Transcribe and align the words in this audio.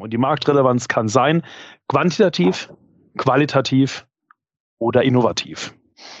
haben. 0.00 0.02
Und 0.02 0.10
die 0.10 0.18
Marktrelevanz 0.18 0.88
kann 0.88 1.08
sein 1.08 1.42
quantitativ, 1.88 2.72
qualitativ 3.16 4.06
oder 4.78 5.02
innovativ. 5.02 5.74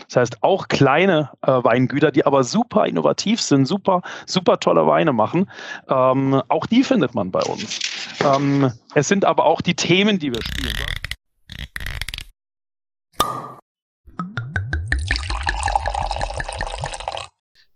Das 0.08 0.16
heißt, 0.16 0.42
auch 0.42 0.68
kleine 0.68 1.30
äh, 1.40 1.52
Weingüter, 1.52 2.10
die 2.10 2.26
aber 2.26 2.44
super 2.44 2.84
innovativ 2.84 3.40
sind, 3.40 3.64
super, 3.64 4.02
super 4.26 4.60
tolle 4.60 4.86
Weine 4.86 5.14
machen, 5.14 5.50
ähm, 5.88 6.42
auch 6.48 6.66
die 6.66 6.84
findet 6.84 7.14
man 7.14 7.30
bei 7.30 7.40
uns. 7.40 7.78
Ähm, 8.22 8.70
es 8.94 9.08
sind 9.08 9.24
aber 9.24 9.46
auch 9.46 9.62
die 9.62 9.74
Themen, 9.74 10.18
die 10.18 10.34
wir 10.34 10.42
spielen. 10.42 10.74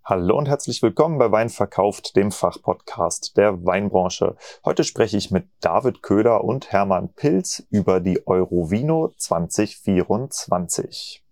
Hallo 0.07 0.37
und 0.37 0.49
herzlich 0.49 0.83
willkommen 0.83 1.17
bei 1.17 1.33
Wein 1.33 1.49
verkauft, 1.49 2.15
dem 2.15 2.31
Fachpodcast 2.31 3.39
der 3.39 3.65
Weinbranche. 3.65 4.37
Heute 4.63 4.85
spreche 4.85 5.17
ich 5.17 5.31
mit 5.31 5.49
David 5.61 6.03
Köhler 6.03 6.45
und 6.45 6.71
Hermann 6.71 7.15
Pilz 7.15 7.67
über 7.71 8.01
die 8.01 8.27
Eurovino 8.27 9.15
2024. 9.17 11.24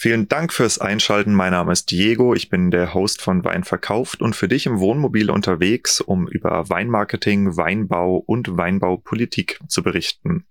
Vielen 0.00 0.28
Dank 0.28 0.52
fürs 0.52 0.78
Einschalten. 0.78 1.34
Mein 1.34 1.50
Name 1.50 1.72
ist 1.72 1.90
Diego. 1.90 2.32
Ich 2.32 2.48
bin 2.48 2.70
der 2.70 2.94
Host 2.94 3.20
von 3.20 3.42
Wein 3.42 3.64
verkauft 3.64 4.22
und 4.22 4.36
für 4.36 4.46
dich 4.46 4.66
im 4.66 4.78
Wohnmobil 4.78 5.28
unterwegs, 5.28 6.00
um 6.00 6.28
über 6.28 6.70
Weinmarketing, 6.70 7.56
Weinbau 7.56 8.18
und 8.18 8.56
Weinbaupolitik 8.56 9.58
zu 9.66 9.82
berichten. 9.82 10.44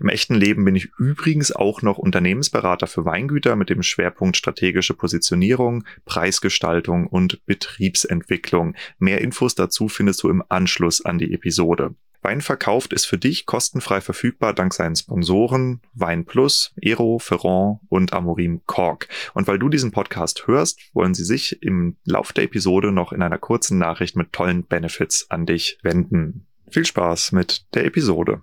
Im 0.00 0.08
echten 0.08 0.34
Leben 0.34 0.64
bin 0.64 0.74
ich 0.74 0.88
übrigens 0.98 1.52
auch 1.52 1.82
noch 1.82 1.98
Unternehmensberater 1.98 2.86
für 2.86 3.04
Weingüter 3.04 3.56
mit 3.56 3.68
dem 3.68 3.82
Schwerpunkt 3.82 4.38
strategische 4.38 4.94
Positionierung, 4.94 5.84
Preisgestaltung 6.06 7.06
und 7.06 7.44
Betriebsentwicklung. 7.44 8.74
Mehr 8.98 9.20
Infos 9.20 9.54
dazu 9.54 9.88
findest 9.88 10.22
du 10.22 10.30
im 10.30 10.42
Anschluss 10.48 11.04
an 11.04 11.18
die 11.18 11.34
Episode. 11.34 11.94
Wein 12.24 12.40
verkauft 12.40 12.94
ist 12.94 13.04
für 13.04 13.18
dich 13.18 13.44
kostenfrei 13.44 14.00
verfügbar 14.00 14.54
dank 14.54 14.72
seinen 14.72 14.96
Sponsoren 14.96 15.82
Wein 15.92 16.24
Plus, 16.24 16.72
Ero, 16.80 17.18
Ferrand 17.18 17.80
und 17.90 18.14
Amorim 18.14 18.62
Cork. 18.64 19.08
Und 19.34 19.46
weil 19.46 19.58
du 19.58 19.68
diesen 19.68 19.92
Podcast 19.92 20.46
hörst, 20.46 20.80
wollen 20.94 21.12
sie 21.12 21.24
sich 21.24 21.62
im 21.62 21.96
Lauf 22.06 22.32
der 22.32 22.44
Episode 22.44 22.92
noch 22.92 23.12
in 23.12 23.20
einer 23.20 23.36
kurzen 23.36 23.76
Nachricht 23.76 24.16
mit 24.16 24.32
tollen 24.32 24.64
Benefits 24.64 25.30
an 25.30 25.44
dich 25.44 25.78
wenden. 25.82 26.46
Viel 26.70 26.86
Spaß 26.86 27.32
mit 27.32 27.66
der 27.74 27.84
Episode. 27.84 28.40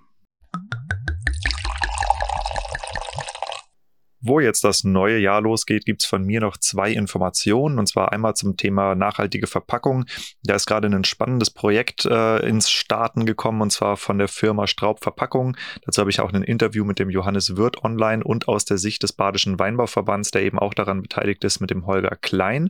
Wo 4.22 4.40
jetzt 4.40 4.64
das 4.64 4.84
neue 4.84 5.18
Jahr 5.18 5.42
losgeht, 5.42 5.86
gibt's 5.86 6.06
von 6.06 6.24
mir 6.24 6.40
noch 6.42 6.58
zwei 6.58 6.92
Informationen. 6.92 7.80
Und 7.80 7.88
zwar 7.88 8.12
einmal 8.12 8.36
zum 8.36 8.58
Thema 8.58 8.96
nachhaltige 8.96 9.48
Verpackung. 9.48 10.06
Da 10.44 10.56
ist 10.56 10.68
gerade 10.68 10.88
ein 10.88 11.04
spannendes 11.04 11.50
Projekt 11.50 12.06
äh, 12.06 12.38
ins 12.48 12.70
Starten 12.70 13.26
gekommen, 13.26 13.62
und 13.62 13.72
zwar 13.72 13.98
von 13.98 14.18
der 14.18 14.28
Firma 14.28 14.68
Straub 14.68 15.02
Verpackung. 15.02 15.58
Dazu 15.86 16.02
habe 16.02 16.10
ich 16.12 16.20
auch 16.20 16.32
ein 16.32 16.44
Interview 16.44 16.86
mit 16.86 17.00
dem 17.00 17.10
Johannes 17.10 17.58
Wirth 17.58 17.84
online 17.84 18.24
und 18.24 18.48
aus 18.48 18.66
der 18.66 18.78
Sicht 18.78 19.04
des 19.04 19.14
Badischen 19.14 19.60
Weinbauverbands, 19.60 20.32
der 20.32 20.44
eben 20.44 20.60
auch 20.60 20.74
daran 20.74 21.02
beteiligt 21.02 21.44
ist, 21.44 21.60
mit 21.60 21.70
dem 21.70 21.86
Holger 21.86 22.16
Klein. 22.22 22.70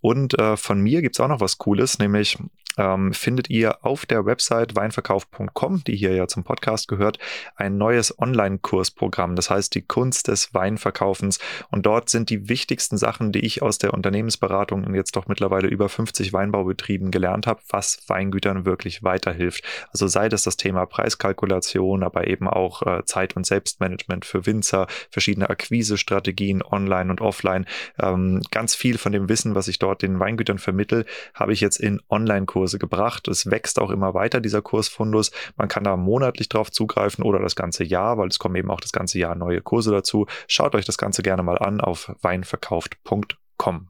Und 0.00 0.38
äh, 0.38 0.56
von 0.56 0.80
mir 0.80 1.02
gibt's 1.02 1.20
auch 1.20 1.28
noch 1.28 1.40
was 1.40 1.58
Cooles, 1.58 1.98
nämlich 1.98 2.38
ähm, 2.78 3.12
findet 3.12 3.50
ihr 3.50 3.84
auf 3.84 4.06
der 4.06 4.24
Website 4.24 4.76
weinverkauf.com, 4.76 5.84
die 5.84 5.96
hier 5.96 6.14
ja 6.14 6.26
zum 6.26 6.44
Podcast 6.44 6.88
gehört, 6.88 7.18
ein 7.56 7.76
neues 7.76 8.18
Online-Kursprogramm. 8.18 9.36
Das 9.36 9.50
heißt 9.50 9.74
die 9.74 9.82
Kunst 9.82 10.28
des 10.28 10.54
Weinverkaufens. 10.92 11.38
Und 11.70 11.86
dort 11.86 12.10
sind 12.10 12.30
die 12.30 12.48
wichtigsten 12.48 12.96
Sachen, 12.96 13.32
die 13.32 13.40
ich 13.40 13.62
aus 13.62 13.78
der 13.78 13.94
Unternehmensberatung 13.94 14.84
und 14.84 14.94
jetzt 14.94 15.16
doch 15.16 15.26
mittlerweile 15.26 15.68
über 15.68 15.88
50 15.88 16.32
Weinbaubetrieben 16.32 17.10
gelernt 17.10 17.46
habe, 17.46 17.60
was 17.68 17.98
Weingütern 18.06 18.64
wirklich 18.64 19.02
weiterhilft. 19.02 19.64
Also 19.92 20.06
sei 20.06 20.28
das 20.28 20.42
das 20.42 20.56
Thema 20.56 20.86
Preiskalkulation, 20.86 22.02
aber 22.02 22.26
eben 22.26 22.48
auch 22.48 22.82
äh, 22.82 23.04
Zeit- 23.04 23.36
und 23.36 23.46
Selbstmanagement 23.46 24.24
für 24.24 24.46
Winzer, 24.46 24.86
verschiedene 25.10 25.50
Akquisestrategien 25.50 26.62
online 26.62 27.10
und 27.10 27.20
offline. 27.20 27.66
Ähm, 28.00 28.42
ganz 28.50 28.74
viel 28.74 28.98
von 28.98 29.12
dem 29.12 29.28
Wissen, 29.28 29.54
was 29.54 29.68
ich 29.68 29.78
dort 29.78 30.02
den 30.02 30.18
Weingütern 30.20 30.58
vermittel, 30.58 31.06
habe 31.34 31.52
ich 31.52 31.60
jetzt 31.60 31.78
in 31.78 32.00
Online-Kursen 32.08 32.52
Kurse 32.52 32.78
gebracht. 32.78 33.28
Es 33.28 33.50
wächst 33.50 33.80
auch 33.80 33.90
immer 33.90 34.14
weiter, 34.14 34.40
dieser 34.40 34.62
Kursfundus. 34.62 35.30
Man 35.56 35.68
kann 35.68 35.84
da 35.84 35.96
monatlich 35.96 36.48
drauf 36.48 36.70
zugreifen 36.70 37.24
oder 37.24 37.38
das 37.38 37.56
ganze 37.56 37.82
Jahr, 37.82 38.18
weil 38.18 38.28
es 38.28 38.38
kommen 38.38 38.54
eben 38.56 38.70
auch 38.70 38.80
das 38.80 38.92
ganze 38.92 39.18
Jahr 39.18 39.34
neue 39.34 39.60
Kurse 39.62 39.90
dazu. 39.90 40.26
Schaut 40.46 40.74
euch 40.74 40.81
das 40.84 40.98
Ganze 40.98 41.22
gerne 41.22 41.42
mal 41.42 41.58
an 41.58 41.80
auf 41.80 42.14
weinverkauft.com. 42.20 43.88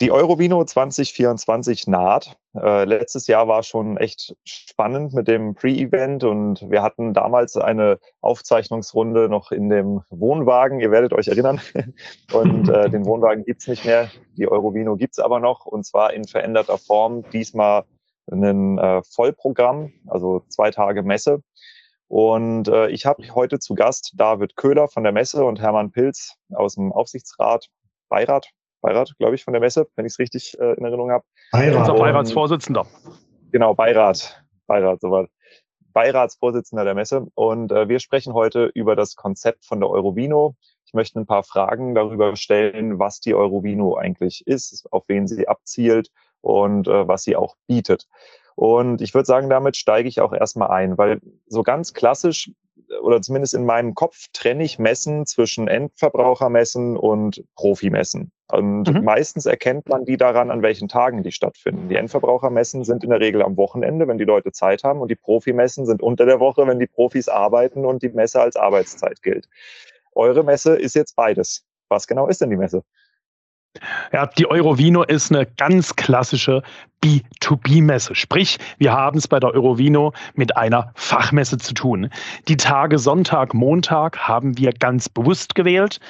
Die 0.00 0.12
Eurovino 0.12 0.64
2024 0.64 1.88
naht. 1.88 2.36
Äh, 2.54 2.84
letztes 2.84 3.26
Jahr 3.26 3.48
war 3.48 3.64
schon 3.64 3.96
echt 3.96 4.36
spannend 4.44 5.12
mit 5.12 5.26
dem 5.26 5.54
Pre-Event 5.54 6.22
und 6.22 6.70
wir 6.70 6.82
hatten 6.82 7.14
damals 7.14 7.56
eine 7.56 7.98
Aufzeichnungsrunde 8.20 9.28
noch 9.28 9.50
in 9.50 9.68
dem 9.68 10.02
Wohnwagen. 10.10 10.78
Ihr 10.78 10.92
werdet 10.92 11.12
euch 11.12 11.26
erinnern. 11.26 11.60
Und 12.32 12.68
äh, 12.68 12.88
den 12.90 13.06
Wohnwagen 13.06 13.44
gibt's 13.44 13.66
nicht 13.66 13.84
mehr. 13.84 14.08
Die 14.36 14.48
Eurovino 14.48 14.94
gibt's 14.94 15.18
aber 15.18 15.40
noch 15.40 15.66
und 15.66 15.84
zwar 15.84 16.12
in 16.12 16.24
veränderter 16.24 16.78
Form. 16.78 17.24
Diesmal 17.32 17.84
ein 18.30 18.78
äh, 18.78 19.02
Vollprogramm, 19.02 19.92
also 20.06 20.44
zwei 20.48 20.70
Tage 20.70 21.02
Messe. 21.02 21.42
Und 22.08 22.68
äh, 22.68 22.88
ich 22.88 23.04
habe 23.04 23.22
heute 23.34 23.58
zu 23.58 23.74
Gast 23.74 24.12
David 24.16 24.56
Köhler 24.56 24.88
von 24.88 25.02
der 25.02 25.12
Messe 25.12 25.44
und 25.44 25.60
Hermann 25.60 25.90
Pilz 25.90 26.34
aus 26.54 26.74
dem 26.74 26.90
Aufsichtsrat, 26.90 27.68
Beirat, 28.08 28.48
Beirat, 28.80 29.14
glaube 29.18 29.34
ich, 29.34 29.44
von 29.44 29.52
der 29.52 29.60
Messe, 29.60 29.88
wenn 29.94 30.06
ich 30.06 30.12
es 30.12 30.18
richtig 30.18 30.58
äh, 30.58 30.72
in 30.72 30.84
Erinnerung 30.84 31.10
habe. 31.10 31.24
Beirat. 31.52 31.80
Unser 31.80 31.94
Beiratsvorsitzender. 31.94 32.86
Genau, 33.52 33.74
Beirat. 33.74 34.42
Beirat, 34.66 35.00
soweit. 35.00 35.28
Beiratsvorsitzender 35.92 36.84
der 36.84 36.94
Messe. 36.94 37.26
Und 37.34 37.72
äh, 37.72 37.88
wir 37.88 37.98
sprechen 37.98 38.32
heute 38.32 38.70
über 38.74 38.96
das 38.96 39.16
Konzept 39.16 39.66
von 39.66 39.80
der 39.80 39.90
Eurovino. 39.90 40.54
Ich 40.86 40.94
möchte 40.94 41.18
ein 41.18 41.26
paar 41.26 41.42
Fragen 41.42 41.94
darüber 41.94 42.36
stellen, 42.36 42.98
was 42.98 43.20
die 43.20 43.34
Eurovino 43.34 43.96
eigentlich 43.96 44.46
ist, 44.46 44.86
auf 44.90 45.04
wen 45.08 45.26
sie 45.26 45.48
abzielt 45.48 46.10
und 46.40 46.88
äh, 46.88 47.08
was 47.08 47.24
sie 47.24 47.36
auch 47.36 47.56
bietet. 47.66 48.06
Und 48.58 49.02
ich 49.02 49.14
würde 49.14 49.24
sagen, 49.24 49.48
damit 49.48 49.76
steige 49.76 50.08
ich 50.08 50.20
auch 50.20 50.32
erstmal 50.32 50.70
ein, 50.70 50.98
weil 50.98 51.20
so 51.46 51.62
ganz 51.62 51.94
klassisch 51.94 52.50
oder 53.02 53.22
zumindest 53.22 53.54
in 53.54 53.64
meinem 53.64 53.94
Kopf 53.94 54.26
trenne 54.32 54.64
ich 54.64 54.80
Messen 54.80 55.26
zwischen 55.26 55.68
Endverbrauchermessen 55.68 56.96
und 56.96 57.44
Profimessen. 57.54 58.32
Und 58.50 58.92
mhm. 58.92 59.04
meistens 59.04 59.46
erkennt 59.46 59.88
man 59.88 60.04
die 60.06 60.16
daran, 60.16 60.50
an 60.50 60.62
welchen 60.62 60.88
Tagen 60.88 61.22
die 61.22 61.30
stattfinden. 61.30 61.88
Die 61.88 61.94
Endverbrauchermessen 61.94 62.82
sind 62.82 63.04
in 63.04 63.10
der 63.10 63.20
Regel 63.20 63.42
am 63.42 63.56
Wochenende, 63.56 64.08
wenn 64.08 64.18
die 64.18 64.24
Leute 64.24 64.50
Zeit 64.50 64.82
haben. 64.82 65.02
Und 65.02 65.12
die 65.12 65.14
Profimessen 65.16 65.86
sind 65.86 66.02
unter 66.02 66.26
der 66.26 66.40
Woche, 66.40 66.66
wenn 66.66 66.80
die 66.80 66.88
Profis 66.88 67.28
arbeiten 67.28 67.84
und 67.84 68.02
die 68.02 68.08
Messe 68.08 68.40
als 68.40 68.56
Arbeitszeit 68.56 69.22
gilt. 69.22 69.48
Eure 70.16 70.42
Messe 70.42 70.74
ist 70.74 70.96
jetzt 70.96 71.14
beides. 71.14 71.64
Was 71.88 72.08
genau 72.08 72.26
ist 72.26 72.40
denn 72.40 72.50
die 72.50 72.56
Messe? 72.56 72.82
Ja, 74.12 74.26
die 74.26 74.50
Eurovino 74.50 75.02
ist 75.02 75.30
eine 75.30 75.46
ganz 75.46 75.94
klassische 75.94 76.62
B2B-Messe. 77.02 78.14
Sprich, 78.14 78.58
wir 78.78 78.92
haben 78.92 79.18
es 79.18 79.28
bei 79.28 79.38
der 79.38 79.54
Eurovino 79.54 80.12
mit 80.34 80.56
einer 80.56 80.90
Fachmesse 80.94 81.58
zu 81.58 81.74
tun. 81.74 82.10
Die 82.48 82.56
Tage 82.56 82.98
Sonntag, 82.98 83.54
Montag 83.54 84.18
haben 84.18 84.58
wir 84.58 84.72
ganz 84.72 85.08
bewusst 85.08 85.54
gewählt 85.54 86.00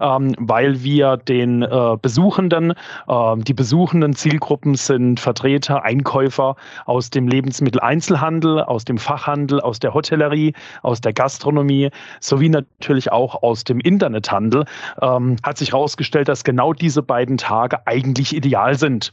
ähm, 0.00 0.34
weil 0.38 0.82
wir 0.82 1.16
den 1.16 1.62
äh, 1.62 1.96
Besuchenden, 2.00 2.72
äh, 2.72 3.36
die 3.38 3.54
besuchenden 3.54 4.14
Zielgruppen 4.14 4.74
sind 4.74 5.20
Vertreter, 5.20 5.84
Einkäufer 5.84 6.56
aus 6.86 7.10
dem 7.10 7.28
Lebensmitteleinzelhandel, 7.28 8.62
aus 8.62 8.84
dem 8.84 8.98
Fachhandel, 8.98 9.60
aus 9.60 9.78
der 9.78 9.94
Hotellerie, 9.94 10.54
aus 10.82 11.00
der 11.00 11.12
Gastronomie 11.12 11.90
sowie 12.20 12.48
natürlich 12.48 13.12
auch 13.12 13.42
aus 13.42 13.64
dem 13.64 13.80
Internethandel. 13.80 14.64
Ähm, 15.02 15.36
hat 15.42 15.58
sich 15.58 15.72
herausgestellt, 15.72 16.28
dass 16.28 16.44
genau 16.44 16.72
diese 16.72 17.02
beiden 17.02 17.36
Tage 17.36 17.86
eigentlich 17.86 18.34
ideal 18.34 18.76
sind. 18.76 19.12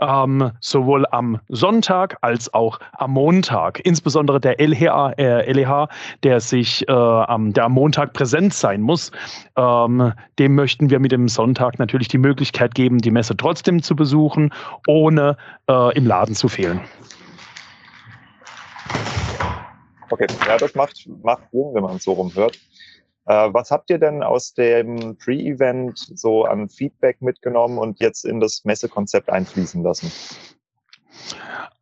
Ähm, 0.00 0.50
sowohl 0.60 1.06
am 1.10 1.40
Sonntag 1.48 2.18
als 2.20 2.52
auch 2.52 2.78
am 2.92 3.12
Montag. 3.12 3.80
Insbesondere 3.84 4.40
der 4.40 4.60
LHA, 4.60 5.12
äh, 5.12 5.52
LEH, 5.52 5.88
der 6.22 6.40
sich 6.40 6.88
äh, 6.88 6.92
am, 6.92 7.52
der 7.52 7.64
am 7.64 7.72
Montag 7.72 8.12
präsent 8.12 8.54
sein 8.54 8.80
muss, 8.80 9.10
ähm, 9.56 10.12
dem 10.38 10.54
möchten 10.54 10.90
wir 10.90 10.98
mit 10.98 11.12
dem 11.12 11.28
Sonntag 11.28 11.78
natürlich 11.78 12.08
die 12.08 12.18
Möglichkeit 12.18 12.74
geben, 12.74 12.98
die 12.98 13.10
Messe 13.10 13.36
trotzdem 13.36 13.82
zu 13.82 13.96
besuchen, 13.96 14.52
ohne 14.86 15.36
äh, 15.68 15.96
im 15.96 16.06
Laden 16.06 16.34
zu 16.34 16.48
fehlen. 16.48 16.80
Okay, 20.10 20.26
ja, 20.46 20.56
das 20.56 20.74
macht, 20.74 21.08
macht 21.22 21.50
Sinn, 21.50 21.70
wenn 21.72 21.82
man 21.82 21.96
es 21.96 22.04
so 22.04 22.12
rumhört. 22.12 22.58
Äh, 23.26 23.48
was 23.52 23.70
habt 23.70 23.90
ihr 23.90 23.98
denn 23.98 24.22
aus 24.22 24.54
dem 24.54 25.16
Pre-Event 25.18 25.98
so 26.14 26.44
an 26.44 26.68
Feedback 26.68 27.20
mitgenommen 27.20 27.78
und 27.78 28.00
jetzt 28.00 28.24
in 28.24 28.40
das 28.40 28.64
Messekonzept 28.64 29.28
einfließen 29.28 29.82
lassen? 29.82 30.12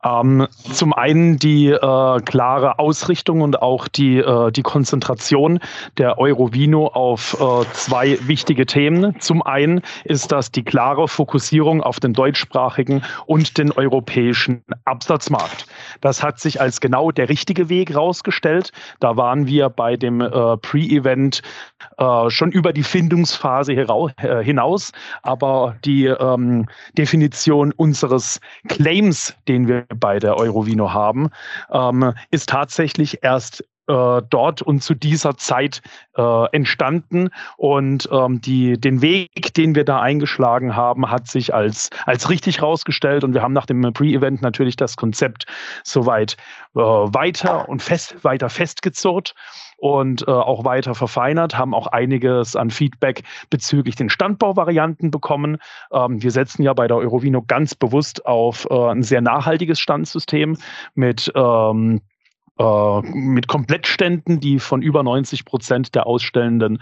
Ähm, 0.05 0.47
zum 0.71 0.93
einen 0.93 1.39
die 1.39 1.69
äh, 1.69 2.21
klare 2.21 2.79
Ausrichtung 2.79 3.41
und 3.41 3.63
auch 3.63 3.89
die, 3.89 4.19
äh, 4.19 4.53
die 4.53 4.63
Konzentration 4.63 5.61
der 5.97 6.19
Eurovino 6.19 6.89
auf 6.89 7.35
äh, 7.41 7.65
zwei 7.73 8.19
wichtige 8.27 8.67
Themen. 8.67 9.19
Zum 9.21 9.43
einen 9.43 9.81
ist 10.05 10.31
das 10.31 10.53
die 10.53 10.63
klare 10.63 11.09
Fokussierung 11.09 11.83
auf 11.83 12.01
den 12.01 12.13
deutschsprachigen 12.13 13.03
und 13.25 13.57
den 13.57 13.73
europäischen 13.73 14.63
Absatzmarkt. 14.85 15.67
Das 16.03 16.23
hat 16.23 16.39
sich 16.39 16.61
als 16.61 16.83
genau 16.83 17.11
der 17.11 17.31
richtige 17.31 17.71
Weg 17.71 17.97
rausgestellt. 17.97 18.73
Da 19.01 19.17
waren 19.17 19.47
wir 19.47 19.71
bei 19.71 19.97
dem 19.97 20.21
äh, 20.21 20.57
Pre-Event 20.59 21.41
äh, 21.97 22.29
schon 22.29 22.53
über 22.53 22.75
die 22.75 22.83
Findungsphase 22.83 23.73
äh, 23.73 24.45
hinaus, 24.45 24.93
aber 25.23 25.77
die 25.85 26.05
ähm, 26.07 26.67
Definition 26.99 27.73
unseres 27.73 28.41
Claims, 28.69 29.24
den 29.49 29.69
wir 29.69 29.87
bei 29.95 30.19
der 30.19 30.37
Eurovino 30.37 30.93
haben, 30.93 31.31
ähm, 31.73 32.13
ist 32.31 32.49
tatsächlich 32.49 33.23
erst 33.23 33.65
äh, 33.87 34.23
dort 34.31 34.63
und 34.63 34.83
zu 34.83 34.95
dieser 34.95 35.37
Zeit 35.37 35.83
äh, 36.17 36.47
entstanden. 36.53 37.29
Und 37.57 38.09
ähm, 38.11 38.41
die, 38.41 38.81
den 38.81 39.03
Weg, 39.03 39.53
den 39.55 39.75
wir 39.75 39.85
da 39.85 40.01
eingeschlagen 40.01 40.75
haben, 40.75 41.11
hat 41.11 41.29
sich 41.29 41.53
als, 41.53 41.91
als 42.07 42.31
richtig 42.31 42.63
rausgestellt. 42.63 43.25
Und 43.25 43.35
wir 43.35 43.43
haben 43.43 43.53
nach 43.53 43.67
dem 43.67 43.83
Pre-Event 43.93 44.43
natürlich 44.43 44.77
das 44.77 44.97
Konzept 44.97 45.47
soweit 45.83 46.37
äh, 46.75 46.79
weiter 46.81 47.69
und 47.69 47.83
fest, 47.83 48.17
weiter 48.23 48.49
festgezurrt 48.49 49.35
und 49.85 50.27
äh, 50.27 50.31
auch 50.31 50.65
weiter 50.65 50.95
verfeinert, 50.95 51.59
haben 51.59 51.75
auch 51.75 51.89
einiges 51.89 52.57
an 52.57 52.71
Feedback 52.71 53.23
bezüglich 53.51 53.97
den 53.97 54.09
Standbauvarianten 54.09 55.11
bekommen. 55.11 55.59
Ähm, 55.93 56.23
wir 56.23 56.31
setzen 56.31 56.63
ja 56.63 56.73
bei 56.73 56.89
der 56.89 56.97
Eurovino 56.97 57.43
ganz 57.47 57.75
bewusst 57.75 58.25
auf 58.25 58.67
äh, 58.71 58.75
ein 58.75 59.03
sehr 59.03 59.21
nachhaltiges 59.21 59.79
Standsystem 59.79 60.57
mit 60.95 61.31
ähm, 61.35 62.01
äh, 62.59 63.01
mit 63.03 63.49
Komplettständen, 63.49 64.39
die 64.39 64.59
von 64.59 64.81
über 64.83 65.03
90 65.03 65.45
Prozent 65.45 65.95
der 65.95 66.07
Ausstellenden 66.07 66.81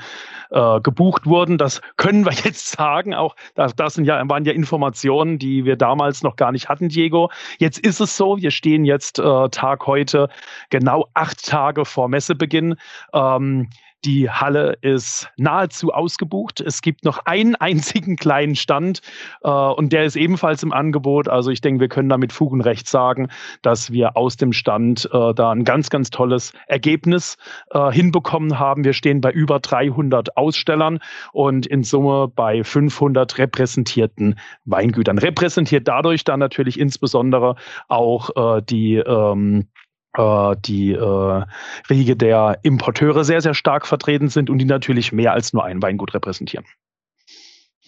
äh, 0.51 0.81
gebucht 0.81 1.27
wurden. 1.27 1.59
Das 1.59 1.81
können 1.97 2.25
wir 2.25 2.33
jetzt 2.45 2.69
sagen. 2.71 3.15
Auch 3.15 3.37
das, 3.55 3.75
das 3.75 3.95
sind 3.95 4.05
ja, 4.05 4.23
waren 4.29 4.45
ja 4.45 4.53
Informationen, 4.53 5.39
die 5.39 5.65
wir 5.65 5.77
damals 5.77 6.23
noch 6.23 6.37
gar 6.37 6.53
nicht 6.53 6.69
hatten, 6.69 6.89
Diego. 6.89 7.31
Jetzt 7.59 7.79
ist 7.79 8.01
es 8.01 8.17
so, 8.17 8.37
wir 8.37 8.51
stehen 8.51 8.85
jetzt 8.85 9.19
äh, 9.19 9.49
Tag 9.49 9.87
heute 9.87 10.29
genau 10.71 11.09
acht 11.15 11.47
Tage 11.47 11.85
vor 11.85 12.09
Messebeginn. 12.09 12.77
Ähm, 13.15 13.69
die 14.05 14.29
Halle 14.31 14.77
ist 14.81 15.29
nahezu 15.37 15.93
ausgebucht. 15.93 16.61
Es 16.61 16.83
gibt 16.83 17.05
noch 17.05 17.25
einen 17.27 17.55
einzigen 17.55 18.17
kleinen 18.17 18.57
Stand 18.57 19.01
äh, 19.43 19.49
und 19.49 19.93
der 19.93 20.05
ist 20.05 20.17
ebenfalls 20.17 20.63
im 20.63 20.73
Angebot. 20.73 21.29
Also 21.29 21.51
ich 21.51 21.61
denke, 21.61 21.81
wir 21.81 21.89
können 21.89 22.09
da 22.09 22.19
mit 22.19 22.33
Fug 22.33 22.53
und 22.53 22.63
Recht 22.63 22.89
sagen, 22.89 23.29
dass 23.63 23.93
wir 23.93 24.17
aus 24.17 24.37
dem 24.37 24.53
Stand 24.53 25.09
äh, 25.13 25.35
da 25.35 25.51
ein 25.51 25.65
ganz, 25.65 25.91
ganz 25.91 26.11
tolles 26.11 26.53
Ergebnis 26.67 27.37
äh, 27.71 27.91
hinbekommen 27.91 28.59
haben. 28.59 28.85
Wir 28.85 28.93
stehen 28.93 29.21
bei 29.21 29.31
über 29.31 29.61
300 29.61 30.37
Ausstellern 30.37 30.99
und 31.33 31.67
in 31.67 31.85
Summe 31.85 32.29
bei 32.29 32.65
500 32.65 33.39
repräsentierten 33.39 34.39
Weingütern. 34.65 35.19
Repräsentiert 35.19 35.87
dadurch 35.87 36.25
dann 36.25 36.41
natürlich 36.41 36.79
insbesondere 36.79 37.57
auch 37.89 38.57
äh, 38.57 38.63
die 38.63 38.97
ähm, 38.97 39.61
äh, 39.61 39.82
die 40.17 40.93
äh, 40.93 41.45
Riege 41.89 42.17
der 42.17 42.59
Importeure 42.63 43.25
sehr, 43.25 43.41
sehr 43.41 43.55
stark 43.55 43.87
vertreten 43.87 44.29
sind 44.29 44.51
und 44.51 44.59
die 44.59 44.65
natürlich 44.65 45.13
mehr 45.13 45.33
als 45.33 45.53
nur 45.53 45.65
ein 45.65 45.81
Weingut 45.81 46.13
repräsentieren. 46.15 46.67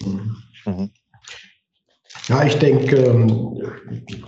Mhm. 0.03 0.89
Ja, 2.27 2.43
ich 2.43 2.57
denke, 2.57 2.95
ähm, 2.95 3.61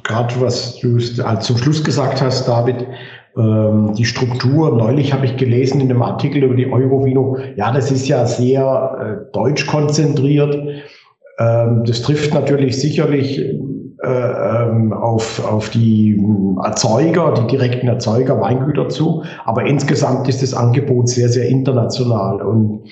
gerade 0.04 0.40
was 0.40 0.78
du 0.80 0.98
äh, 0.98 1.40
zum 1.40 1.58
Schluss 1.58 1.84
gesagt 1.84 2.22
hast, 2.22 2.48
David, 2.48 2.86
ähm, 3.36 3.94
die 3.96 4.06
Struktur, 4.06 4.76
neulich 4.76 5.14
habe 5.14 5.26
ich 5.26 5.38
gelesen 5.38 5.82
in 5.82 5.90
einem 5.90 6.04
Artikel 6.04 6.44
über 6.44 6.56
die 6.56 6.72
Eurovino, 6.72 7.38
ja, 7.56 7.72
das 7.72 7.92
ist 7.92 8.08
ja 8.08 8.26
sehr 8.26 9.26
äh, 9.28 9.32
deutsch 9.34 9.66
konzentriert. 9.66 10.56
Ähm, 11.40 11.84
das 11.86 12.02
trifft 12.02 12.34
natürlich 12.34 12.80
sicherlich 12.80 13.40
äh, 13.40 13.60
auf, 14.08 15.44
auf 15.50 15.70
die 15.70 16.22
Erzeuger, 16.64 17.34
die 17.34 17.48
direkten 17.48 17.88
Erzeuger, 17.88 18.40
Weingüter 18.40 18.90
zu. 18.90 19.24
Aber 19.46 19.66
insgesamt 19.66 20.28
ist 20.28 20.42
das 20.42 20.54
Angebot 20.54 21.10
sehr, 21.10 21.30
sehr 21.30 21.48
international. 21.48 22.42
Und 22.42 22.84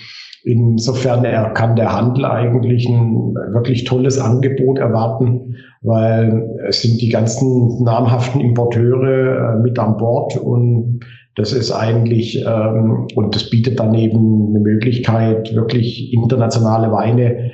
insofern 0.44 1.26
er 1.26 1.50
kann 1.50 1.76
der 1.76 1.94
Handel 1.94 2.26
eigentlich 2.26 2.88
ein 2.88 3.34
wirklich 3.54 3.84
tolles 3.84 4.20
Angebot 4.20 4.78
erwarten, 4.78 5.56
weil 5.82 6.48
es 6.68 6.82
sind 6.82 7.02
die 7.02 7.10
ganzen 7.10 7.84
namhaften 7.84 8.42
Importeure 8.42 9.56
äh, 9.56 9.62
mit 9.62 9.78
an 9.80 9.98
Bord 9.98 10.38
und 10.38 11.00
das 11.36 11.52
ist 11.52 11.72
eigentlich, 11.72 12.46
ähm, 12.48 13.08
und 13.14 13.36
das 13.36 13.50
bietet 13.50 13.80
dann 13.80 13.94
eben 13.94 14.48
eine 14.50 14.60
Möglichkeit, 14.60 15.54
wirklich 15.54 16.14
internationale 16.14 16.92
Weine 16.92 17.52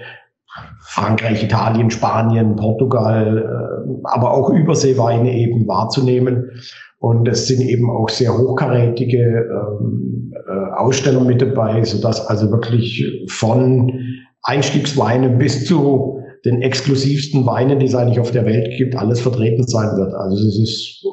Frankreich, 0.92 1.42
Italien, 1.42 1.90
Spanien, 1.90 2.58
Portugal, 2.58 3.38
äh, 3.38 4.08
aber 4.10 4.34
auch 4.34 4.50
Überseeweine 4.50 5.34
eben 5.34 5.66
wahrzunehmen. 5.66 6.52
Und 7.00 7.30
es 7.30 7.48
sind 7.48 7.62
eben 7.62 7.90
auch 7.90 8.10
sehr 8.10 8.38
hochkarätige 8.38 9.48
ähm, 9.50 10.34
äh, 10.36 10.76
Aussteller 10.76 11.22
mit 11.22 11.42
dabei, 11.42 11.82
sodass 11.86 12.28
also 12.28 12.52
wirklich 12.52 13.26
von 13.30 14.02
Einstiegsweinen 14.44 15.38
bis 15.38 15.66
zu 15.66 16.20
den 16.44 16.62
exklusivsten 16.62 17.46
Weinen, 17.46 17.80
die 17.80 17.86
es 17.86 17.96
eigentlich 17.96 18.20
auf 18.20 18.32
der 18.32 18.46
Welt 18.46 18.70
gibt, 18.78 18.98
alles 18.98 19.22
vertreten 19.22 19.66
sein 19.68 19.96
wird. 19.96 20.14
Also 20.14 20.46
es 20.46 20.60
ist 20.60 21.06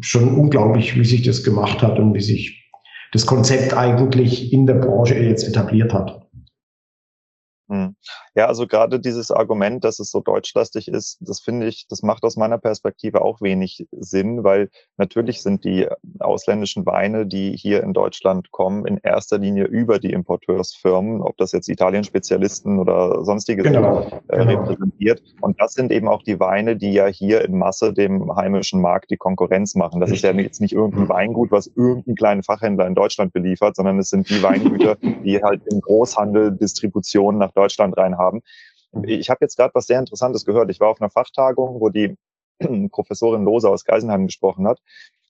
schon 0.00 0.36
unglaublich, 0.36 0.98
wie 0.98 1.04
sich 1.04 1.22
das 1.22 1.44
gemacht 1.44 1.82
hat 1.82 2.00
und 2.00 2.14
wie 2.14 2.20
sich 2.20 2.68
das 3.12 3.26
Konzept 3.26 3.76
eigentlich 3.76 4.52
in 4.52 4.66
der 4.66 4.74
Branche 4.74 5.14
jetzt 5.14 5.46
etabliert 5.46 5.94
hat. 5.94 6.26
Hm. 7.70 7.94
Ja, 8.34 8.46
also 8.46 8.66
gerade 8.66 9.00
dieses 9.00 9.30
Argument, 9.30 9.84
dass 9.84 9.98
es 9.98 10.10
so 10.10 10.20
deutschlastig 10.20 10.88
ist, 10.88 11.18
das 11.20 11.40
finde 11.40 11.66
ich, 11.66 11.86
das 11.88 12.02
macht 12.02 12.22
aus 12.24 12.36
meiner 12.36 12.58
Perspektive 12.58 13.22
auch 13.22 13.40
wenig 13.40 13.86
Sinn, 13.92 14.44
weil 14.44 14.70
natürlich 14.96 15.42
sind 15.42 15.64
die 15.64 15.88
ausländischen 16.18 16.86
Weine, 16.86 17.26
die 17.26 17.56
hier 17.56 17.82
in 17.82 17.92
Deutschland 17.92 18.50
kommen, 18.50 18.86
in 18.86 18.98
erster 18.98 19.38
Linie 19.38 19.64
über 19.64 19.98
die 19.98 20.12
Importeursfirmen, 20.12 21.22
ob 21.22 21.36
das 21.36 21.52
jetzt 21.52 21.68
Italien-Spezialisten 21.68 22.78
oder 22.78 23.24
sonstige 23.24 23.62
genau, 23.62 24.02
sind, 24.02 24.12
äh, 24.28 24.38
genau. 24.38 24.60
repräsentiert. 24.60 25.22
Und 25.40 25.60
das 25.60 25.74
sind 25.74 25.92
eben 25.92 26.08
auch 26.08 26.22
die 26.22 26.40
Weine, 26.40 26.76
die 26.76 26.92
ja 26.92 27.06
hier 27.06 27.44
in 27.44 27.58
Masse 27.58 27.92
dem 27.92 28.34
heimischen 28.34 28.80
Markt 28.80 29.10
die 29.10 29.16
Konkurrenz 29.16 29.74
machen. 29.74 30.00
Das 30.00 30.10
Richtig. 30.10 30.30
ist 30.30 30.36
ja 30.36 30.40
jetzt 30.40 30.60
nicht 30.60 30.72
irgendein 30.72 31.08
Weingut, 31.08 31.50
was 31.50 31.66
irgendein 31.66 32.14
kleiner 32.14 32.42
Fachhändler 32.42 32.86
in 32.86 32.94
Deutschland 32.94 33.32
beliefert, 33.32 33.76
sondern 33.76 33.98
es 33.98 34.08
sind 34.08 34.28
die 34.30 34.42
Weingüter, 34.42 34.96
die 35.24 35.42
halt 35.42 35.62
im 35.70 35.80
Großhandel 35.80 36.52
Distribution 36.52 37.38
nach 37.38 37.52
Deutschland 37.52 37.89
rein 37.94 38.18
haben. 38.18 38.42
Ich 39.04 39.30
habe 39.30 39.38
jetzt 39.42 39.56
gerade 39.56 39.74
was 39.74 39.86
sehr 39.86 39.98
Interessantes 39.98 40.44
gehört. 40.44 40.70
Ich 40.70 40.80
war 40.80 40.88
auf 40.88 41.00
einer 41.00 41.10
Fachtagung, 41.10 41.80
wo 41.80 41.88
die 41.88 42.16
Professorin 42.90 43.44
Lose 43.44 43.68
aus 43.68 43.84
Geisenheim 43.84 44.26
gesprochen 44.26 44.66
hat 44.66 44.80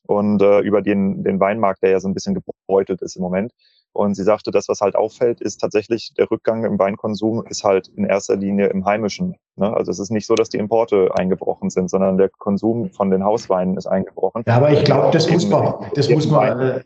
und 0.07 0.43
äh, 0.43 0.61
über 0.61 0.83
den, 0.83 1.23
den 1.23 1.41
Weinmarkt, 1.41 1.83
der 1.83 1.91
ja 1.91 2.01
so 2.01 2.09
ein 2.09 2.15
bisschen 2.15 2.35
gebeutelt 2.35 3.03
ist 3.03 3.17
im 3.17 3.23
Moment. 3.23 3.53
Und 3.93 4.15
sie 4.15 4.23
sagte, 4.23 4.53
das, 4.53 4.69
was 4.69 4.81
halt 4.81 4.95
auffällt, 4.95 5.41
ist 5.41 5.59
tatsächlich 5.59 6.15
der 6.17 6.31
Rückgang 6.31 6.65
im 6.65 6.79
Weinkonsum 6.79 7.45
ist 7.47 7.65
halt 7.65 7.89
in 7.89 8.05
erster 8.05 8.37
Linie 8.37 8.69
im 8.69 8.85
Heimischen. 8.85 9.35
Ne? 9.57 9.75
Also 9.75 9.91
es 9.91 9.99
ist 9.99 10.11
nicht 10.11 10.27
so, 10.27 10.37
dass 10.37 10.49
die 10.49 10.59
Importe 10.59 11.11
eingebrochen 11.17 11.71
sind, 11.71 11.91
sondern 11.91 12.17
der 12.17 12.29
Konsum 12.29 12.91
von 12.91 13.11
den 13.11 13.25
Hausweinen 13.25 13.77
ist 13.77 13.87
eingebrochen. 13.87 14.45
Ja, 14.47 14.57
aber 14.57 14.71
ich 14.71 14.85
glaube, 14.85 15.11
das 15.13 15.29
muss 15.29 15.49
man, 15.49 15.75
das 15.95 16.09
muss 16.09 16.29
man, 16.29 16.85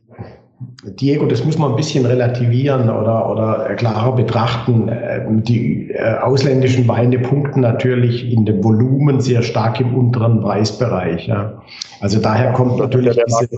Diego, 0.60 1.26
das 1.26 1.44
muss 1.44 1.58
man 1.58 1.70
ein 1.70 1.76
bisschen 1.76 2.06
relativieren 2.06 2.88
oder, 2.88 3.30
oder 3.30 3.74
klarer 3.74 4.14
betrachten. 4.14 4.88
Ähm, 4.88 5.42
die 5.42 5.90
äh, 5.90 6.18
ausländischen 6.18 6.86
Weine 6.86 7.18
punkten 7.18 7.60
natürlich 7.60 8.30
in 8.30 8.44
dem 8.46 8.62
Volumen 8.62 9.20
sehr 9.20 9.42
stark 9.42 9.80
im 9.80 9.94
unteren 9.94 10.40
Preisbereich. 10.40 11.26
Ja. 11.26 11.62
Also 12.00 12.20
daher 12.20 12.52
kommt 12.52 12.78
natürlich 12.78 13.16
ja, 13.16 13.24
diese, 13.26 13.48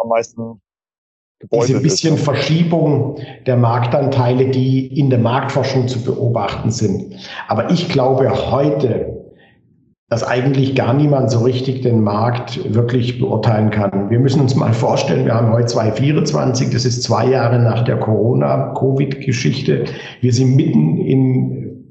am 0.00 0.08
meisten 0.08 0.60
diese 1.52 1.80
bisschen. 1.80 2.16
Verschiebung 2.16 3.18
der 3.46 3.56
Marktanteile, 3.56 4.48
die 4.48 4.86
in 4.98 5.10
der 5.10 5.18
Marktforschung 5.18 5.86
zu 5.88 6.02
beobachten 6.02 6.70
sind. 6.70 7.16
Aber 7.48 7.70
ich 7.70 7.88
glaube 7.88 8.30
heute, 8.50 9.15
dass 10.08 10.22
eigentlich 10.22 10.76
gar 10.76 10.94
niemand 10.94 11.32
so 11.32 11.40
richtig 11.40 11.82
den 11.82 12.00
Markt 12.00 12.72
wirklich 12.72 13.18
beurteilen 13.18 13.70
kann. 13.70 14.08
Wir 14.08 14.20
müssen 14.20 14.40
uns 14.40 14.54
mal 14.54 14.72
vorstellen, 14.72 15.24
wir 15.24 15.34
haben 15.34 15.52
heute 15.52 15.66
2024, 15.66 16.70
das 16.70 16.84
ist 16.84 17.02
zwei 17.02 17.26
Jahre 17.28 17.58
nach 17.58 17.82
der 17.82 17.96
Corona-Covid-Geschichte. 17.96 19.86
Wir 20.20 20.32
sind 20.32 20.54
mitten 20.54 20.98
in 20.98 21.84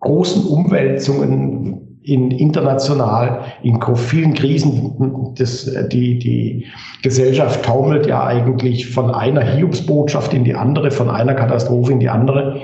großen 0.00 0.44
Umwälzungen 0.44 1.82
in 2.04 2.32
international, 2.32 3.42
in 3.62 3.78
vielen 3.94 4.34
Krisen. 4.34 5.34
Das, 5.38 5.70
die, 5.92 6.18
die 6.18 6.66
Gesellschaft 7.04 7.64
taumelt 7.64 8.08
ja 8.08 8.26
eigentlich 8.26 8.88
von 8.88 9.12
einer 9.12 9.42
Hiobsbotschaft 9.42 10.34
in 10.34 10.42
die 10.42 10.56
andere, 10.56 10.90
von 10.90 11.08
einer 11.08 11.34
Katastrophe 11.34 11.92
in 11.92 12.00
die 12.00 12.08
andere. 12.08 12.62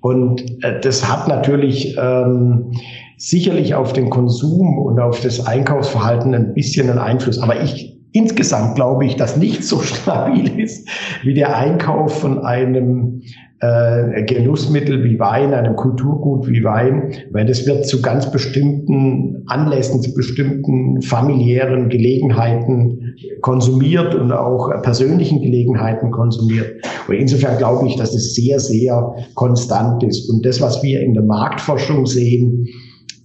Und 0.00 0.64
äh, 0.64 0.80
das 0.80 1.06
hat 1.06 1.28
natürlich 1.28 1.98
ähm, 2.00 2.72
sicherlich 3.18 3.74
auf 3.74 3.92
den 3.92 4.10
Konsum 4.10 4.78
und 4.78 4.98
auf 5.00 5.20
das 5.20 5.46
Einkaufsverhalten 5.46 6.34
ein 6.34 6.54
bisschen 6.54 6.88
einen 6.88 6.98
Einfluss. 6.98 7.38
Aber 7.38 7.60
ich 7.60 7.98
insgesamt 8.12 8.76
glaube 8.76 9.04
ich, 9.04 9.16
dass 9.16 9.36
nichts 9.36 9.68
so 9.68 9.80
stabil 9.82 10.58
ist 10.58 10.88
wie 11.22 11.34
der 11.34 11.56
Einkauf 11.56 12.20
von 12.20 12.38
einem 12.38 13.22
äh, 13.60 14.22
Genussmittel 14.22 15.02
wie 15.02 15.18
Wein, 15.18 15.52
einem 15.52 15.74
Kulturgut 15.74 16.46
wie 16.48 16.62
Wein, 16.62 17.12
weil 17.32 17.44
das 17.44 17.66
wird 17.66 17.86
zu 17.86 18.00
ganz 18.00 18.30
bestimmten 18.30 19.42
Anlässen, 19.46 20.00
zu 20.00 20.14
bestimmten 20.14 21.02
familiären 21.02 21.88
Gelegenheiten 21.88 23.16
konsumiert 23.40 24.14
und 24.14 24.30
auch 24.30 24.70
persönlichen 24.82 25.42
Gelegenheiten 25.42 26.12
konsumiert. 26.12 26.70
Und 27.08 27.14
insofern 27.16 27.58
glaube 27.58 27.88
ich, 27.88 27.96
dass 27.96 28.14
es 28.14 28.36
sehr, 28.36 28.60
sehr 28.60 29.12
konstant 29.34 30.04
ist. 30.04 30.30
Und 30.30 30.46
das, 30.46 30.60
was 30.60 30.80
wir 30.84 31.00
in 31.00 31.14
der 31.14 31.24
Marktforschung 31.24 32.06
sehen, 32.06 32.68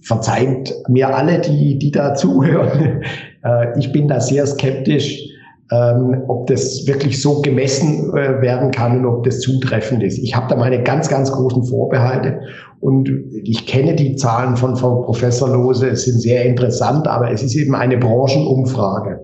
verzeiht 0.04 0.74
mir 0.88 1.14
alle, 1.14 1.40
die, 1.40 1.78
die 1.78 1.90
da 1.90 2.14
zuhören. 2.14 3.02
Äh, 3.44 3.78
ich 3.78 3.92
bin 3.92 4.08
da 4.08 4.20
sehr 4.20 4.46
skeptisch, 4.46 5.28
ähm, 5.72 6.22
ob 6.28 6.46
das 6.46 6.86
wirklich 6.86 7.20
so 7.20 7.40
gemessen 7.40 8.10
äh, 8.10 8.40
werden 8.42 8.70
kann 8.70 8.98
und 8.98 9.06
ob 9.06 9.24
das 9.24 9.40
zutreffend 9.40 10.02
ist. 10.02 10.18
Ich 10.18 10.36
habe 10.36 10.46
da 10.48 10.56
meine 10.56 10.82
ganz, 10.82 11.08
ganz 11.08 11.32
großen 11.32 11.64
Vorbehalte 11.64 12.40
und 12.80 13.08
ich 13.44 13.66
kenne 13.66 13.94
die 13.94 14.14
Zahlen 14.16 14.56
von 14.56 14.76
Frau 14.76 15.02
Professor 15.02 15.48
Lose, 15.48 15.88
es 15.88 16.04
sind 16.04 16.20
sehr 16.20 16.44
interessant, 16.44 17.08
aber 17.08 17.30
es 17.30 17.42
ist 17.42 17.56
eben 17.56 17.74
eine 17.74 17.96
Branchenumfrage. 17.96 19.20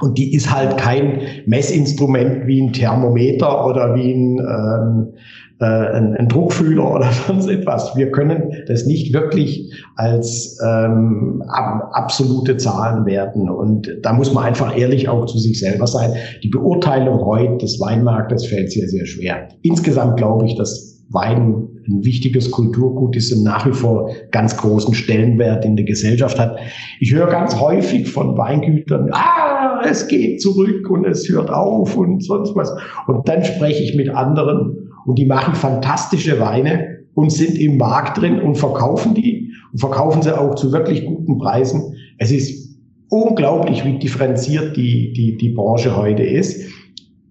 Und 0.00 0.16
die 0.16 0.32
ist 0.34 0.54
halt 0.54 0.78
kein 0.78 1.20
Messinstrument 1.46 2.46
wie 2.46 2.62
ein 2.62 2.72
Thermometer 2.72 3.66
oder 3.66 3.94
wie 3.94 4.12
ein, 4.12 4.38
ähm, 4.38 5.14
äh, 5.60 5.64
ein, 5.64 6.14
ein 6.16 6.28
Druckfühler 6.28 6.90
oder 6.94 7.10
sonst 7.12 7.48
etwas. 7.48 7.96
Wir 7.96 8.10
können 8.10 8.52
das 8.66 8.86
nicht 8.86 9.12
wirklich 9.12 9.72
als 9.96 10.58
ähm, 10.64 11.42
ab, 11.48 11.90
absolute 11.92 12.56
Zahlen 12.56 13.06
werden. 13.06 13.48
Und 13.48 13.90
da 14.02 14.12
muss 14.12 14.32
man 14.32 14.44
einfach 14.44 14.76
ehrlich 14.76 15.08
auch 15.08 15.26
zu 15.26 15.38
sich 15.38 15.58
selber 15.58 15.86
sein. 15.86 16.12
Die 16.42 16.48
Beurteilung 16.48 17.24
heute 17.24 17.58
des 17.58 17.80
Weinmarktes 17.80 18.46
fällt 18.46 18.70
sehr, 18.72 18.88
sehr 18.88 19.06
schwer. 19.06 19.48
Insgesamt 19.62 20.16
glaube 20.16 20.46
ich, 20.46 20.56
dass 20.56 20.98
Wein 21.10 21.68
ein 21.88 22.04
wichtiges 22.04 22.50
Kulturgut 22.50 23.16
ist 23.16 23.32
und 23.32 23.42
nach 23.42 23.66
wie 23.66 23.72
vor 23.72 24.10
ganz 24.30 24.56
großen 24.58 24.92
Stellenwert 24.92 25.64
in 25.64 25.74
der 25.74 25.86
Gesellschaft 25.86 26.38
hat. 26.38 26.58
Ich 27.00 27.14
höre 27.14 27.28
ganz 27.28 27.58
häufig 27.58 28.10
von 28.10 28.36
Weingütern, 28.36 29.08
ah, 29.12 29.80
es 29.88 30.06
geht 30.06 30.42
zurück 30.42 30.90
und 30.90 31.06
es 31.06 31.26
hört 31.30 31.50
auf 31.50 31.96
und 31.96 32.22
sonst 32.22 32.54
was. 32.54 32.70
Und 33.06 33.26
dann 33.26 33.42
spreche 33.42 33.82
ich 33.82 33.96
mit 33.96 34.10
anderen 34.10 34.87
und 35.08 35.18
die 35.18 35.24
machen 35.24 35.54
fantastische 35.54 36.38
Weine 36.38 36.98
und 37.14 37.32
sind 37.32 37.58
im 37.58 37.78
Markt 37.78 38.18
drin 38.18 38.40
und 38.40 38.56
verkaufen 38.56 39.14
die 39.14 39.50
und 39.72 39.78
verkaufen 39.78 40.20
sie 40.20 40.38
auch 40.38 40.54
zu 40.54 40.70
wirklich 40.70 41.06
guten 41.06 41.38
Preisen. 41.38 41.96
Es 42.18 42.30
ist 42.30 42.76
unglaublich, 43.08 43.86
wie 43.86 43.98
differenziert 43.98 44.76
die, 44.76 45.14
die, 45.14 45.38
die 45.38 45.48
Branche 45.48 45.96
heute 45.96 46.22
ist. 46.22 46.70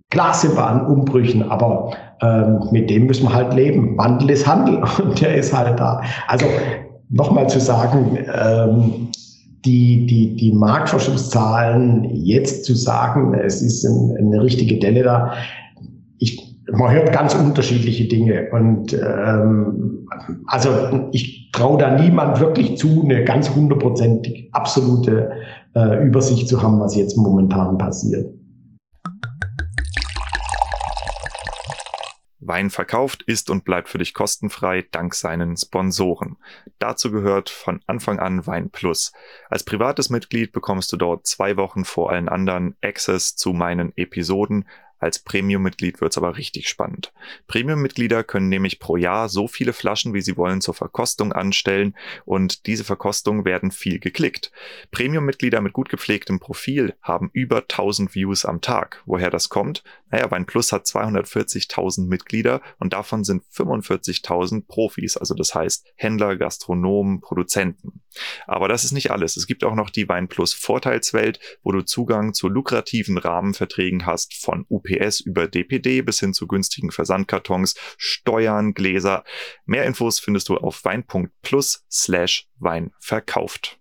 Klar 0.09 0.33
sind 0.33 0.55
wir 0.55 0.65
an 0.65 0.87
Umbrüchen, 0.87 1.43
aber 1.43 1.91
ähm, 2.19 2.61
mit 2.71 2.89
dem 2.89 3.05
müssen 3.05 3.25
wir 3.27 3.33
halt 3.33 3.53
leben. 3.53 3.95
Wandel 3.95 4.31
ist 4.31 4.47
Handel 4.47 4.83
und 5.03 5.21
der 5.21 5.35
ist 5.35 5.55
halt 5.55 5.79
da. 5.79 6.01
Also 6.27 6.47
nochmal 7.09 7.47
zu 7.47 7.59
sagen, 7.59 8.17
ähm, 8.33 9.09
die, 9.65 10.07
die, 10.07 10.35
die 10.35 10.51
Marktforschungszahlen 10.51 12.09
jetzt 12.15 12.65
zu 12.65 12.73
sagen, 12.73 13.35
es 13.35 13.61
ist 13.61 13.85
ein, 13.85 14.15
eine 14.17 14.41
richtige 14.41 14.79
Delle 14.79 15.03
da, 15.03 15.33
man 16.71 16.91
hört 16.91 17.13
ganz 17.13 17.33
unterschiedliche 17.33 18.07
Dinge 18.07 18.49
und 18.51 18.93
ähm, 18.93 20.07
also 20.47 21.09
ich 21.11 21.51
traue 21.51 21.77
da 21.77 21.99
niemand 21.99 22.39
wirklich 22.39 22.77
zu, 22.77 23.03
eine 23.03 23.23
ganz 23.23 23.49
hundertprozentig 23.49 24.49
absolute 24.51 25.31
äh, 25.75 26.05
Übersicht 26.05 26.47
zu 26.47 26.61
haben, 26.61 26.79
was 26.79 26.95
jetzt 26.95 27.17
momentan 27.17 27.77
passiert. 27.77 28.27
Wein 32.39 32.69
verkauft 32.69 33.23
ist 33.23 33.49
und 33.49 33.65
bleibt 33.65 33.89
für 33.89 33.97
dich 33.97 34.13
kostenfrei 34.13 34.85
dank 34.91 35.15
seinen 35.15 35.57
Sponsoren. 35.57 36.37
Dazu 36.79 37.11
gehört 37.11 37.49
von 37.49 37.81
Anfang 37.87 38.19
an 38.19 38.47
Wein 38.47 38.69
Plus. 38.69 39.11
Als 39.49 39.63
privates 39.63 40.09
Mitglied 40.09 40.53
bekommst 40.53 40.93
du 40.93 40.97
dort 40.97 41.27
zwei 41.27 41.57
Wochen 41.57 41.83
vor 41.83 42.09
allen 42.09 42.29
anderen 42.29 42.77
Access 42.81 43.35
zu 43.35 43.51
meinen 43.51 43.91
Episoden, 43.97 44.65
als 44.99 45.19
Premium-Mitglied 45.19 46.01
wird's 46.01 46.17
aber 46.17 46.37
richtig 46.37 46.69
spannend. 46.69 47.13
Premium-Mitglieder 47.47 48.23
können 48.23 48.49
nämlich 48.49 48.79
pro 48.79 48.97
Jahr 48.97 49.29
so 49.29 49.47
viele 49.47 49.73
Flaschen, 49.73 50.13
wie 50.13 50.21
sie 50.21 50.37
wollen, 50.37 50.61
zur 50.61 50.73
Verkostung 50.73 51.33
anstellen 51.33 51.95
und 52.25 52.65
diese 52.65 52.83
Verkostungen 52.83 53.45
werden 53.45 53.71
viel 53.71 53.99
geklickt. 53.99 54.51
Premium-Mitglieder 54.91 55.61
mit 55.61 55.73
gut 55.73 55.89
gepflegtem 55.89 56.39
Profil 56.39 56.95
haben 57.01 57.29
über 57.33 57.57
1000 57.57 58.15
Views 58.15 58.45
am 58.45 58.61
Tag. 58.61 59.03
Woher 59.05 59.29
das 59.29 59.49
kommt? 59.49 59.83
Naja, 60.09 60.31
Wein 60.31 60.45
Plus 60.45 60.71
hat 60.71 60.85
240.000 60.85 62.07
Mitglieder 62.07 62.61
und 62.79 62.93
davon 62.93 63.23
sind 63.23 63.43
45.000 63.53 64.65
Profis, 64.67 65.17
also 65.17 65.35
das 65.35 65.53
heißt 65.53 65.85
Händler, 65.95 66.37
Gastronomen, 66.37 67.21
Produzenten. 67.21 68.01
Aber 68.47 68.67
das 68.67 68.83
ist 68.83 68.93
nicht 68.93 69.11
alles. 69.11 69.37
Es 69.37 69.45
gibt 69.45 69.63
auch 69.63 69.75
noch 69.75 69.91
die 69.91 70.09
Wein 70.09 70.27
Plus 70.27 70.53
Vorteilswelt, 70.53 71.39
wo 71.61 71.71
du 71.71 71.81
Zugang 71.81 72.33
zu 72.33 72.47
lukrativen 72.47 73.17
Rahmenverträgen 73.17 74.07
hast 74.07 74.33
von 74.33 74.65
UP 74.69 74.87
UPS 74.87 75.19
über 75.19 75.47
DPD 75.47 76.01
bis 76.01 76.19
hin 76.19 76.33
zu 76.33 76.47
günstigen 76.47 76.91
Versandkartons, 76.91 77.75
Steuern, 77.97 78.73
Gläser. 78.73 79.23
Mehr 79.65 79.85
Infos 79.85 80.19
findest 80.19 80.49
du 80.49 80.57
auf 80.57 80.83
wein.plus 80.85 81.85
slash 81.91 82.47
Wein 82.59 82.91
verkauft. 82.99 83.79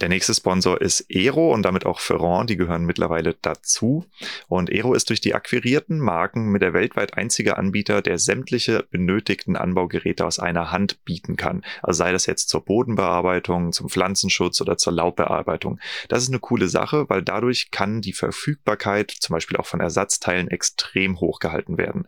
Der 0.00 0.08
nächste 0.08 0.32
Sponsor 0.32 0.80
ist 0.80 1.06
Ero 1.08 1.52
und 1.52 1.64
damit 1.64 1.84
auch 1.84 1.98
Ferrand, 1.98 2.50
die 2.50 2.56
gehören 2.56 2.84
mittlerweile 2.84 3.34
dazu. 3.42 4.04
Und 4.46 4.70
Ero 4.70 4.94
ist 4.94 5.10
durch 5.10 5.20
die 5.20 5.34
akquirierten 5.34 5.98
Marken 5.98 6.50
mit 6.50 6.62
der 6.62 6.72
weltweit 6.72 7.14
einzige 7.14 7.58
Anbieter, 7.58 8.00
der 8.00 8.18
sämtliche 8.18 8.86
benötigten 8.92 9.56
Anbaugeräte 9.56 10.24
aus 10.24 10.38
einer 10.38 10.70
Hand 10.70 11.04
bieten 11.04 11.34
kann. 11.34 11.64
Also 11.82 11.98
sei 11.98 12.12
das 12.12 12.26
jetzt 12.26 12.48
zur 12.48 12.64
Bodenbearbeitung, 12.64 13.72
zum 13.72 13.88
Pflanzenschutz 13.88 14.60
oder 14.60 14.78
zur 14.78 14.92
Laubbearbeitung. 14.92 15.80
Das 16.08 16.22
ist 16.22 16.28
eine 16.28 16.38
coole 16.38 16.68
Sache, 16.68 17.06
weil 17.08 17.22
dadurch 17.22 17.72
kann 17.72 18.00
die 18.00 18.12
Verfügbarkeit 18.12 19.10
zum 19.10 19.34
Beispiel 19.34 19.56
auch 19.56 19.66
von 19.66 19.80
Ersatzteilen 19.80 20.46
extrem 20.46 21.18
hoch 21.18 21.40
gehalten 21.40 21.76
werden. 21.76 22.06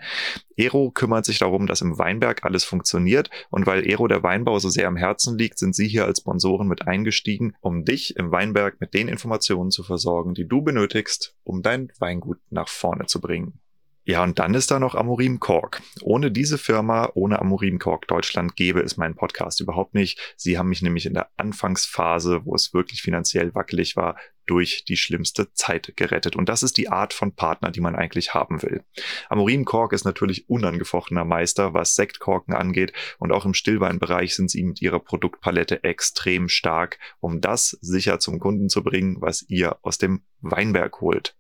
Ero 0.56 0.90
kümmert 0.90 1.25
sich 1.25 1.38
darum, 1.38 1.66
dass 1.66 1.80
im 1.80 1.99
Weinberg 1.99 2.44
alles 2.44 2.64
funktioniert 2.64 3.30
und 3.49 3.66
weil 3.66 3.88
Ero 3.88 4.06
der 4.06 4.23
Weinbau 4.23 4.59
so 4.59 4.68
sehr 4.68 4.88
am 4.88 4.97
Herzen 4.97 5.38
liegt, 5.38 5.59
sind 5.59 5.75
sie 5.75 5.88
hier 5.88 6.04
als 6.04 6.20
Sponsoren 6.20 6.68
mit 6.68 6.87
eingestiegen, 6.87 7.54
um 7.61 7.79
dich 7.84 8.16
im 8.16 8.30
Weinberg 8.30 8.80
mit 8.80 8.94
den 8.94 9.08
Informationen 9.08 9.70
zu 9.70 9.82
versorgen, 9.82 10.34
die 10.34 10.46
du 10.46 10.62
benötigst, 10.62 11.37
um 11.44 11.62
dein 11.62 11.92
Weingut 11.99 12.38
nach 12.50 12.68
vorne 12.68 13.06
zu 13.06 13.20
bringen. 13.20 13.60
Ja, 14.04 14.23
und 14.25 14.38
dann 14.38 14.54
ist 14.54 14.71
da 14.71 14.78
noch 14.78 14.95
Amorim 14.95 15.40
Cork. 15.40 15.83
Ohne 16.00 16.30
diese 16.30 16.59
Firma, 16.59 17.11
ohne 17.14 17.38
Amorim 17.38 17.78
Cork 17.78 18.09
Deutschland 18.09 18.57
gäbe 18.57 18.80
es 18.80 18.97
meinen 18.97 19.14
Podcast 19.14 19.61
überhaupt 19.61 19.95
nicht. 19.95 20.35
Sie 20.37 20.59
haben 20.59 20.71
mich 20.71 20.83
nämlich 20.83 21.07
in 21.07 21.14
der 21.14 21.28
Anfangsphase, 21.37 22.45
wo 22.45 22.54
es 22.54 22.73
wirklich 22.73 23.02
finanziell 23.02 23.54
wackelig 23.54 23.97
war, 23.97 24.16
durch 24.47 24.85
die 24.85 24.97
schlimmste 24.97 25.52
Zeit 25.52 25.92
gerettet. 25.97 26.35
Und 26.35 26.49
das 26.49 26.64
ist 26.64 26.76
die 26.76 26.88
Art 26.88 27.12
von 27.12 27.37
Partner, 27.37 27.71
die 27.71 27.80
man 27.80 27.95
eigentlich 27.95 28.35
haben 28.35 28.62
will. 28.62 28.83
Amorim 29.28 29.64
Cork 29.64 29.92
ist 29.92 30.04
natürlich 30.04 30.49
unangefochtener 30.49 31.25
Meister, 31.25 31.73
was 31.75 31.95
Sektkorken 31.95 32.54
angeht. 32.54 32.92
Und 33.19 33.30
auch 33.30 33.45
im 33.45 33.54
Stillweinbereich 33.54 34.35
sind 34.35 34.50
sie 34.50 34.64
mit 34.64 34.83
ihrer 34.83 34.99
Produktpalette 34.99 35.85
extrem 35.85 36.49
stark, 36.49 36.99
um 37.21 37.40
das 37.40 37.78
sicher 37.80 38.19
zum 38.19 38.40
Kunden 38.40 38.69
zu 38.69 38.83
bringen, 38.83 39.19
was 39.21 39.45
ihr 39.49 39.76
aus 39.83 39.99
dem 39.99 40.23
Weinberg 40.40 41.00
holt. 41.00 41.37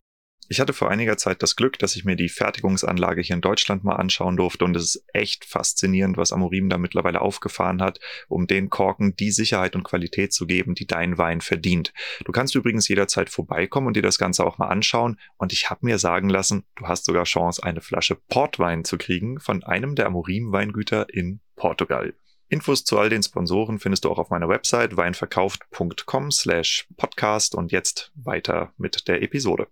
Ich 0.52 0.58
hatte 0.58 0.72
vor 0.72 0.90
einiger 0.90 1.16
Zeit 1.16 1.44
das 1.44 1.54
Glück, 1.54 1.78
dass 1.78 1.94
ich 1.94 2.04
mir 2.04 2.16
die 2.16 2.28
Fertigungsanlage 2.28 3.22
hier 3.22 3.36
in 3.36 3.40
Deutschland 3.40 3.84
mal 3.84 3.94
anschauen 3.94 4.36
durfte 4.36 4.64
und 4.64 4.74
es 4.74 4.96
ist 4.96 5.04
echt 5.12 5.44
faszinierend, 5.44 6.16
was 6.16 6.32
Amorim 6.32 6.68
da 6.68 6.76
mittlerweile 6.76 7.20
aufgefahren 7.20 7.80
hat, 7.80 8.00
um 8.26 8.48
den 8.48 8.68
Korken 8.68 9.14
die 9.14 9.30
Sicherheit 9.30 9.76
und 9.76 9.84
Qualität 9.84 10.32
zu 10.32 10.48
geben, 10.48 10.74
die 10.74 10.88
dein 10.88 11.18
Wein 11.18 11.40
verdient. 11.40 11.92
Du 12.24 12.32
kannst 12.32 12.56
übrigens 12.56 12.88
jederzeit 12.88 13.30
vorbeikommen 13.30 13.86
und 13.86 13.94
dir 13.94 14.02
das 14.02 14.18
Ganze 14.18 14.44
auch 14.44 14.58
mal 14.58 14.66
anschauen 14.66 15.20
und 15.36 15.52
ich 15.52 15.70
habe 15.70 15.86
mir 15.86 16.00
sagen 16.00 16.28
lassen, 16.28 16.64
du 16.74 16.88
hast 16.88 17.04
sogar 17.04 17.22
Chance, 17.22 17.62
eine 17.62 17.80
Flasche 17.80 18.16
Portwein 18.16 18.82
zu 18.82 18.98
kriegen 18.98 19.38
von 19.38 19.62
einem 19.62 19.94
der 19.94 20.06
Amorim 20.06 20.50
Weingüter 20.50 21.14
in 21.14 21.38
Portugal. 21.54 22.12
Infos 22.48 22.82
zu 22.82 22.98
all 22.98 23.08
den 23.08 23.22
Sponsoren 23.22 23.78
findest 23.78 24.04
du 24.04 24.10
auch 24.10 24.18
auf 24.18 24.30
meiner 24.30 24.48
Website 24.48 24.96
weinverkauft.com 24.96 26.32
slash 26.32 26.88
podcast 26.96 27.54
und 27.54 27.70
jetzt 27.70 28.10
weiter 28.16 28.72
mit 28.78 29.06
der 29.06 29.22
Episode. 29.22 29.68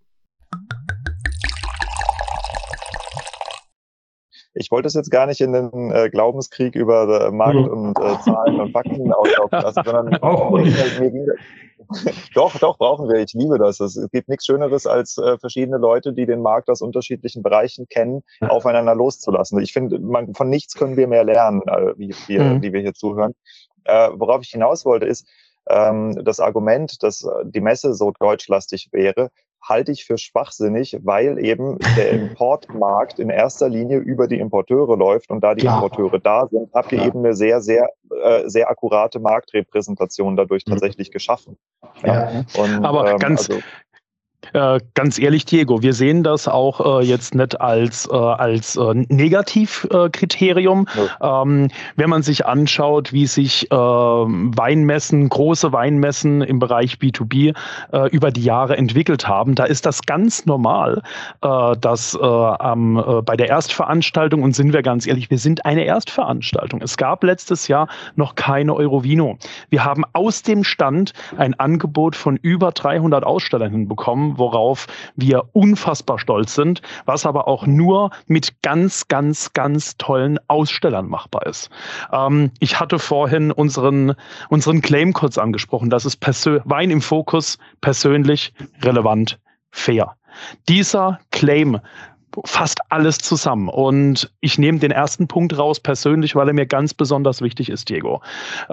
Ich 4.54 4.72
wollte 4.72 4.88
es 4.88 4.94
jetzt 4.94 5.10
gar 5.10 5.26
nicht 5.26 5.40
in 5.40 5.52
den 5.52 5.92
äh, 5.92 6.10
Glaubenskrieg 6.10 6.74
über 6.74 7.26
äh, 7.26 7.30
Markt 7.30 7.54
mhm. 7.54 7.68
und 7.68 7.98
äh, 7.98 8.18
Zahlen 8.24 8.60
und 8.60 8.72
Fakten 8.72 9.12
auslaufen 9.12 9.60
lassen, 9.62 9.82
sondern 9.84 10.06
mir, 11.00 11.34
doch, 12.34 12.58
doch, 12.58 12.76
brauchen 12.76 13.08
wir. 13.08 13.20
Ich 13.20 13.32
liebe 13.34 13.58
das. 13.58 13.80
Es 13.80 13.98
gibt 14.10 14.28
nichts 14.28 14.46
Schöneres, 14.46 14.86
als 14.86 15.16
äh, 15.18 15.38
verschiedene 15.38 15.78
Leute, 15.78 16.12
die 16.12 16.26
den 16.26 16.42
Markt 16.42 16.68
aus 16.68 16.82
unterschiedlichen 16.82 17.42
Bereichen 17.42 17.88
kennen, 17.88 18.22
aufeinander 18.40 18.94
loszulassen. 18.94 19.60
Ich 19.60 19.72
finde, 19.72 19.98
man, 19.98 20.34
von 20.34 20.50
nichts 20.50 20.74
können 20.74 20.96
wir 20.96 21.06
mehr 21.06 21.24
lernen, 21.24 21.62
äh, 21.66 21.94
wie, 21.96 22.14
wir, 22.26 22.42
mhm. 22.42 22.62
wie 22.62 22.72
wir 22.72 22.80
hier 22.80 22.94
zuhören. 22.94 23.34
äh, 23.84 24.10
worauf 24.12 24.42
ich 24.42 24.50
hinaus 24.50 24.84
wollte, 24.84 25.06
ist, 25.06 25.26
ähm, 25.68 26.24
das 26.24 26.40
Argument, 26.40 27.02
dass 27.02 27.24
äh, 27.24 27.44
die 27.44 27.60
Messe 27.60 27.94
so 27.94 28.12
deutschlastig 28.18 28.88
wäre, 28.92 29.30
halte 29.62 29.92
ich 29.92 30.04
für 30.04 30.18
schwachsinnig, 30.18 30.98
weil 31.02 31.38
eben 31.38 31.78
der 31.96 32.10
Importmarkt 32.12 33.18
in 33.18 33.30
erster 33.30 33.68
Linie 33.68 33.98
über 33.98 34.26
die 34.26 34.38
Importeure 34.38 34.96
läuft 34.96 35.30
und 35.30 35.42
da 35.42 35.54
die 35.54 35.62
Klar. 35.62 35.82
Importeure 35.82 36.18
da 36.18 36.46
sind, 36.46 36.72
habt 36.74 36.92
ihr 36.92 36.98
Klar. 36.98 37.08
eben 37.08 37.18
eine 37.20 37.34
sehr, 37.34 37.60
sehr, 37.60 37.88
äh, 38.22 38.48
sehr 38.48 38.70
akkurate 38.70 39.20
Marktrepräsentation 39.20 40.36
dadurch 40.36 40.64
mhm. 40.66 40.72
tatsächlich 40.72 41.10
geschaffen. 41.10 41.56
Ja. 42.04 42.30
ja. 42.30 42.44
Und, 42.56 42.84
Aber 42.84 43.10
ähm, 43.10 43.18
ganz, 43.18 43.50
also, 43.50 43.62
äh, 44.52 44.80
ganz 44.94 45.18
ehrlich, 45.18 45.44
Diego, 45.44 45.82
wir 45.82 45.92
sehen 45.92 46.22
das 46.22 46.48
auch 46.48 47.00
äh, 47.00 47.04
jetzt 47.04 47.34
nicht 47.34 47.60
als, 47.60 48.08
äh, 48.10 48.16
als 48.16 48.76
äh, 48.76 48.94
Negativkriterium. 49.08 50.86
Ja. 51.20 51.42
Ähm, 51.42 51.68
wenn 51.96 52.10
man 52.10 52.22
sich 52.22 52.46
anschaut, 52.46 53.12
wie 53.12 53.26
sich 53.26 53.70
äh, 53.70 53.74
Weinmessen, 53.74 55.28
große 55.28 55.72
Weinmessen 55.72 56.42
im 56.42 56.58
Bereich 56.58 56.94
B2B 56.94 57.54
äh, 57.92 58.08
über 58.10 58.30
die 58.30 58.42
Jahre 58.42 58.76
entwickelt 58.76 59.28
haben, 59.28 59.54
da 59.54 59.64
ist 59.64 59.86
das 59.86 60.02
ganz 60.02 60.46
normal, 60.46 61.02
dass 61.40 62.18
ähm, 62.20 63.02
bei 63.24 63.36
der 63.36 63.48
Erstveranstaltung, 63.48 64.42
und 64.42 64.54
sind 64.54 64.72
wir 64.72 64.82
ganz 64.82 65.06
ehrlich, 65.06 65.30
wir 65.30 65.38
sind 65.38 65.64
eine 65.64 65.84
Erstveranstaltung. 65.84 66.80
Es 66.82 66.96
gab 66.96 67.24
letztes 67.24 67.68
Jahr 67.68 67.88
noch 68.16 68.34
keine 68.34 68.74
Eurovino. 68.74 69.38
Wir 69.70 69.84
haben 69.84 70.04
aus 70.12 70.42
dem 70.42 70.64
Stand 70.64 71.12
ein 71.36 71.54
Angebot 71.54 72.16
von 72.16 72.36
über 72.36 72.72
300 72.72 73.24
Ausstellern 73.24 73.72
hinbekommen, 73.72 74.37
worauf 74.38 74.86
wir 75.16 75.44
unfassbar 75.52 76.18
stolz 76.18 76.54
sind, 76.54 76.82
was 77.04 77.26
aber 77.26 77.48
auch 77.48 77.66
nur 77.66 78.10
mit 78.26 78.62
ganz, 78.62 79.08
ganz, 79.08 79.52
ganz 79.52 79.96
tollen 79.96 80.38
Ausstellern 80.48 81.08
machbar 81.08 81.46
ist. 81.46 81.70
Ähm, 82.12 82.50
ich 82.60 82.78
hatte 82.80 82.98
vorhin 82.98 83.52
unseren, 83.52 84.14
unseren 84.48 84.80
Claim 84.80 85.12
kurz 85.12 85.38
angesprochen, 85.38 85.90
das 85.90 86.04
ist 86.04 86.18
Wein 86.64 86.90
im 86.90 87.00
Fokus, 87.00 87.58
persönlich, 87.80 88.52
relevant, 88.82 89.38
fair. 89.70 90.16
Dieser 90.68 91.20
Claim 91.30 91.80
fasst 92.44 92.80
alles 92.90 93.18
zusammen. 93.18 93.68
Und 93.68 94.30
ich 94.40 94.58
nehme 94.58 94.78
den 94.78 94.90
ersten 94.90 95.28
Punkt 95.28 95.56
raus 95.56 95.80
persönlich, 95.80 96.36
weil 96.36 96.48
er 96.48 96.54
mir 96.54 96.66
ganz 96.66 96.94
besonders 96.94 97.40
wichtig 97.40 97.70
ist, 97.70 97.88
Diego. 97.88 98.22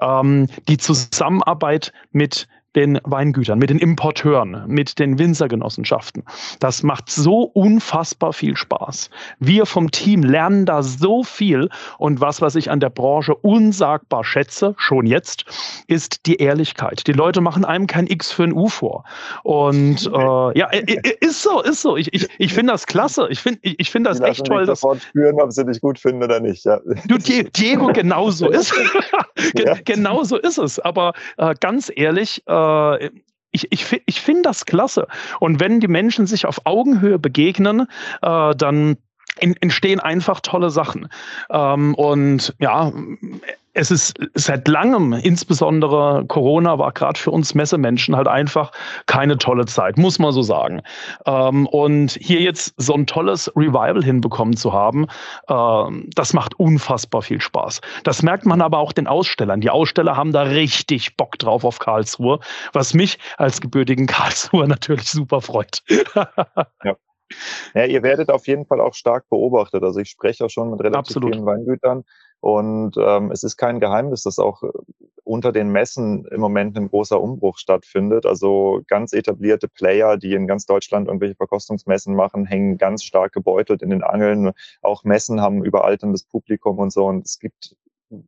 Ähm, 0.01 0.47
die 0.67 0.77
Zusammenarbeit 0.77 1.93
mit 2.11 2.47
den 2.75 2.99
Weingütern, 3.03 3.59
mit 3.59 3.69
den 3.69 3.79
Importeuren, 3.79 4.63
mit 4.67 4.99
den 4.99 5.17
Winzergenossenschaften. 5.17 6.23
Das 6.59 6.83
macht 6.83 7.09
so 7.09 7.43
unfassbar 7.53 8.33
viel 8.33 8.55
Spaß. 8.57 9.09
Wir 9.39 9.65
vom 9.65 9.91
Team 9.91 10.23
lernen 10.23 10.65
da 10.65 10.83
so 10.83 11.23
viel 11.23 11.69
und 11.97 12.21
was, 12.21 12.41
was 12.41 12.55
ich 12.55 12.69
an 12.69 12.79
der 12.79 12.89
Branche 12.89 13.35
unsagbar 13.35 14.23
schätze, 14.23 14.75
schon 14.77 15.05
jetzt, 15.05 15.45
ist 15.87 16.25
die 16.25 16.35
Ehrlichkeit. 16.37 17.07
Die 17.07 17.13
Leute 17.13 17.41
machen 17.41 17.65
einem 17.65 17.87
kein 17.87 18.07
X 18.07 18.31
für 18.31 18.43
ein 18.43 18.53
U 18.53 18.67
vor. 18.67 19.03
Und 19.43 20.05
äh, 20.07 20.59
ja, 20.59 20.69
ist 21.19 21.41
so, 21.41 21.61
ist 21.61 21.81
so. 21.81 21.97
Ich, 21.97 22.13
ich, 22.13 22.27
ich 22.37 22.53
finde 22.53 22.73
das 22.73 22.85
klasse. 22.85 23.27
Ich 23.29 23.39
finde 23.39 23.59
ich, 23.61 23.79
ich 23.79 23.91
find 23.91 24.05
das 24.05 24.19
echt 24.19 24.45
toll. 24.45 24.65
Dass, 24.65 24.81
sofort 24.81 25.01
spüren, 25.01 25.39
ob 25.41 25.51
sie 25.51 25.65
dich 25.65 25.81
gut 25.81 25.99
finden 25.99 26.23
oder 26.23 26.39
nicht. 26.39 26.65
Ja. 26.65 26.79
Du, 27.07 27.17
Diego, 27.17 27.87
genauso 27.87 28.49
ist, 28.49 28.73
ja. 29.55 29.75
genauso 29.85 30.37
ist 30.37 30.57
es. 30.57 30.79
Aber 30.79 31.13
äh, 31.37 31.53
ganz 31.59 31.91
ehrlich, 31.95 32.43
äh, 32.47 32.64
äh, 32.99 33.09
ich, 33.51 33.71
ich, 33.71 34.01
ich 34.05 34.21
finde 34.21 34.43
das 34.43 34.65
klasse. 34.65 35.07
Und 35.39 35.59
wenn 35.59 35.79
die 35.79 35.87
Menschen 35.87 36.27
sich 36.27 36.45
auf 36.45 36.65
Augenhöhe 36.65 37.17
begegnen, 37.19 37.87
äh, 38.21 38.55
dann 38.55 38.97
entstehen 39.39 39.99
einfach 39.99 40.39
tolle 40.41 40.69
Sachen. 40.69 41.09
Ähm, 41.49 41.95
und 41.95 42.53
ja, 42.59 42.91
es 43.75 43.91
ist 43.91 44.17
seit 44.33 44.67
langem, 44.67 45.13
insbesondere 45.13 46.25
Corona 46.27 46.79
war 46.79 46.93
gerade 46.93 47.19
für 47.19 47.31
uns 47.31 47.53
Messemenschen 47.53 48.15
halt 48.15 48.27
einfach 48.27 48.71
keine 49.05 49.37
tolle 49.37 49.65
Zeit, 49.65 49.97
muss 49.97 50.17
man 50.17 50.31
so 50.31 50.41
sagen. 50.41 50.81
Ähm, 51.25 51.67
und 51.67 52.17
hier 52.19 52.39
jetzt 52.41 52.73
so 52.77 52.93
ein 52.93 53.05
tolles 53.05 53.51
Revival 53.55 54.01
hinbekommen 54.01 54.55
zu 54.55 54.71
haben, 54.71 55.07
ähm, 55.49 56.09
das 56.15 56.33
macht 56.33 56.57
unfassbar 56.57 57.21
viel 57.21 57.41
Spaß. 57.41 57.81
Das 58.03 58.23
merkt 58.23 58.45
man 58.45 58.61
aber 58.61 58.79
auch 58.79 58.93
den 58.93 59.07
Ausstellern. 59.07 59.59
Die 59.59 59.69
Aussteller 59.69 60.15
haben 60.15 60.31
da 60.31 60.43
richtig 60.43 61.17
Bock 61.17 61.37
drauf 61.37 61.65
auf 61.65 61.79
Karlsruhe, 61.79 62.39
was 62.71 62.93
mich 62.93 63.19
als 63.37 63.59
gebürtigen 63.59 64.07
Karlsruher 64.07 64.67
natürlich 64.67 65.09
super 65.09 65.41
freut. 65.41 65.83
ja. 66.83 66.95
Ja, 67.73 67.85
ihr 67.85 68.03
werdet 68.03 68.29
auf 68.29 68.47
jeden 68.47 68.67
Fall 68.67 68.79
auch 68.79 68.93
stark 68.93 69.27
beobachtet. 69.29 69.83
Also 69.83 69.99
ich 69.99 70.09
spreche 70.09 70.45
auch 70.45 70.49
schon 70.49 70.69
mit 70.69 70.79
relativ 70.79 70.99
Absolut. 70.99 71.33
vielen 71.33 71.45
Weingütern 71.45 72.03
und 72.45 72.95
ähm, 72.99 73.31
es 73.31 73.41
ist 73.41 73.57
kein 73.57 73.79
Geheimnis, 73.79 74.21
dass 74.21 74.37
auch 74.37 74.61
äh, 74.61 74.67
unter 75.23 75.51
den 75.51 75.69
Messen 75.71 76.25
im 76.25 76.39
Moment 76.39 76.77
ein 76.77 76.89
großer 76.89 77.19
Umbruch 77.19 77.57
stattfindet. 77.57 78.27
Also 78.27 78.83
ganz 78.87 79.13
etablierte 79.13 79.67
Player, 79.67 80.15
die 80.15 80.35
in 80.35 80.45
ganz 80.45 80.67
Deutschland 80.67 81.07
irgendwelche 81.07 81.33
Verkostungsmessen 81.33 82.15
machen, 82.15 82.45
hängen 82.45 82.77
ganz 82.77 83.03
stark 83.03 83.33
gebeutelt 83.33 83.81
in 83.81 83.89
den 83.89 84.03
Angeln. 84.03 84.51
Auch 84.83 85.03
Messen 85.03 85.41
haben 85.41 85.65
überalterndes 85.65 86.25
Publikum 86.25 86.77
und 86.77 86.93
so. 86.93 87.07
Und 87.07 87.25
es 87.25 87.39
gibt 87.39 87.75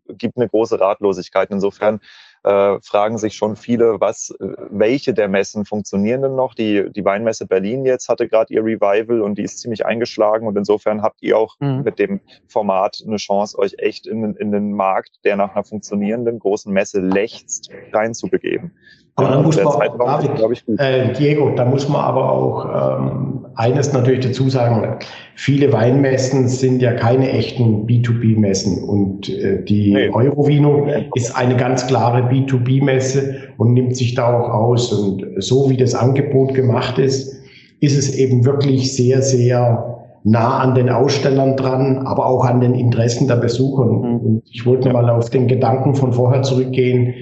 gibt 0.08 0.38
eine 0.38 0.50
große 0.50 0.80
Ratlosigkeit. 0.80 1.52
Insofern 1.52 2.00
äh, 2.44 2.78
fragen 2.82 3.18
sich 3.18 3.36
schon 3.36 3.56
viele, 3.56 4.00
was, 4.00 4.34
welche 4.40 5.14
der 5.14 5.28
Messen 5.28 5.66
funktionieren 5.66 6.22
denn 6.22 6.36
noch? 6.36 6.54
Die, 6.54 6.92
die 6.92 7.06
Weinmesse 7.06 7.46
Berlin 7.46 7.86
jetzt 7.86 8.10
hatte 8.10 8.28
gerade 8.28 8.54
ihr 8.54 8.64
Revival 8.64 9.22
und 9.22 9.38
die 9.38 9.44
ist 9.44 9.60
ziemlich 9.60 9.86
eingeschlagen 9.86 10.48
und 10.48 10.58
insofern 10.58 11.02
habt 11.02 11.22
ihr 11.22 11.38
auch 11.38 11.56
mhm. 11.60 11.84
mit 11.84 12.00
dem 12.00 12.22
Format 12.48 13.02
eine 13.06 13.18
Chance, 13.18 13.58
euch 13.58 13.76
echt 13.80 14.08
in, 14.08 14.36
in 14.36 14.52
den 14.52 14.72
Markt, 14.74 15.20
der 15.24 15.36
nach 15.36 15.54
einer 15.54 15.64
funktionierenden 15.64 16.40
großen 16.40 16.72
Messe 16.72 17.00
lechzt, 17.00 17.70
reinzubegeben. 17.92 18.72
Aber 19.20 19.30
da 19.30 19.42
muss 19.42 19.58
man, 19.58 19.74
David, 19.98 20.64
äh, 20.78 21.12
Diego, 21.14 21.50
da 21.56 21.66
muss 21.66 21.90
man 21.90 22.02
aber 22.02 22.32
auch 22.32 23.00
ähm, 23.00 23.48
eines 23.56 23.92
natürlich 23.92 24.24
dazu 24.24 24.48
sagen. 24.48 25.00
Viele 25.34 25.74
Weinmessen 25.74 26.48
sind 26.48 26.84
ja 26.84 26.94
keine 26.94 27.32
echten 27.32 27.88
B2B-Messen 27.88 28.84
und 28.84 29.28
äh, 29.28 29.64
die 29.64 29.94
nee. 29.94 30.10
Eurovino 30.14 30.86
ist 31.16 31.36
eine 31.36 31.58
ganz 31.58 31.88
klare 31.88 32.30
B2B-Messe 32.30 33.38
und 33.58 33.74
nimmt 33.74 33.98
sich 33.98 34.14
da 34.14 34.40
auch 34.40 34.50
aus. 34.50 34.94
Und 34.94 35.26
so 35.38 35.68
wie 35.68 35.78
das 35.78 35.96
Angebot 35.96 36.54
gemacht 36.54 37.00
ist, 37.00 37.42
ist 37.80 37.98
es 37.98 38.16
eben 38.16 38.46
wirklich 38.46 38.96
sehr, 38.96 39.24
sehr 39.24 39.96
nah 40.24 40.60
an 40.60 40.76
den 40.76 40.90
Ausstellern 40.90 41.56
dran, 41.56 42.06
aber 42.06 42.28
auch 42.28 42.46
an 42.46 42.62
den 42.62 42.76
Interessen 42.76 43.28
der 43.28 43.38
Besucher. 43.38 43.86
Mhm. 43.86 44.18
Und 44.18 44.44
ich 44.52 44.64
wollte 44.64 44.94
mal 44.94 45.10
auf 45.10 45.32
den 45.32 45.48
Gedanken 45.48 45.96
von 45.96 46.14
vorher 46.14 46.44
zurückgehen, 46.44 47.16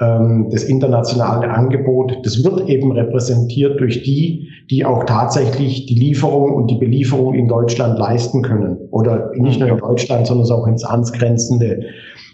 ähm, 0.00 0.48
das 0.50 0.64
internationale 0.64 1.50
Angebot, 1.50 2.18
das 2.22 2.44
wird 2.44 2.68
eben 2.68 2.92
repräsentiert 2.92 3.80
durch 3.80 4.02
die, 4.02 4.48
die 4.70 4.84
auch 4.84 5.04
tatsächlich 5.04 5.86
die 5.86 5.94
Lieferung 5.94 6.54
und 6.54 6.70
die 6.70 6.76
Belieferung 6.76 7.34
in 7.34 7.48
Deutschland 7.48 7.98
leisten 7.98 8.42
können. 8.42 8.76
Oder 8.90 9.30
nicht 9.34 9.60
nur 9.60 9.68
in 9.68 9.78
Deutschland, 9.78 10.26
sondern 10.26 10.50
auch 10.50 10.66
ins 10.66 10.84
angrenzende 10.84 11.80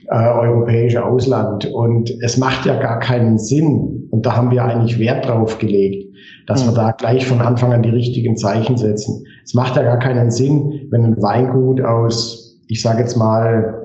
äh, 0.09 0.29
europäische 0.29 1.05
Ausland. 1.05 1.66
Und 1.66 2.14
es 2.22 2.37
macht 2.37 2.66
ja 2.66 2.79
gar 2.79 2.98
keinen 2.98 3.38
Sinn, 3.38 4.09
und 4.11 4.27
da 4.27 4.37
haben 4.37 4.50
wir 4.50 4.64
eigentlich 4.64 4.98
Wert 4.98 5.27
drauf 5.27 5.59
gelegt, 5.59 6.14
dass 6.46 6.64
wir 6.64 6.72
mhm. 6.72 6.77
da 6.77 6.90
gleich 6.92 7.27
von 7.27 7.40
Anfang 7.40 7.72
an 7.72 7.83
die 7.83 7.90
richtigen 7.90 8.37
Zeichen 8.37 8.77
setzen. 8.77 9.24
Es 9.44 9.55
macht 9.55 9.77
ja 9.77 9.83
gar 9.83 9.98
keinen 9.98 10.31
Sinn, 10.31 10.88
wenn 10.90 11.05
ein 11.05 11.22
Weingut 11.22 11.81
aus, 11.81 12.61
ich 12.68 12.83
sage 12.83 13.00
jetzt 13.00 13.16
mal, 13.16 13.83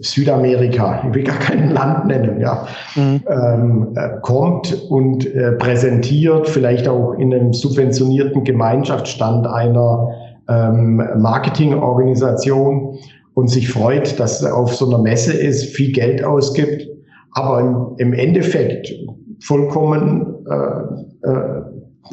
Südamerika, 0.00 1.04
ich 1.06 1.14
will 1.14 1.24
gar 1.24 1.38
kein 1.38 1.70
Land 1.70 2.06
nennen, 2.06 2.40
ja, 2.40 2.66
mhm. 2.96 3.22
ähm, 3.28 3.88
äh, 3.94 4.20
kommt 4.22 4.90
und 4.90 5.26
äh, 5.34 5.52
präsentiert, 5.52 6.48
vielleicht 6.48 6.88
auch 6.88 7.12
in 7.14 7.34
einem 7.34 7.52
subventionierten 7.52 8.44
Gemeinschaftsstand 8.44 9.46
einer 9.46 10.08
ähm, 10.48 11.02
Marketingorganisation 11.18 12.98
und 13.34 13.48
sich 13.48 13.68
freut, 13.68 14.18
dass 14.18 14.42
er 14.42 14.56
auf 14.56 14.74
so 14.74 14.88
einer 14.88 14.98
Messe 14.98 15.32
ist, 15.32 15.76
viel 15.76 15.92
Geld 15.92 16.24
ausgibt, 16.24 16.88
aber 17.32 17.60
im, 17.60 17.86
im 17.98 18.12
Endeffekt 18.12 18.92
vollkommen 19.40 20.34
äh, 20.50 21.28
äh, 21.28 21.62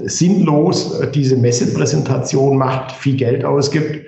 sinnlos 0.05 1.01
diese 1.13 1.37
Messepräsentation 1.37 2.57
macht, 2.57 2.91
viel 2.91 3.15
Geld 3.15 3.43
ausgibt 3.43 4.06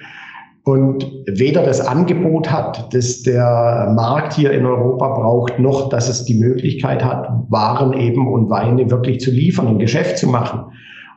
und 0.70 1.24
weder 1.26 1.64
das 1.64 1.82
Angebot 1.82 2.52
hat, 2.52 2.94
das 2.94 3.24
der 3.24 3.92
Markt 3.96 4.34
hier 4.34 4.52
in 4.52 4.68
Europa 4.68 5.20
braucht, 5.20 5.58
noch 5.58 5.90
dass 5.90 6.08
es 6.08 6.26
die 6.26 6.36
Möglichkeit 6.36 7.04
hat, 7.04 7.28
Waren 7.50 7.94
eben 7.94 8.32
und 8.32 8.52
Weine 8.52 8.92
wirklich 8.92 9.20
zu 9.20 9.32
liefern, 9.32 9.66
ein 9.66 9.80
Geschäft 9.80 10.20
zu 10.20 10.28
machen. 10.28 10.66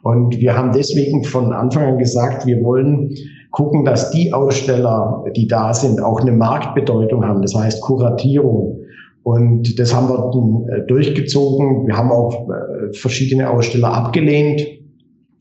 Und 0.03 0.41
wir 0.41 0.57
haben 0.57 0.73
deswegen 0.73 1.23
von 1.25 1.53
Anfang 1.53 1.85
an 1.85 1.99
gesagt, 1.99 2.47
wir 2.47 2.62
wollen 2.62 3.15
gucken, 3.51 3.85
dass 3.85 4.11
die 4.11 4.33
Aussteller, 4.33 5.23
die 5.37 5.49
da 5.49 5.75
sind, 5.75 6.03
auch 6.03 6.23
eine 6.23 6.33
Marktbedeutung 6.33 7.23
haben. 7.23 7.43
Das 7.43 7.55
heißt 7.55 7.83
Kuratierung. 7.83 8.79
Und 9.23 9.79
das 9.79 9.95
haben 9.95 10.09
wir 10.09 10.75
äh, 10.75 10.87
durchgezogen. 10.87 11.87
Wir 11.87 11.97
haben 11.99 12.11
auch 12.11 12.49
äh, 12.49 12.95
verschiedene 12.95 13.51
Aussteller 13.51 13.93
abgelehnt. 13.93 14.62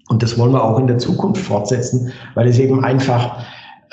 Und 0.10 0.22
das 0.22 0.38
wollen 0.38 0.52
wir 0.52 0.62
auch 0.62 0.78
in 0.78 0.88
der 0.88 0.98
Zukunft 0.98 1.42
fortsetzen, 1.42 2.12
weil 2.36 2.50
es 2.50 2.60
eben 2.60 2.84
einfach 2.84 3.46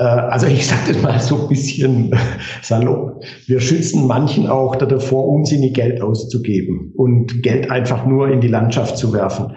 also 0.05 0.47
ich 0.47 0.67
sage 0.67 0.93
das 0.93 1.03
mal 1.03 1.21
so 1.21 1.43
ein 1.43 1.49
bisschen 1.49 2.15
salopp. 2.63 3.23
Wir 3.47 3.61
schützen 3.61 4.07
manchen 4.07 4.49
auch 4.49 4.77
davor, 4.77 5.29
unsinnig 5.29 5.75
Geld 5.75 6.01
auszugeben 6.01 6.93
und 6.97 7.43
Geld 7.43 7.71
einfach 7.71 8.07
nur 8.07 8.29
in 8.29 8.41
die 8.41 8.49
Landschaft 8.49 8.97
zu 8.97 9.13
werfen. 9.13 9.57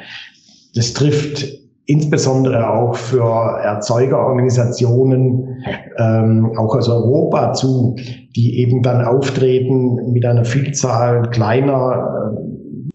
Das 0.73 0.93
trifft 0.93 1.62
insbesondere 1.86 2.69
auch 2.69 2.95
für 2.95 3.60
Erzeugerorganisationen, 3.63 5.63
ähm, 5.97 6.51
auch 6.58 6.75
aus 6.75 6.88
Europa 6.88 7.54
zu, 7.54 7.95
die 8.36 8.60
eben 8.60 8.82
dann 8.82 9.04
auftreten 9.04 10.13
mit 10.13 10.25
einer 10.25 10.45
Vielzahl 10.45 11.30
kleiner 11.30 12.38
äh, 12.38 12.51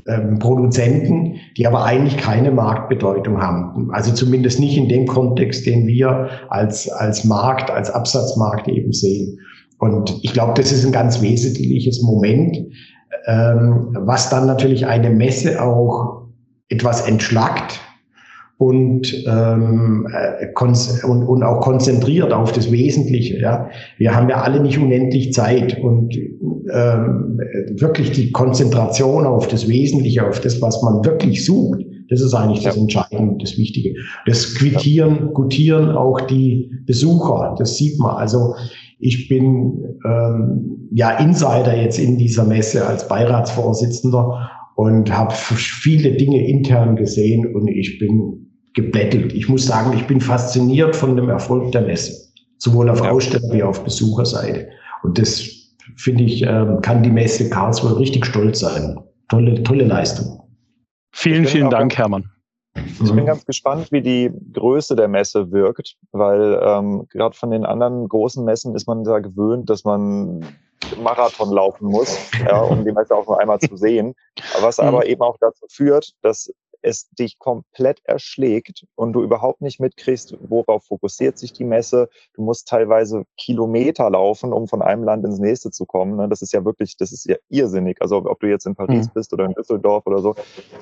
ähm, 0.07 0.39
Produzenten, 0.39 1.37
die 1.57 1.67
aber 1.67 1.85
eigentlich 1.85 2.17
keine 2.17 2.51
Marktbedeutung 2.51 3.41
haben. 3.41 3.91
Also 3.93 4.13
zumindest 4.13 4.61
nicht 4.61 4.77
in 4.77 4.89
dem 4.89 5.07
Kontext, 5.07 5.67
den 5.67 5.87
wir 5.87 6.29
als, 6.49 6.89
als 6.89 7.25
Markt, 7.25 7.71
als 7.71 7.91
Absatzmarkt 7.91 8.69
eben 8.69 8.93
sehen. 8.93 9.39
Und 9.79 10.19
ich 10.23 10.33
glaube, 10.33 10.55
das 10.55 10.73
ist 10.73 10.85
ein 10.87 10.93
ganz 10.93 11.21
wesentliches 11.23 12.03
Moment, 12.03 12.57
ähm, 13.27 13.97
was 14.01 14.31
dann 14.31 14.47
natürlich 14.47 14.87
eine 14.87 15.11
Messe 15.11 15.63
auch 15.63 16.29
etwas 16.69 17.07
entschlackt, 17.07 17.81
und, 18.59 19.25
ähm, 19.27 20.07
äh, 20.13 21.07
und, 21.07 21.23
und 21.25 21.43
auch 21.43 21.61
konzentriert 21.61 22.33
auf 22.33 22.53
das 22.53 22.73
Wesentliche. 22.73 23.39
Ja. 23.39 23.69
Wir 23.99 24.15
haben 24.15 24.29
ja 24.31 24.41
alle 24.43 24.61
nicht 24.61 24.79
unendlich 24.79 25.33
Zeit 25.33 25.79
und 25.83 26.17
ähm, 26.73 27.39
wirklich 27.77 28.13
die 28.13 28.33
Konzentration 28.33 29.27
auf 29.27 29.47
das 29.49 29.69
Wesentliche, 29.69 30.27
auf 30.27 30.41
das, 30.41 30.63
was 30.63 30.83
man 30.83 31.05
wirklich 31.05 31.45
sucht, 31.45 31.83
das 32.09 32.21
ist 32.21 32.35
eigentlich 32.35 32.65
das 32.65 32.77
Entscheidende, 32.77 33.37
das 33.41 33.59
Wichtige. 33.59 33.95
Das 34.27 34.55
quittieren, 34.55 35.35
gutieren 35.35 35.91
auch 35.91 36.21
die 36.23 36.71
Besucher, 36.87 37.55
das 37.59 37.77
sieht 37.77 37.99
man. 37.99 38.17
Also 38.17 38.55
ich 38.99 39.29
bin 39.29 39.99
ähm, 40.07 40.89
ja 40.93 41.11
Insider 41.19 41.77
jetzt 41.77 41.99
in 41.99 42.17
dieser 42.17 42.45
Messe 42.45 42.87
als 42.87 43.07
Beiratsvorsitzender 43.09 44.51
und 44.77 45.15
habe 45.17 45.35
viele 45.35 46.13
Dinge 46.13 46.47
intern 46.47 46.97
gesehen 46.97 47.55
und 47.55 47.69
ich 47.69 47.99
bin 47.99 48.46
geblättelt. 48.77 49.33
Ich 49.33 49.49
muss 49.49 49.67
sagen, 49.67 49.97
ich 49.97 50.07
bin 50.07 50.21
fasziniert 50.21 50.95
von 50.95 51.17
dem 51.17 51.29
Erfolg 51.29 51.73
der 51.73 51.81
Messe, 51.81 52.13
sowohl 52.59 52.89
auf 52.89 53.01
Aussteller 53.01 53.53
wie 53.53 53.63
auf 53.63 53.83
Besucherseite. 53.83 54.69
Und 55.03 55.19
das 55.19 55.45
finde 55.97 56.25
ich, 56.25 56.43
ähm, 56.43 56.81
kann 56.83 57.03
die 57.03 57.11
Messe 57.11 57.51
Karlsruhe 57.51 57.99
richtig 57.99 58.27
stolz 58.27 58.61
sein. 58.61 59.01
Tolle, 59.29 59.61
tolle 59.65 59.85
Leistung. 59.85 60.43
Vielen, 61.13 61.47
vielen 61.47 61.71
Dank, 61.71 61.97
Hermann. 61.97 62.31
Ich 62.77 62.99
bin 62.99 63.23
mhm. 63.23 63.27
ganz 63.27 63.47
gespannt, 63.47 63.91
wie 63.91 64.03
die 64.03 64.31
Größe 64.53 64.95
der 64.95 65.09
Messe 65.09 65.51
wirkt, 65.51 65.97
weil 66.13 66.61
ähm, 66.63 67.07
gerade 67.11 67.35
von 67.35 67.51
den 67.51 67.65
anderen 67.65 68.07
großen 68.07 68.45
Messen 68.45 68.75
ist 68.75 68.87
man 68.87 69.03
da 69.03 69.21
gewöhnt, 69.21 69.71
dass 69.71 69.85
man 69.85 70.45
Marathon 71.03 71.51
laufen 71.51 71.87
muss, 71.87 72.19
ja, 72.45 72.61
um 72.61 72.85
die 72.85 72.93
Messe 72.93 73.15
auch 73.15 73.27
nur 73.27 73.41
einmal 73.41 73.59
zu 73.59 73.77
sehen. 73.77 74.15
Was 74.61 74.79
aber 74.79 74.99
mhm. 74.99 75.11
eben 75.11 75.23
auch 75.23 75.39
dazu 75.41 75.65
führt, 75.71 76.13
dass 76.21 76.53
es 76.87 77.11
dich 77.11 77.39
komplett 77.39 78.01
erschlägt 78.05 78.87
und 78.95 79.13
du 79.13 79.23
überhaupt 79.23 79.61
nicht 79.61 79.81
mitkriegst, 79.81 80.37
worauf 80.41 80.85
fokussiert 80.85 81.37
sich 81.37 81.53
die 81.53 81.65
Messe. 81.65 82.09
Du 82.35 82.43
musst 82.43 82.69
teilweise 82.69 83.25
Kilometer 83.37 84.09
laufen, 84.09 84.53
um 84.53 84.69
von 84.69 84.83
einem 84.83 85.03
Land 85.03 85.25
ins 85.25 85.41
nächste 85.41 85.73
zu 85.73 85.85
kommen. 85.85 86.17
Ne? 86.17 86.29
Das 86.29 86.43
ist 86.43 86.53
ja 86.53 86.65
wirklich, 86.65 86.97
das 86.97 87.13
ist 87.13 87.27
ja 87.27 87.37
irrsinnig. 87.49 88.01
Also 88.01 88.19
ob 88.19 88.39
du 88.39 88.47
jetzt 88.47 88.67
in 88.67 88.77
Paris 88.77 89.09
mhm. 89.09 89.13
bist 89.15 89.33
oder 89.33 89.47
in 89.47 89.55
Düsseldorf 89.55 90.07
oder 90.07 90.21
so. 90.21 90.37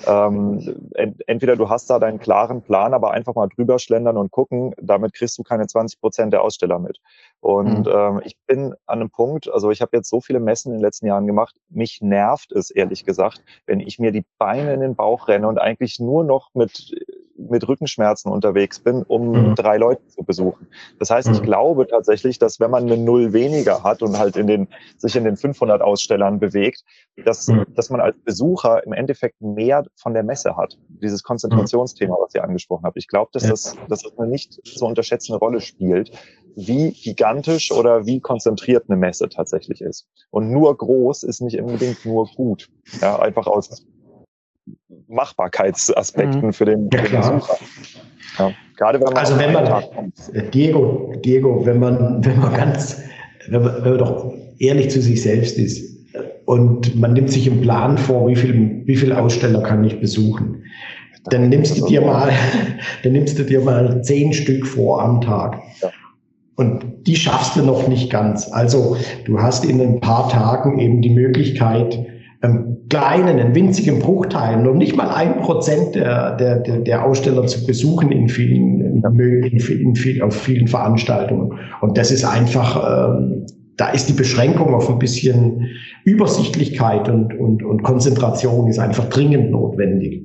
Ähm, 0.06 0.90
entweder 1.26 1.56
du 1.56 1.70
hast 1.70 1.88
da 1.88 1.98
deinen 1.98 2.18
klaren 2.18 2.60
Plan, 2.60 2.92
aber 2.92 3.12
einfach 3.12 3.34
mal 3.34 3.48
drüber 3.48 3.78
schlendern 3.78 4.18
und 4.18 4.30
gucken, 4.30 4.74
damit 4.76 5.14
kriegst 5.14 5.38
du 5.38 5.42
keine 5.42 5.66
20 5.66 6.00
Prozent 6.00 6.32
der 6.34 6.42
Aussteller 6.42 6.78
mit. 6.78 6.98
Und 7.40 7.86
mhm. 7.86 7.92
ähm, 7.92 8.20
ich 8.24 8.36
bin 8.46 8.74
an 8.86 9.00
einem 9.00 9.10
Punkt, 9.10 9.50
also 9.52 9.70
ich 9.70 9.80
habe 9.80 9.96
jetzt 9.96 10.08
so 10.08 10.20
viele 10.20 10.40
Messen 10.40 10.72
in 10.72 10.78
den 10.78 10.82
letzten 10.82 11.06
Jahren 11.06 11.26
gemacht, 11.26 11.54
mich 11.68 12.00
nervt 12.00 12.52
es 12.52 12.70
ehrlich 12.70 13.04
gesagt, 13.04 13.42
wenn 13.66 13.80
ich 13.80 13.98
mir 13.98 14.12
die 14.12 14.24
Beine 14.38 14.72
in 14.74 14.80
den 14.80 14.96
Bauch 14.96 15.28
renne 15.28 15.46
und 15.48 15.58
eigentlich 15.58 15.84
ich 15.84 16.00
nur 16.00 16.24
noch 16.24 16.50
mit, 16.54 16.94
mit 17.36 17.66
Rückenschmerzen 17.66 18.30
unterwegs 18.30 18.80
bin, 18.80 19.02
um 19.02 19.50
mhm. 19.50 19.54
drei 19.54 19.76
Leute 19.76 20.06
zu 20.08 20.22
besuchen. 20.24 20.68
Das 20.98 21.10
heißt, 21.10 21.28
mhm. 21.28 21.34
ich 21.34 21.42
glaube 21.42 21.86
tatsächlich, 21.86 22.38
dass 22.38 22.60
wenn 22.60 22.70
man 22.70 22.84
eine 22.84 22.96
Null 22.96 23.32
weniger 23.32 23.82
hat 23.82 24.02
und 24.02 24.18
halt 24.18 24.36
in 24.36 24.46
den, 24.46 24.68
sich 24.96 25.16
in 25.16 25.24
den 25.24 25.36
500 25.36 25.82
Ausstellern 25.82 26.40
bewegt, 26.40 26.82
dass, 27.24 27.48
mhm. 27.48 27.66
dass 27.74 27.90
man 27.90 28.00
als 28.00 28.16
Besucher 28.24 28.84
im 28.84 28.92
Endeffekt 28.92 29.40
mehr 29.40 29.84
von 29.96 30.14
der 30.14 30.22
Messe 30.22 30.56
hat. 30.56 30.78
Dieses 30.88 31.22
Konzentrationsthema, 31.22 32.16
was 32.18 32.34
ihr 32.34 32.44
angesprochen 32.44 32.84
habt. 32.84 32.96
Ich 32.96 33.08
glaube, 33.08 33.30
dass, 33.32 33.44
ja. 33.44 33.50
das, 33.50 33.76
dass 33.88 34.02
das 34.02 34.18
eine 34.18 34.28
nicht 34.28 34.60
zu 34.64 34.86
unterschätzende 34.86 35.38
Rolle 35.38 35.60
spielt, 35.60 36.10
wie 36.56 36.92
gigantisch 36.92 37.72
oder 37.72 38.06
wie 38.06 38.20
konzentriert 38.20 38.84
eine 38.88 38.96
Messe 38.96 39.28
tatsächlich 39.28 39.80
ist. 39.80 40.06
Und 40.30 40.50
nur 40.50 40.76
groß 40.76 41.22
ist 41.24 41.40
nicht 41.40 41.60
unbedingt 41.60 42.04
nur 42.04 42.26
gut. 42.36 42.68
Ja, 43.00 43.18
einfach 43.18 43.46
aus 43.46 43.84
Machbarkeitsaspekten 45.08 46.46
mhm. 46.46 46.52
für 46.52 46.64
den, 46.64 46.88
ja, 46.92 47.02
Besucher. 47.02 47.56
Ja, 48.38 48.52
gerade 48.76 48.98
wenn 48.98 49.06
man 49.06 49.16
also 49.16 49.38
wenn 49.38 49.52
man 49.52 50.12
Diego, 50.52 51.12
Diego, 51.24 51.64
wenn 51.66 51.78
man 51.78 52.24
wenn 52.24 52.40
man 52.40 52.54
ganz 52.54 53.02
wenn 53.48 53.62
man, 53.62 53.84
wenn 53.84 53.90
man 53.90 53.98
doch 53.98 54.32
ehrlich 54.58 54.90
zu 54.90 55.00
sich 55.00 55.22
selbst 55.22 55.58
ist 55.58 55.84
und 56.46 56.98
man 56.98 57.12
nimmt 57.12 57.30
sich 57.30 57.46
im 57.46 57.60
Plan 57.60 57.98
vor, 57.98 58.26
wie 58.28 58.36
viel 58.36 58.82
wie 58.86 58.96
viel 58.96 59.12
Aussteller 59.12 59.62
kann 59.62 59.84
ich 59.84 60.00
besuchen, 60.00 60.64
dann 61.24 61.48
nimmst 61.48 61.78
du 61.78 61.86
dir 61.86 62.00
mal 62.00 62.32
dann 63.02 63.12
nimmst 63.12 63.38
du 63.38 63.44
dir 63.44 63.60
mal 63.60 64.02
zehn 64.02 64.32
Stück 64.32 64.66
vor 64.66 65.02
am 65.02 65.20
Tag. 65.20 65.60
Ja. 65.82 65.90
Und 66.56 67.06
die 67.06 67.16
schaffst 67.16 67.56
du 67.56 67.62
noch 67.62 67.88
nicht 67.88 68.10
ganz. 68.10 68.50
Also 68.52 68.96
du 69.24 69.40
hast 69.40 69.64
in 69.64 69.80
ein 69.80 70.00
paar 70.00 70.28
Tagen 70.28 70.78
eben 70.78 71.02
die 71.02 71.10
Möglichkeit, 71.10 71.98
einem 72.40 72.76
kleinen, 72.88 73.40
einen 73.40 73.54
winzigen 73.54 73.98
Bruchteil, 73.98 74.62
noch 74.62 74.74
nicht 74.74 74.96
mal 74.96 75.08
ein 75.08 75.38
Prozent 75.40 75.94
der, 75.94 76.36
der, 76.36 76.58
der, 76.60 77.04
Aussteller 77.04 77.46
zu 77.46 77.66
besuchen 77.66 78.12
in 78.12 78.28
vielen, 78.28 78.80
in, 78.80 79.02
in, 79.42 79.94
in, 79.96 80.22
auf 80.22 80.36
vielen 80.36 80.68
Veranstaltungen. 80.68 81.58
Und 81.80 81.96
das 81.96 82.10
ist 82.10 82.24
einfach, 82.24 83.16
ähm, 83.16 83.46
da 83.76 83.88
ist 83.88 84.08
die 84.08 84.12
Beschränkung 84.12 84.74
auf 84.74 84.88
ein 84.88 84.98
bisschen 84.98 85.66
Übersichtlichkeit 86.04 87.08
und, 87.08 87.34
und, 87.34 87.64
und 87.64 87.82
Konzentration 87.82 88.68
ist 88.68 88.78
einfach 88.78 89.08
dringend 89.08 89.50
notwendig. 89.50 90.22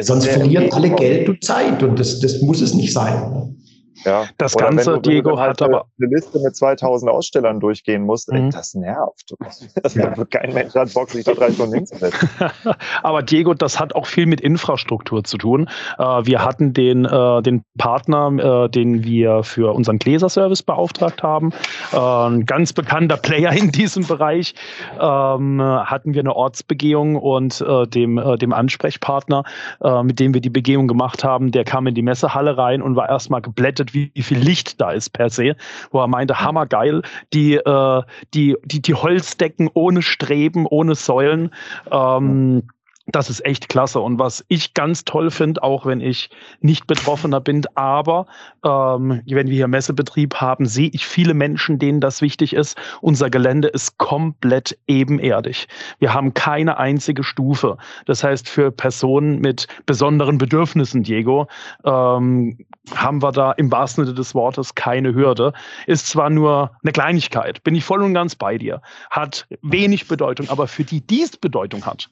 Sonst 0.00 0.26
verlieren 0.28 0.66
alle 0.72 0.90
Geld 0.90 1.28
und 1.28 1.42
Zeit 1.42 1.82
und 1.82 1.98
das, 1.98 2.20
das 2.20 2.42
muss 2.42 2.60
es 2.60 2.74
nicht 2.74 2.92
sein. 2.92 3.56
Ja. 4.04 4.24
Das 4.38 4.56
Oder 4.56 4.66
Ganze, 4.66 4.92
du, 4.94 5.10
Diego, 5.10 5.38
halt 5.38 5.60
hat 5.60 5.62
aber 5.62 5.86
eine 6.00 6.14
Liste 6.14 6.38
mit 6.40 6.56
2000 6.56 7.10
Ausstellern 7.10 7.60
durchgehen 7.60 8.04
musst. 8.04 8.32
Mhm. 8.32 8.50
Das 8.50 8.74
nervt. 8.74 9.34
Das 9.82 9.94
ja. 9.94 10.12
Kein 10.30 10.52
Mensch 10.52 10.74
hat 10.74 10.92
Bock, 10.94 11.10
sich 11.10 11.24
da 11.24 11.32
drei 11.32 11.50
Stunden 11.50 11.74
hinzusetzen. 11.74 12.28
aber 13.02 13.22
Diego, 13.22 13.54
das 13.54 13.80
hat 13.80 13.94
auch 13.94 14.06
viel 14.06 14.26
mit 14.26 14.40
Infrastruktur 14.40 15.24
zu 15.24 15.38
tun. 15.38 15.68
Äh, 15.98 16.04
wir 16.04 16.44
hatten 16.44 16.72
den, 16.72 17.04
äh, 17.04 17.42
den 17.42 17.64
Partner, 17.78 18.64
äh, 18.64 18.68
den 18.68 19.04
wir 19.04 19.42
für 19.42 19.74
unseren 19.74 19.98
Gläserservice 19.98 20.62
beauftragt 20.62 21.22
haben, 21.22 21.50
ein 21.92 22.46
ganz 22.46 22.72
bekannter 22.72 23.16
Player 23.16 23.52
in 23.56 23.72
diesem 23.72 24.06
Bereich, 24.06 24.54
ähm, 25.00 25.60
hatten 25.62 26.14
wir 26.14 26.20
eine 26.20 26.34
Ortsbegehung 26.34 27.16
und 27.16 27.64
dem, 27.94 28.20
dem 28.38 28.52
Ansprechpartner, 28.52 29.44
mit 30.02 30.20
dem 30.20 30.34
wir 30.34 30.40
die 30.40 30.50
Begehung 30.50 30.88
gemacht 30.88 31.24
haben, 31.24 31.50
der 31.50 31.64
kam 31.64 31.86
in 31.86 31.94
die 31.94 32.02
Messehalle 32.02 32.56
rein 32.56 32.82
und 32.82 32.96
war 32.96 33.08
erstmal 33.08 33.42
geblättet 33.42 33.81
wie, 33.92 34.10
wie 34.14 34.22
viel 34.22 34.38
Licht 34.38 34.80
da 34.80 34.92
ist 34.92 35.10
per 35.10 35.30
se, 35.30 35.56
wo 35.90 36.00
er 36.00 36.08
meinte, 36.08 36.40
hammergeil, 36.40 37.02
die, 37.32 37.54
äh, 37.54 38.02
die, 38.34 38.56
die, 38.64 38.82
die 38.82 38.94
Holzdecken 38.94 39.70
ohne 39.74 40.02
Streben, 40.02 40.66
ohne 40.66 40.94
Säulen. 40.94 41.50
Ähm, 41.90 42.62
das 43.06 43.30
ist 43.30 43.44
echt 43.44 43.68
klasse. 43.68 44.00
Und 44.00 44.18
was 44.18 44.44
ich 44.48 44.74
ganz 44.74 45.04
toll 45.04 45.30
finde, 45.30 45.62
auch 45.62 45.86
wenn 45.86 46.00
ich 46.00 46.30
nicht 46.60 46.86
Betroffener 46.86 47.40
bin, 47.40 47.64
aber 47.74 48.26
ähm, 48.64 49.22
wenn 49.26 49.48
wir 49.48 49.54
hier 49.54 49.68
Messebetrieb 49.68 50.36
haben, 50.36 50.66
sehe 50.66 50.90
ich 50.92 51.06
viele 51.06 51.34
Menschen, 51.34 51.78
denen 51.78 52.00
das 52.00 52.22
wichtig 52.22 52.54
ist. 52.54 52.78
Unser 53.00 53.28
Gelände 53.28 53.68
ist 53.68 53.98
komplett 53.98 54.78
ebenerdig. 54.86 55.66
Wir 55.98 56.14
haben 56.14 56.34
keine 56.34 56.78
einzige 56.78 57.24
Stufe. 57.24 57.76
Das 58.06 58.22
heißt, 58.22 58.48
für 58.48 58.70
Personen 58.70 59.40
mit 59.40 59.66
besonderen 59.84 60.38
Bedürfnissen, 60.38 61.02
Diego, 61.02 61.48
ähm, 61.84 62.58
haben 62.94 63.22
wir 63.22 63.32
da 63.32 63.52
im 63.52 63.70
wahrsten 63.70 64.04
Sinne 64.04 64.16
des 64.16 64.34
Wortes 64.34 64.74
keine 64.74 65.14
Hürde. 65.14 65.52
Ist 65.86 66.08
zwar 66.08 66.30
nur 66.30 66.72
eine 66.82 66.92
Kleinigkeit, 66.92 67.62
bin 67.62 67.74
ich 67.74 67.84
voll 67.84 68.02
und 68.02 68.14
ganz 68.14 68.34
bei 68.34 68.58
dir, 68.58 68.82
hat 69.10 69.46
wenig 69.62 70.08
Bedeutung, 70.08 70.48
aber 70.50 70.66
für 70.66 70.84
die, 70.84 71.00
die 71.00 71.22
es 71.22 71.36
Bedeutung 71.36 71.86
hat, 71.86 72.10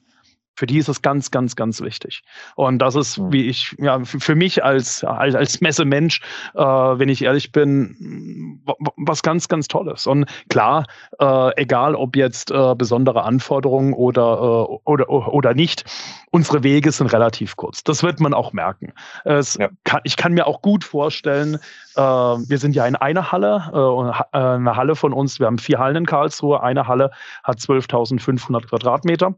Für 0.55 0.65
die 0.65 0.77
ist 0.77 0.89
es 0.89 1.01
ganz, 1.01 1.31
ganz, 1.31 1.55
ganz 1.55 1.81
wichtig. 1.81 2.23
Und 2.55 2.79
das 2.79 2.95
ist, 2.95 3.17
mhm. 3.17 3.31
wie 3.31 3.47
ich, 3.47 3.75
ja, 3.79 4.03
für 4.03 4.35
mich 4.35 4.63
als, 4.63 5.03
als, 5.03 5.35
als 5.35 5.61
Messemensch, 5.61 6.21
äh, 6.55 6.61
wenn 6.61 7.09
ich 7.09 7.23
ehrlich 7.23 7.51
bin, 7.51 8.61
was 8.97 9.23
ganz, 9.23 9.47
ganz 9.47 9.67
Tolles. 9.67 10.07
Und 10.07 10.25
klar, 10.49 10.85
äh, 11.19 11.61
egal 11.61 11.95
ob 11.95 12.15
jetzt 12.15 12.51
äh, 12.51 12.75
besondere 12.75 13.23
Anforderungen 13.23 13.93
oder, 13.93 14.21
äh, 14.21 14.77
oder, 14.83 15.09
oder 15.09 15.53
nicht, 15.53 15.85
unsere 16.31 16.63
Wege 16.63 16.91
sind 16.91 17.07
relativ 17.07 17.55
kurz. 17.55 17.83
Das 17.83 18.03
wird 18.03 18.19
man 18.19 18.33
auch 18.33 18.53
merken. 18.53 18.93
Ja. 19.25 19.41
kann, 19.83 20.01
ich 20.03 20.17
kann 20.17 20.33
mir 20.33 20.47
auch 20.47 20.61
gut 20.61 20.83
vorstellen, 20.83 21.55
äh, 21.95 22.01
wir 22.01 22.57
sind 22.57 22.75
ja 22.75 22.85
in 22.85 22.95
einer 22.95 23.31
Halle, 23.31 23.71
äh 23.73 24.37
eine 24.37 24.75
Halle 24.75 24.95
von 24.95 25.13
uns, 25.13 25.39
wir 25.39 25.47
haben 25.47 25.57
vier 25.57 25.79
Hallen 25.79 25.95
in 25.97 26.05
Karlsruhe, 26.05 26.61
eine 26.61 26.87
Halle 26.87 27.11
hat 27.43 27.57
12.500 27.57 28.67
Quadratmeter. 28.67 29.35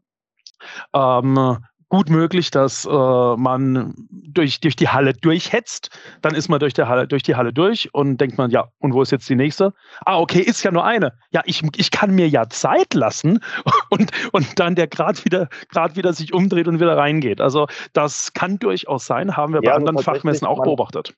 Ähm, 0.93 1.57
gut 1.93 2.09
möglich, 2.09 2.49
dass 2.49 2.85
äh, 2.85 2.89
man 2.89 3.93
durch, 4.09 4.59
durch 4.61 4.75
die 4.75 4.89
Halle 4.89 5.13
durchhetzt. 5.13 5.91
Dann 6.23 6.33
ist 6.33 6.49
man 6.49 6.59
durch 6.59 6.73
die, 6.73 6.81
Halle, 6.81 7.07
durch 7.07 7.21
die 7.21 7.35
Halle 7.35 7.53
durch 7.53 7.93
und 7.93 8.17
denkt 8.17 8.35
man, 8.39 8.49
ja, 8.49 8.67
und 8.79 8.95
wo 8.95 9.03
ist 9.03 9.11
jetzt 9.11 9.29
die 9.29 9.35
nächste? 9.35 9.75
Ah, 10.03 10.17
okay, 10.17 10.39
ist 10.39 10.63
ja 10.63 10.71
nur 10.71 10.83
eine. 10.85 11.13
Ja, 11.29 11.43
ich, 11.45 11.61
ich 11.75 11.91
kann 11.91 12.15
mir 12.15 12.27
ja 12.27 12.49
Zeit 12.49 12.95
lassen 12.95 13.41
und, 13.91 14.11
und 14.31 14.59
dann 14.59 14.73
der 14.73 14.87
Grad 14.87 15.23
wieder, 15.23 15.49
Grad 15.69 15.95
wieder 15.95 16.13
sich 16.13 16.33
umdreht 16.33 16.67
und 16.67 16.79
wieder 16.79 16.97
reingeht. 16.97 17.39
Also 17.39 17.67
das 17.93 18.33
kann 18.33 18.57
durchaus 18.57 19.05
sein, 19.05 19.37
haben 19.37 19.53
wir 19.53 19.61
ja, 19.61 19.69
bei 19.69 19.75
anderen 19.75 19.99
Fachmessen 19.99 20.47
auch 20.47 20.63
beobachtet 20.63 21.13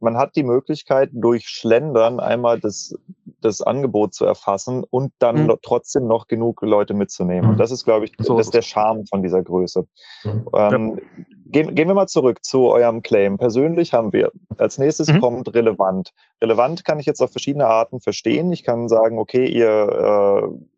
man 0.00 0.16
hat 0.16 0.36
die 0.36 0.42
Möglichkeit, 0.42 1.10
durch 1.12 1.46
Schlendern 1.48 2.20
einmal 2.20 2.60
das, 2.60 2.94
das 3.40 3.60
Angebot 3.60 4.14
zu 4.14 4.24
erfassen 4.24 4.84
und 4.88 5.12
dann 5.18 5.44
mhm. 5.46 5.54
trotzdem 5.62 6.06
noch 6.06 6.26
genug 6.26 6.62
Leute 6.62 6.94
mitzunehmen. 6.94 7.50
Und 7.50 7.54
mhm. 7.56 7.58
das 7.58 7.70
ist, 7.70 7.84
glaube 7.84 8.04
ich, 8.04 8.12
so 8.18 8.36
das 8.36 8.46
ist 8.46 8.54
der 8.54 8.62
Charme 8.62 9.06
von 9.06 9.22
dieser 9.22 9.42
Größe. 9.42 9.86
Mhm. 10.24 10.48
Ähm, 10.54 11.00
ja. 11.16 11.24
gehen, 11.46 11.74
gehen 11.74 11.88
wir 11.88 11.94
mal 11.94 12.06
zurück 12.06 12.44
zu 12.44 12.68
eurem 12.68 13.02
Claim. 13.02 13.38
Persönlich 13.38 13.92
haben 13.92 14.12
wir, 14.12 14.30
als 14.58 14.78
nächstes 14.78 15.12
mhm. 15.12 15.20
kommt 15.20 15.54
relevant. 15.54 16.10
Relevant 16.42 16.84
kann 16.84 17.00
ich 17.00 17.06
jetzt 17.06 17.20
auf 17.20 17.30
verschiedene 17.30 17.66
Arten 17.66 18.00
verstehen. 18.00 18.52
Ich 18.52 18.64
kann 18.64 18.88
sagen, 18.88 19.18
okay, 19.18 19.46
ihr 19.46 20.48
äh, 20.50 20.73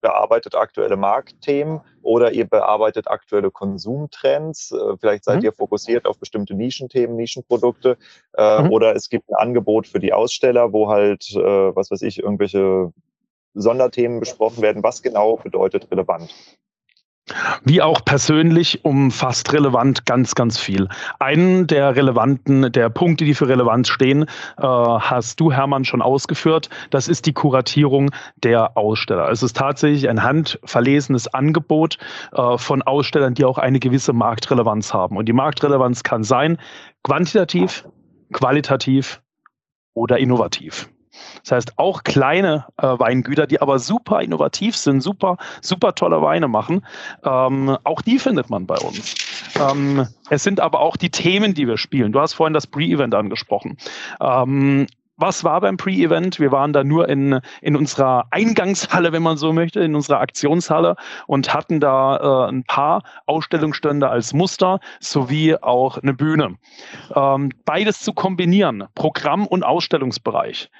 bearbeitet 0.00 0.54
aktuelle 0.54 0.96
Marktthemen 0.96 1.80
oder 2.02 2.32
ihr 2.32 2.46
bearbeitet 2.46 3.08
aktuelle 3.08 3.50
Konsumtrends. 3.50 4.72
Äh, 4.72 4.96
vielleicht 4.98 5.24
seid 5.24 5.38
mhm. 5.38 5.44
ihr 5.44 5.52
fokussiert 5.52 6.06
auf 6.06 6.18
bestimmte 6.18 6.54
Nischenthemen, 6.54 7.16
Nischenprodukte 7.16 7.96
äh, 8.36 8.62
mhm. 8.62 8.70
oder 8.70 8.94
es 8.94 9.08
gibt 9.08 9.28
ein 9.30 9.34
Angebot 9.34 9.86
für 9.86 9.98
die 9.98 10.12
Aussteller, 10.12 10.72
wo 10.72 10.88
halt, 10.88 11.30
äh, 11.34 11.40
was 11.40 11.90
weiß 11.90 12.02
ich, 12.02 12.22
irgendwelche 12.22 12.92
Sonderthemen 13.54 14.20
besprochen 14.20 14.62
werden. 14.62 14.82
Was 14.82 15.02
genau 15.02 15.36
bedeutet 15.36 15.90
relevant? 15.90 16.34
Wie 17.64 17.82
auch 17.82 18.04
persönlich 18.04 18.84
umfasst 18.84 19.52
relevant 19.52 20.06
ganz, 20.06 20.36
ganz 20.36 20.58
viel. 20.58 20.88
Einen 21.18 21.66
der 21.66 21.96
relevanten, 21.96 22.70
der 22.70 22.88
Punkte, 22.88 23.24
die 23.24 23.34
für 23.34 23.48
Relevanz 23.48 23.88
stehen, 23.88 24.22
äh, 24.22 24.62
hast 24.62 25.40
du, 25.40 25.50
Hermann, 25.50 25.84
schon 25.84 26.02
ausgeführt. 26.02 26.70
Das 26.90 27.08
ist 27.08 27.26
die 27.26 27.32
Kuratierung 27.32 28.12
der 28.36 28.76
Aussteller. 28.76 29.28
Es 29.30 29.42
ist 29.42 29.56
tatsächlich 29.56 30.08
ein 30.08 30.22
handverlesenes 30.22 31.26
Angebot 31.26 31.98
äh, 32.32 32.58
von 32.58 32.82
Ausstellern, 32.82 33.34
die 33.34 33.44
auch 33.44 33.58
eine 33.58 33.80
gewisse 33.80 34.12
Marktrelevanz 34.12 34.94
haben. 34.94 35.16
Und 35.16 35.26
die 35.26 35.32
Marktrelevanz 35.32 36.04
kann 36.04 36.22
sein 36.22 36.58
quantitativ, 37.02 37.88
qualitativ 38.32 39.20
oder 39.94 40.18
innovativ. 40.18 40.88
Das 41.42 41.52
heißt, 41.52 41.78
auch 41.78 42.02
kleine 42.02 42.66
äh, 42.78 42.86
Weingüter, 42.86 43.46
die 43.46 43.60
aber 43.60 43.78
super 43.78 44.20
innovativ 44.20 44.76
sind, 44.76 45.00
super, 45.00 45.36
super 45.60 45.94
tolle 45.94 46.22
Weine 46.22 46.48
machen, 46.48 46.84
ähm, 47.24 47.76
auch 47.84 48.02
die 48.02 48.18
findet 48.18 48.50
man 48.50 48.66
bei 48.66 48.76
uns. 48.78 49.14
Ähm, 49.58 50.06
es 50.30 50.42
sind 50.42 50.60
aber 50.60 50.80
auch 50.80 50.96
die 50.96 51.10
Themen, 51.10 51.54
die 51.54 51.66
wir 51.66 51.78
spielen. 51.78 52.12
Du 52.12 52.20
hast 52.20 52.34
vorhin 52.34 52.54
das 52.54 52.66
Pre-Event 52.66 53.14
angesprochen. 53.14 53.76
Ähm, 54.20 54.86
was 55.18 55.44
war 55.44 55.62
beim 55.62 55.78
Pre-Event? 55.78 56.38
Wir 56.38 56.52
waren 56.52 56.74
da 56.74 56.84
nur 56.84 57.08
in, 57.08 57.40
in 57.62 57.74
unserer 57.74 58.26
Eingangshalle, 58.30 59.12
wenn 59.12 59.22
man 59.22 59.38
so 59.38 59.52
möchte, 59.52 59.80
in 59.80 59.94
unserer 59.94 60.20
Aktionshalle 60.20 60.96
und 61.26 61.54
hatten 61.54 61.80
da 61.80 62.16
äh, 62.16 62.50
ein 62.50 62.64
paar 62.64 63.02
Ausstellungsstände 63.24 64.10
als 64.10 64.34
Muster 64.34 64.78
sowie 65.00 65.56
auch 65.56 65.96
eine 65.96 66.12
Bühne. 66.12 66.56
Ähm, 67.14 67.50
beides 67.64 68.00
zu 68.00 68.12
kombinieren, 68.12 68.84
Programm 68.94 69.46
und 69.46 69.64
Ausstellungsbereich 69.64 70.70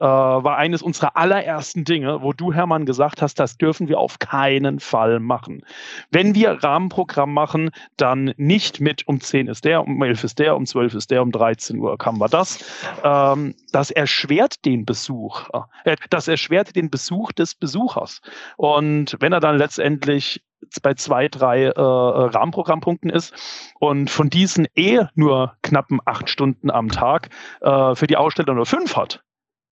äh, 0.00 0.04
war 0.04 0.56
eines 0.56 0.82
unserer 0.82 1.16
allerersten 1.16 1.84
Dinge, 1.84 2.22
wo 2.22 2.32
du, 2.32 2.52
Hermann, 2.52 2.86
gesagt 2.86 3.20
hast, 3.22 3.38
das 3.38 3.58
dürfen 3.58 3.88
wir 3.88 3.98
auf 3.98 4.18
keinen 4.18 4.80
Fall 4.80 5.20
machen. 5.20 5.62
Wenn 6.10 6.34
wir 6.34 6.62
Rahmenprogramm 6.62 7.32
machen, 7.32 7.70
dann 7.96 8.32
nicht 8.36 8.80
mit 8.80 9.06
um 9.06 9.20
10 9.20 9.48
ist 9.48 9.64
der, 9.64 9.82
um 9.82 10.02
11 10.02 10.24
ist 10.24 10.38
der, 10.38 10.56
um 10.56 10.64
12 10.64 10.94
ist 10.94 11.10
der, 11.10 11.22
um 11.22 11.32
13 11.32 11.78
Uhr 11.78 11.98
kann 11.98 12.18
wir 12.18 12.28
das. 12.28 12.64
Ähm, 13.04 13.54
das 13.72 13.90
erschwert 13.90 14.64
den 14.64 14.86
Besuch. 14.86 15.48
Äh, 15.84 15.96
das 16.08 16.28
erschwert 16.28 16.74
den 16.76 16.90
Besuch 16.90 17.32
des 17.32 17.54
Besuchers. 17.54 18.22
Und 18.56 19.16
wenn 19.20 19.32
er 19.32 19.40
dann 19.40 19.58
letztendlich 19.58 20.42
bei 20.82 20.94
zwei, 20.94 21.28
drei 21.28 21.64
äh, 21.64 21.72
Rahmenprogrammpunkten 21.76 23.10
ist 23.10 23.34
und 23.78 24.10
von 24.10 24.30
diesen 24.30 24.66
eh 24.74 25.04
nur 25.14 25.56
knappen 25.62 26.00
acht 26.04 26.28
Stunden 26.28 26.70
am 26.70 26.90
Tag 26.90 27.30
äh, 27.60 27.94
für 27.94 28.06
die 28.06 28.16
Ausstellung 28.16 28.56
nur 28.56 28.66
fünf 28.66 28.96
hat, 28.96 29.22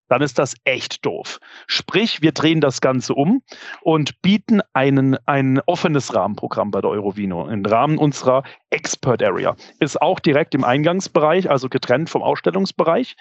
dann 0.08 0.22
ist 0.22 0.38
das 0.38 0.54
echt 0.64 1.04
doof. 1.04 1.38
Sprich, 1.66 2.22
wir 2.22 2.32
drehen 2.32 2.60
das 2.60 2.80
Ganze 2.80 3.14
um 3.14 3.42
und 3.82 4.20
bieten 4.22 4.60
einen, 4.72 5.16
ein 5.26 5.60
offenes 5.66 6.14
Rahmenprogramm 6.14 6.70
bei 6.70 6.80
der 6.80 6.90
Eurovino 6.90 7.48
im 7.48 7.64
Rahmen 7.64 7.98
unserer 7.98 8.42
Expert 8.70 9.22
Area. 9.22 9.56
Ist 9.80 10.00
auch 10.00 10.20
direkt 10.20 10.54
im 10.54 10.64
Eingangsbereich, 10.64 11.50
also 11.50 11.68
getrennt 11.68 12.10
vom 12.10 12.22
Ausstellungsbereich, 12.22 13.16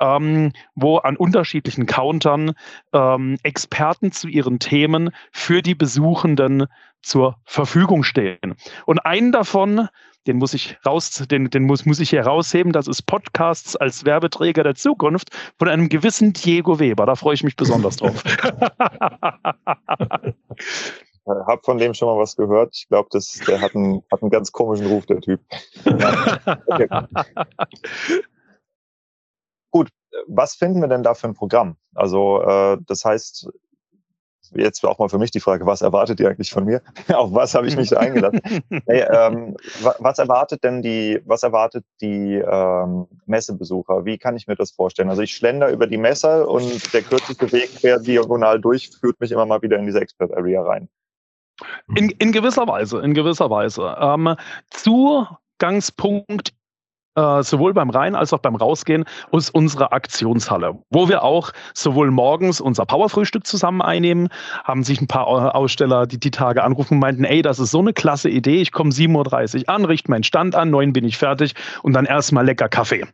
ähm, 0.00 0.52
wo 0.74 0.98
an 0.98 1.16
unterschiedlichen 1.16 1.86
Countern 1.86 2.52
ähm, 2.92 3.36
Experten 3.42 4.12
zu 4.12 4.28
ihren 4.28 4.58
Themen 4.58 5.10
für 5.30 5.62
die 5.62 5.74
Besuchenden 5.74 6.66
zur 7.02 7.36
Verfügung 7.44 8.04
stehen. 8.04 8.54
Und 8.86 9.00
einen 9.00 9.32
davon 9.32 9.88
den 10.26 10.38
muss 10.38 10.54
ich 10.54 10.76
raus, 10.86 11.24
den, 11.30 11.50
den 11.50 11.64
muss, 11.64 11.84
muss 11.84 12.00
ich 12.00 12.10
hier 12.10 12.24
rausheben. 12.24 12.72
Das 12.72 12.86
ist 12.86 13.02
Podcasts 13.02 13.76
als 13.76 14.04
Werbeträger 14.04 14.62
der 14.62 14.74
Zukunft 14.74 15.30
von 15.58 15.68
einem 15.68 15.88
gewissen 15.88 16.32
Diego 16.32 16.78
Weber. 16.78 17.06
Da 17.06 17.16
freue 17.16 17.34
ich 17.34 17.42
mich 17.42 17.56
besonders 17.56 17.96
drauf. 17.96 18.22
Ich 21.24 21.46
habe 21.46 21.62
von 21.62 21.78
dem 21.78 21.94
schon 21.94 22.08
mal 22.08 22.18
was 22.18 22.34
gehört. 22.34 22.74
Ich 22.74 22.88
glaube, 22.88 23.08
der 23.12 23.60
hat 23.60 23.76
einen, 23.76 24.02
hat 24.10 24.22
einen 24.22 24.30
ganz 24.30 24.50
komischen 24.50 24.86
Ruf, 24.86 25.06
der 25.06 25.20
Typ. 25.20 25.40
Okay. 25.86 26.88
Gut, 29.70 29.88
was 30.26 30.54
finden 30.54 30.80
wir 30.80 30.88
denn 30.88 31.04
da 31.04 31.14
für 31.14 31.28
ein 31.28 31.34
Programm? 31.34 31.76
Also 31.94 32.42
äh, 32.42 32.78
das 32.86 33.04
heißt, 33.04 33.48
jetzt 34.54 34.84
auch 34.84 34.98
mal 34.98 35.08
für 35.08 35.18
mich 35.18 35.30
die 35.30 35.40
Frage, 35.40 35.66
was 35.66 35.82
erwartet 35.82 36.20
ihr 36.20 36.28
eigentlich 36.28 36.50
von 36.50 36.64
mir? 36.64 36.82
Auf 37.14 37.32
was 37.34 37.54
habe 37.54 37.66
ich 37.66 37.76
mich 37.76 37.90
da 37.90 37.98
eingelassen? 37.98 38.40
hey, 38.86 39.04
ähm, 39.10 39.56
was 39.80 40.18
erwartet 40.18 40.64
denn 40.64 40.82
die, 40.82 41.20
was 41.24 41.42
erwartet 41.42 41.84
die 42.00 42.34
ähm, 42.34 43.06
Messebesucher? 43.26 44.04
Wie 44.04 44.18
kann 44.18 44.36
ich 44.36 44.46
mir 44.46 44.56
das 44.56 44.72
vorstellen? 44.72 45.10
Also 45.10 45.22
ich 45.22 45.34
schlender 45.34 45.70
über 45.70 45.86
die 45.86 45.98
Messe 45.98 46.46
und 46.46 46.92
der 46.92 47.02
kürzeste 47.02 47.50
Weg 47.52 47.74
quer 47.76 47.98
diagonal 47.98 48.60
durch 48.60 48.90
führt 49.00 49.20
mich 49.20 49.32
immer 49.32 49.46
mal 49.46 49.62
wieder 49.62 49.78
in 49.78 49.86
diese 49.86 50.00
Expert 50.00 50.34
Area 50.36 50.62
rein. 50.62 50.88
In, 51.96 52.10
in 52.18 52.32
gewisser 52.32 52.66
Weise, 52.66 53.00
in 53.00 53.14
gewisser 53.14 53.50
Weise. 53.50 53.96
Ähm, 54.00 54.34
Zugangspunkt 54.70 56.52
äh, 57.14 57.42
sowohl 57.42 57.74
beim 57.74 57.90
Rein 57.90 58.14
als 58.14 58.32
auch 58.32 58.38
beim 58.38 58.56
Rausgehen 58.56 59.04
aus 59.30 59.50
unserer 59.50 59.92
Aktionshalle, 59.92 60.78
wo 60.90 61.08
wir 61.08 61.22
auch 61.22 61.52
sowohl 61.74 62.10
morgens 62.10 62.60
unser 62.60 62.86
Powerfrühstück 62.86 63.46
zusammen 63.46 63.82
einnehmen, 63.82 64.28
haben 64.64 64.82
sich 64.82 65.00
ein 65.00 65.08
paar 65.08 65.26
Aussteller 65.54 66.06
die, 66.06 66.18
die 66.18 66.30
Tage 66.30 66.64
anrufen 66.64 66.98
meinten, 66.98 67.24
ey, 67.24 67.42
das 67.42 67.58
ist 67.58 67.70
so 67.70 67.80
eine 67.80 67.92
klasse 67.92 68.30
Idee, 68.30 68.60
ich 68.60 68.72
komme 68.72 68.90
7.30 68.90 69.62
Uhr 69.62 69.68
an, 69.68 69.84
richte 69.84 70.10
meinen 70.10 70.24
Stand 70.24 70.54
an, 70.54 70.70
9 70.70 70.92
bin 70.92 71.04
ich 71.04 71.18
fertig 71.18 71.54
und 71.82 71.92
dann 71.92 72.04
erstmal 72.04 72.44
lecker 72.44 72.68
Kaffee. 72.68 73.04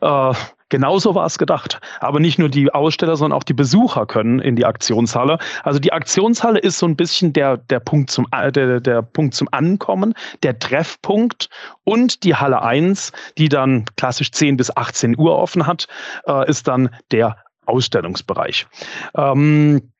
Äh, 0.00 0.34
Genauso 0.70 1.14
war 1.14 1.26
es 1.26 1.36
gedacht. 1.36 1.80
Aber 2.00 2.20
nicht 2.20 2.38
nur 2.38 2.48
die 2.48 2.72
Aussteller, 2.72 3.16
sondern 3.16 3.36
auch 3.36 3.42
die 3.42 3.52
Besucher 3.52 4.06
können 4.06 4.38
in 4.38 4.56
die 4.56 4.64
Aktionshalle. 4.64 5.38
Also 5.62 5.78
die 5.78 5.92
Aktionshalle 5.92 6.60
ist 6.60 6.78
so 6.78 6.86
ein 6.86 6.96
bisschen 6.96 7.32
der, 7.32 7.58
der, 7.58 7.80
Punkt, 7.80 8.10
zum, 8.10 8.26
äh, 8.32 8.50
der, 8.50 8.80
der 8.80 9.02
Punkt 9.02 9.34
zum 9.34 9.48
Ankommen, 9.50 10.14
der 10.42 10.58
Treffpunkt 10.58 11.50
und 11.84 12.24
die 12.24 12.36
Halle 12.36 12.62
1, 12.62 13.12
die 13.36 13.48
dann 13.48 13.84
klassisch 13.96 14.30
10 14.30 14.56
bis 14.56 14.74
18 14.74 15.18
Uhr 15.18 15.36
offen 15.36 15.66
hat, 15.66 15.88
äh, 16.26 16.48
ist 16.48 16.68
dann 16.68 16.88
der 17.10 17.36
Ausstellungsbereich. 17.66 18.66
Ähm, 19.14 19.92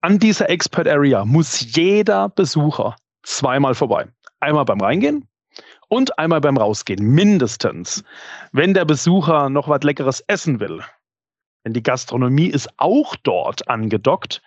an 0.00 0.18
dieser 0.20 0.48
Expert 0.48 0.86
Area 0.86 1.24
muss 1.24 1.74
jeder 1.74 2.28
Besucher 2.28 2.94
zweimal 3.24 3.74
vorbei. 3.74 4.06
Einmal 4.38 4.64
beim 4.64 4.80
Reingehen 4.80 5.28
und 5.88 6.18
einmal 6.18 6.40
beim 6.40 6.56
Rausgehen, 6.56 7.02
mindestens. 7.02 8.04
Wenn 8.52 8.74
der 8.74 8.84
Besucher 8.84 9.48
noch 9.48 9.68
was 9.68 9.82
Leckeres 9.82 10.22
essen 10.26 10.60
will, 10.60 10.82
denn 11.64 11.72
die 11.72 11.82
Gastronomie 11.82 12.48
ist 12.48 12.68
auch 12.76 13.16
dort 13.16 13.68
angedockt, 13.68 14.42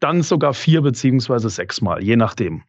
dann 0.00 0.22
sogar 0.22 0.54
vier 0.54 0.82
beziehungsweise 0.82 1.48
sechsmal, 1.48 2.02
je 2.02 2.16
nachdem. 2.16 2.62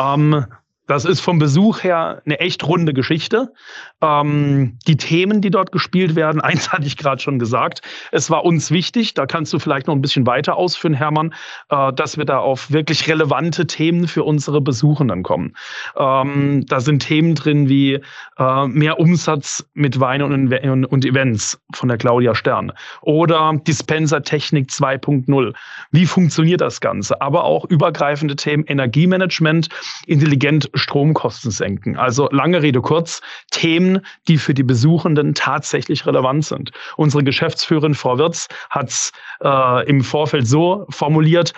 Ähm, 0.00 0.46
das 0.88 1.04
ist 1.04 1.20
vom 1.20 1.38
Besuch 1.38 1.84
her 1.84 2.22
eine 2.24 2.40
echt 2.40 2.66
runde 2.66 2.94
Geschichte. 2.94 3.52
Ähm, 4.00 4.78
die 4.86 4.96
Themen, 4.96 5.42
die 5.42 5.50
dort 5.50 5.70
gespielt 5.70 6.16
werden, 6.16 6.40
eins 6.48 6.72
hatte 6.72 6.86
ich 6.86 6.96
gerade 6.96 7.22
schon 7.22 7.38
gesagt. 7.38 7.82
Es 8.10 8.30
war 8.30 8.44
uns 8.44 8.70
wichtig, 8.70 9.14
da 9.14 9.26
kannst 9.26 9.52
du 9.52 9.58
vielleicht 9.58 9.86
noch 9.86 9.94
ein 9.94 10.00
bisschen 10.00 10.26
weiter 10.26 10.56
ausführen, 10.56 10.94
Hermann, 10.94 11.34
äh, 11.68 11.92
dass 11.92 12.16
wir 12.16 12.24
da 12.24 12.38
auf 12.38 12.72
wirklich 12.72 13.06
relevante 13.08 13.66
Themen 13.66 14.08
für 14.08 14.24
unsere 14.24 14.60
Besuchenden 14.62 15.22
kommen. 15.22 15.54
Ähm, 15.96 16.64
da 16.66 16.80
sind 16.80 17.00
Themen 17.00 17.34
drin 17.34 17.68
wie 17.68 18.00
äh, 18.38 18.66
mehr 18.66 18.98
Umsatz 18.98 19.68
mit 19.74 20.00
Wein 20.00 20.22
und, 20.22 20.86
und 20.86 21.04
Events 21.04 21.60
von 21.74 21.90
der 21.90 21.98
Claudia 21.98 22.34
Stern 22.34 22.72
oder 23.02 23.52
Dispenser-Technik 23.66 24.70
2.0. 24.70 25.54
Wie 25.90 26.06
funktioniert 26.06 26.62
das 26.62 26.80
Ganze? 26.80 27.20
Aber 27.20 27.44
auch 27.44 27.66
übergreifende 27.66 28.36
Themen 28.36 28.64
Energiemanagement, 28.64 29.68
intelligent 30.06 30.70
Stromkosten 30.78 31.50
senken. 31.50 31.96
Also 31.96 32.28
lange 32.30 32.62
Rede 32.62 32.80
kurz, 32.80 33.20
Themen, 33.50 34.00
die 34.28 34.38
für 34.38 34.54
die 34.54 34.62
Besuchenden 34.62 35.34
tatsächlich 35.34 36.06
relevant 36.06 36.44
sind. 36.44 36.72
Unsere 36.96 37.24
Geschäftsführerin 37.24 37.94
Frau 37.94 38.18
Wirz 38.18 38.48
hat 38.70 38.88
es 38.88 39.12
äh, 39.42 39.88
im 39.88 40.02
Vorfeld 40.02 40.46
so 40.46 40.86
formuliert, 40.90 41.52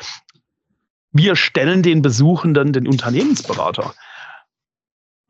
wir 1.12 1.35
stellen 1.35 1.83
den 1.83 2.02
Besuchenden 2.02 2.72
den 2.72 2.87
Unternehmensberater. 2.87 3.94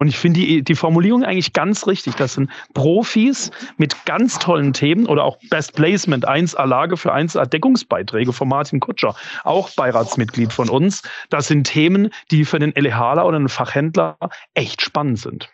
Und 0.01 0.09
ich 0.09 0.17
finde 0.17 0.41
die, 0.41 0.63
die 0.63 0.75
Formulierung 0.75 1.25
eigentlich 1.25 1.53
ganz 1.53 1.87
richtig. 1.87 2.15
Das 2.17 2.35
sind 2.35 2.51
Profis 2.73 3.51
mit 3.77 4.07
ganz 4.07 4.39
tollen 4.39 4.73
Themen 4.73 5.07
oder 5.07 5.25
auch 5.25 5.37
Best 5.51 5.75
Placement 5.75 6.27
1A 6.27 6.65
Lage 6.65 6.97
für 6.97 7.15
1A 7.15 7.45
Deckungsbeiträge 7.45 8.33
von 8.33 8.49
Martin 8.49 8.81
Kutscher, 8.81 9.15
auch 9.45 9.69
Beiratsmitglied 9.77 10.55
von 10.55 10.71
uns. 10.71 11.03
Das 11.29 11.49
sind 11.49 11.65
Themen, 11.65 12.09
die 12.31 12.47
für 12.47 12.59
den 12.59 12.73
LEHler 12.75 13.27
oder 13.27 13.37
einen 13.37 13.51
Fachhändler 13.51 14.17
echt 14.55 14.81
spannend 14.81 15.19
sind. 15.19 15.51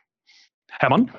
Hermann? 0.78 1.10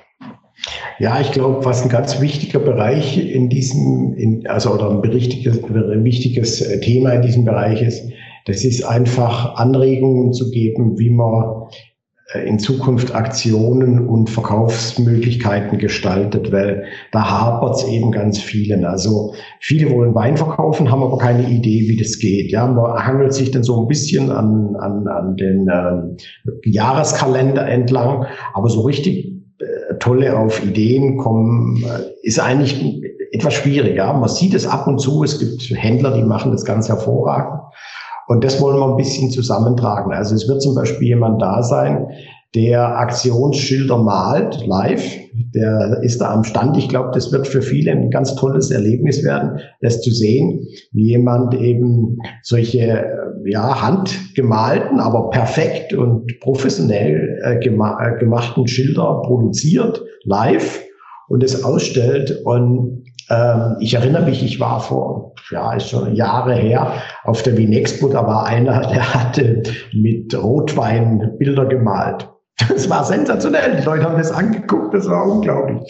Ja, 0.98 1.20
ich 1.20 1.30
glaube, 1.30 1.64
was 1.66 1.82
ein 1.82 1.90
ganz 1.90 2.22
wichtiger 2.22 2.60
Bereich 2.60 3.18
in 3.18 3.50
diesem, 3.50 4.14
in, 4.14 4.46
also 4.48 4.72
oder 4.72 4.90
ein 4.90 5.02
wichtiges, 5.02 5.62
ein 5.62 6.02
wichtiges 6.02 6.80
Thema 6.80 7.12
in 7.12 7.22
diesem 7.22 7.44
Bereich 7.44 7.82
ist, 7.82 8.10
das 8.46 8.64
ist 8.64 8.82
einfach 8.82 9.56
Anregungen 9.56 10.32
zu 10.32 10.50
geben, 10.50 10.98
wie 10.98 11.10
man 11.10 11.68
äh, 11.70 11.87
in 12.34 12.58
Zukunft 12.58 13.14
Aktionen 13.14 14.06
und 14.06 14.28
Verkaufsmöglichkeiten 14.28 15.78
gestaltet, 15.78 16.52
weil 16.52 16.84
da 17.10 17.30
hapert 17.30 17.76
es 17.76 17.88
eben 17.88 18.12
ganz 18.12 18.38
vielen. 18.38 18.84
Also 18.84 19.34
viele 19.60 19.90
wollen 19.90 20.14
Wein 20.14 20.36
verkaufen, 20.36 20.90
haben 20.90 21.02
aber 21.02 21.16
keine 21.16 21.48
Idee, 21.48 21.88
wie 21.88 21.96
das 21.96 22.18
geht. 22.18 22.50
Ja, 22.50 22.66
man 22.66 23.02
hangelt 23.02 23.32
sich 23.32 23.50
dann 23.50 23.62
so 23.62 23.80
ein 23.80 23.88
bisschen 23.88 24.30
an, 24.30 24.76
an, 24.76 25.06
an 25.08 25.36
den 25.36 25.68
äh, 25.68 26.68
Jahreskalender 26.68 27.66
entlang, 27.66 28.26
aber 28.52 28.68
so 28.68 28.82
richtig 28.82 29.32
äh, 29.58 29.94
tolle 29.98 30.38
auf 30.38 30.62
Ideen 30.62 31.16
kommen, 31.16 31.82
äh, 31.82 32.26
ist 32.26 32.40
eigentlich 32.40 33.02
etwas 33.32 33.54
schwierig. 33.54 33.96
Ja, 33.96 34.12
man 34.12 34.28
sieht 34.28 34.52
es 34.52 34.66
ab 34.66 34.86
und 34.86 35.00
zu. 35.00 35.24
Es 35.24 35.38
gibt 35.38 35.62
Händler, 35.74 36.14
die 36.14 36.24
machen 36.24 36.52
das 36.52 36.66
ganz 36.66 36.90
hervorragend. 36.90 37.62
Und 38.28 38.44
das 38.44 38.60
wollen 38.60 38.78
wir 38.78 38.86
ein 38.86 38.96
bisschen 38.96 39.30
zusammentragen. 39.30 40.12
Also 40.12 40.34
es 40.34 40.46
wird 40.46 40.60
zum 40.60 40.74
Beispiel 40.74 41.08
jemand 41.08 41.40
da 41.40 41.62
sein, 41.62 42.08
der 42.54 42.98
Aktionsschilder 42.98 43.96
malt 43.96 44.66
live. 44.66 45.02
Der 45.54 46.00
ist 46.02 46.20
da 46.20 46.34
am 46.34 46.44
Stand. 46.44 46.76
Ich 46.76 46.88
glaube, 46.88 47.10
das 47.14 47.32
wird 47.32 47.46
für 47.46 47.62
viele 47.62 47.90
ein 47.90 48.10
ganz 48.10 48.34
tolles 48.34 48.70
Erlebnis 48.70 49.24
werden, 49.24 49.60
das 49.80 50.02
zu 50.02 50.10
sehen, 50.10 50.66
wie 50.92 51.08
jemand 51.08 51.54
eben 51.54 52.18
solche 52.42 53.06
ja, 53.46 53.80
handgemalten, 53.80 55.00
aber 55.00 55.30
perfekt 55.30 55.94
und 55.94 56.38
professionell 56.40 57.40
äh, 57.42 57.54
äh 57.54 58.18
gemachten 58.18 58.66
Schilder 58.66 59.22
produziert 59.24 60.02
live 60.24 60.82
und 61.28 61.42
es 61.42 61.64
ausstellt 61.64 62.42
und 62.44 63.04
ähm, 63.30 63.76
ich 63.80 63.94
erinnere 63.94 64.24
mich, 64.24 64.42
ich 64.42 64.60
war 64.60 64.80
vor, 64.80 65.34
ja, 65.50 65.72
ist 65.74 65.90
schon 65.90 66.14
Jahre 66.14 66.54
her, 66.54 66.92
auf 67.24 67.42
der 67.42 67.56
Vinexpo, 67.56 68.08
da 68.08 68.26
war 68.26 68.46
einer, 68.46 68.80
der 68.92 69.14
hatte 69.14 69.62
mit 69.92 70.34
Rotwein 70.34 71.36
Bilder 71.38 71.66
gemalt. 71.66 72.28
Das 72.68 72.90
war 72.90 73.04
sensationell. 73.04 73.76
Die 73.76 73.84
Leute 73.84 74.02
haben 74.04 74.18
das 74.18 74.32
angeguckt, 74.32 74.92
das 74.92 75.08
war 75.08 75.30
unglaublich. 75.30 75.80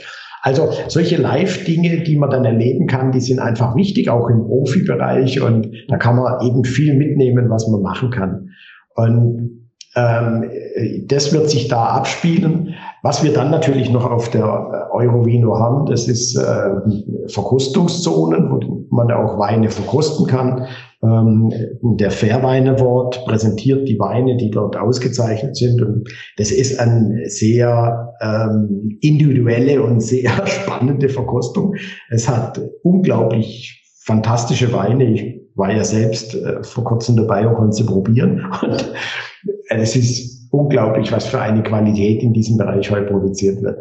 Also 0.42 0.70
solche 0.88 1.16
Live-Dinge, 1.16 2.02
die 2.02 2.16
man 2.16 2.30
dann 2.30 2.44
erleben 2.44 2.86
kann, 2.86 3.10
die 3.10 3.20
sind 3.20 3.40
einfach 3.40 3.74
wichtig, 3.74 4.08
auch 4.10 4.28
im 4.28 4.44
Profibereich. 4.44 5.40
Und 5.40 5.68
da 5.88 5.96
kann 5.96 6.16
man 6.16 6.40
eben 6.46 6.64
viel 6.64 6.94
mitnehmen, 6.94 7.50
was 7.50 7.66
man 7.68 7.82
machen 7.82 8.10
kann. 8.10 8.50
Und 8.94 9.70
ähm, 9.96 10.50
das 11.06 11.32
wird 11.32 11.50
sich 11.50 11.68
da 11.68 11.84
abspielen. 11.86 12.74
Was 13.02 13.22
wir 13.22 13.32
dann 13.32 13.50
natürlich 13.50 13.90
noch 13.90 14.10
auf 14.10 14.30
der 14.30 14.90
Eurovino 14.92 15.56
haben, 15.56 15.86
das 15.86 16.08
ist 16.08 16.36
äh, 16.36 16.70
Verkostungszonen, 17.28 18.50
wo 18.50 18.86
man 18.90 19.10
auch 19.12 19.38
Weine 19.38 19.70
verkosten 19.70 20.26
kann. 20.26 20.66
Ähm, 21.02 21.52
der 21.82 22.10
Fairwein 22.10 22.68
Award 22.68 23.24
präsentiert 23.24 23.88
die 23.88 23.98
Weine, 23.98 24.36
die 24.36 24.50
dort 24.50 24.76
ausgezeichnet 24.76 25.56
sind. 25.56 25.80
Und 25.80 26.08
das 26.38 26.50
ist 26.50 26.80
eine 26.80 27.28
sehr 27.28 28.14
ähm, 28.20 28.98
individuelle 29.00 29.82
und 29.82 30.00
sehr 30.00 30.30
spannende 30.46 31.08
Verkostung. 31.08 31.76
Es 32.10 32.28
hat 32.28 32.60
unglaublich 32.82 33.84
fantastische 34.04 34.72
Weine. 34.72 35.04
Ich 35.04 35.40
war 35.54 35.72
ja 35.72 35.84
selbst 35.84 36.34
äh, 36.34 36.62
vor 36.64 36.84
kurzem 36.84 37.16
dabei 37.16 37.46
und 37.46 37.54
konnte 37.54 37.76
sie 37.76 37.84
probieren. 37.84 38.44
Und 38.62 38.92
es 39.68 39.96
ist 39.96 40.48
unglaublich, 40.50 41.12
was 41.12 41.26
für 41.26 41.40
eine 41.40 41.62
Qualität 41.62 42.22
in 42.22 42.32
diesem 42.32 42.56
Bereich 42.56 42.90
heute 42.90 43.06
produziert 43.06 43.62
wird. 43.62 43.78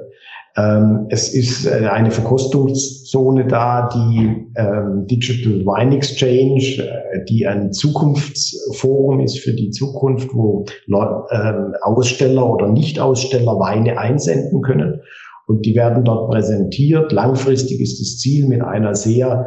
Ähm, 0.57 1.05
es 1.09 1.33
ist 1.33 1.67
äh, 1.67 1.87
eine 1.87 2.09
Verkostungszone 2.09 3.45
da, 3.45 3.89
die 3.93 4.47
ähm, 4.57 5.05
Digital 5.05 5.63
Wine 5.65 5.95
Exchange, 5.95 6.83
äh, 6.83 7.23
die 7.29 7.45
ein 7.45 7.71
Zukunftsforum 7.71 9.19
ist 9.19 9.39
für 9.39 9.53
die 9.53 9.69
Zukunft, 9.69 10.33
wo 10.33 10.65
ähm, 10.87 11.73
Aussteller 11.83 12.51
oder 12.51 12.69
Nichtaussteller 12.69 13.59
Weine 13.59 13.99
einsenden 13.99 14.61
können. 14.63 15.01
Und 15.45 15.63
die 15.65 15.75
werden 15.75 16.03
dort 16.03 16.31
präsentiert. 16.31 17.11
Langfristig 17.11 17.79
ist 17.79 18.01
das 18.01 18.17
Ziel 18.17 18.47
mit 18.47 18.61
einer 18.61 18.95
sehr 18.95 19.45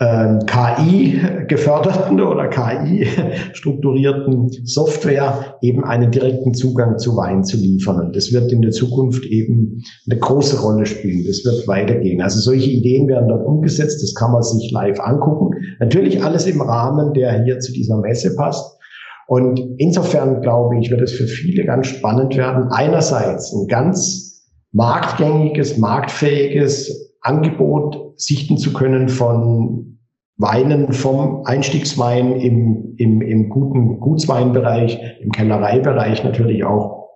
ähm, 0.00 0.38
KI 0.46 1.20
geförderten 1.48 2.20
oder 2.20 2.46
KI 2.48 3.06
strukturierten 3.52 4.48
Software 4.64 5.56
eben 5.60 5.84
einen 5.84 6.12
direkten 6.12 6.54
Zugang 6.54 6.98
zu 6.98 7.16
Wein 7.16 7.42
zu 7.42 7.56
liefern. 7.56 8.00
Und 8.06 8.16
das 8.16 8.32
wird 8.32 8.52
in 8.52 8.62
der 8.62 8.70
Zukunft 8.70 9.24
eben 9.24 9.82
eine 10.08 10.20
große 10.20 10.60
Rolle 10.60 10.86
spielen. 10.86 11.24
Das 11.26 11.44
wird 11.44 11.66
weitergehen. 11.66 12.22
Also 12.22 12.38
solche 12.38 12.70
Ideen 12.70 13.08
werden 13.08 13.28
dort 13.28 13.44
umgesetzt. 13.44 14.02
Das 14.02 14.14
kann 14.14 14.30
man 14.30 14.42
sich 14.42 14.70
live 14.70 15.00
angucken. 15.00 15.50
Natürlich 15.80 16.22
alles 16.22 16.46
im 16.46 16.60
Rahmen, 16.60 17.12
der 17.14 17.42
hier 17.44 17.58
zu 17.58 17.72
dieser 17.72 17.96
Messe 17.96 18.36
passt. 18.36 18.78
Und 19.26 19.60
insofern 19.78 20.40
glaube 20.42 20.78
ich, 20.78 20.90
wird 20.90 21.02
es 21.02 21.12
für 21.12 21.26
viele 21.26 21.64
ganz 21.64 21.88
spannend 21.88 22.36
werden. 22.36 22.68
Einerseits 22.70 23.52
ein 23.52 23.66
ganz 23.66 24.46
marktgängiges, 24.72 25.76
marktfähiges 25.76 27.07
Angebot 27.20 28.12
sichten 28.16 28.58
zu 28.58 28.72
können 28.72 29.08
von 29.08 29.98
Weinen 30.38 30.92
vom 30.92 31.44
Einstiegswein 31.44 32.36
im, 32.36 32.94
im, 32.96 33.20
im 33.20 33.48
guten 33.48 33.98
Gutsweinbereich, 33.98 34.98
im 35.20 35.32
Kellereibereich 35.32 36.22
natürlich 36.22 36.64
auch, 36.64 37.08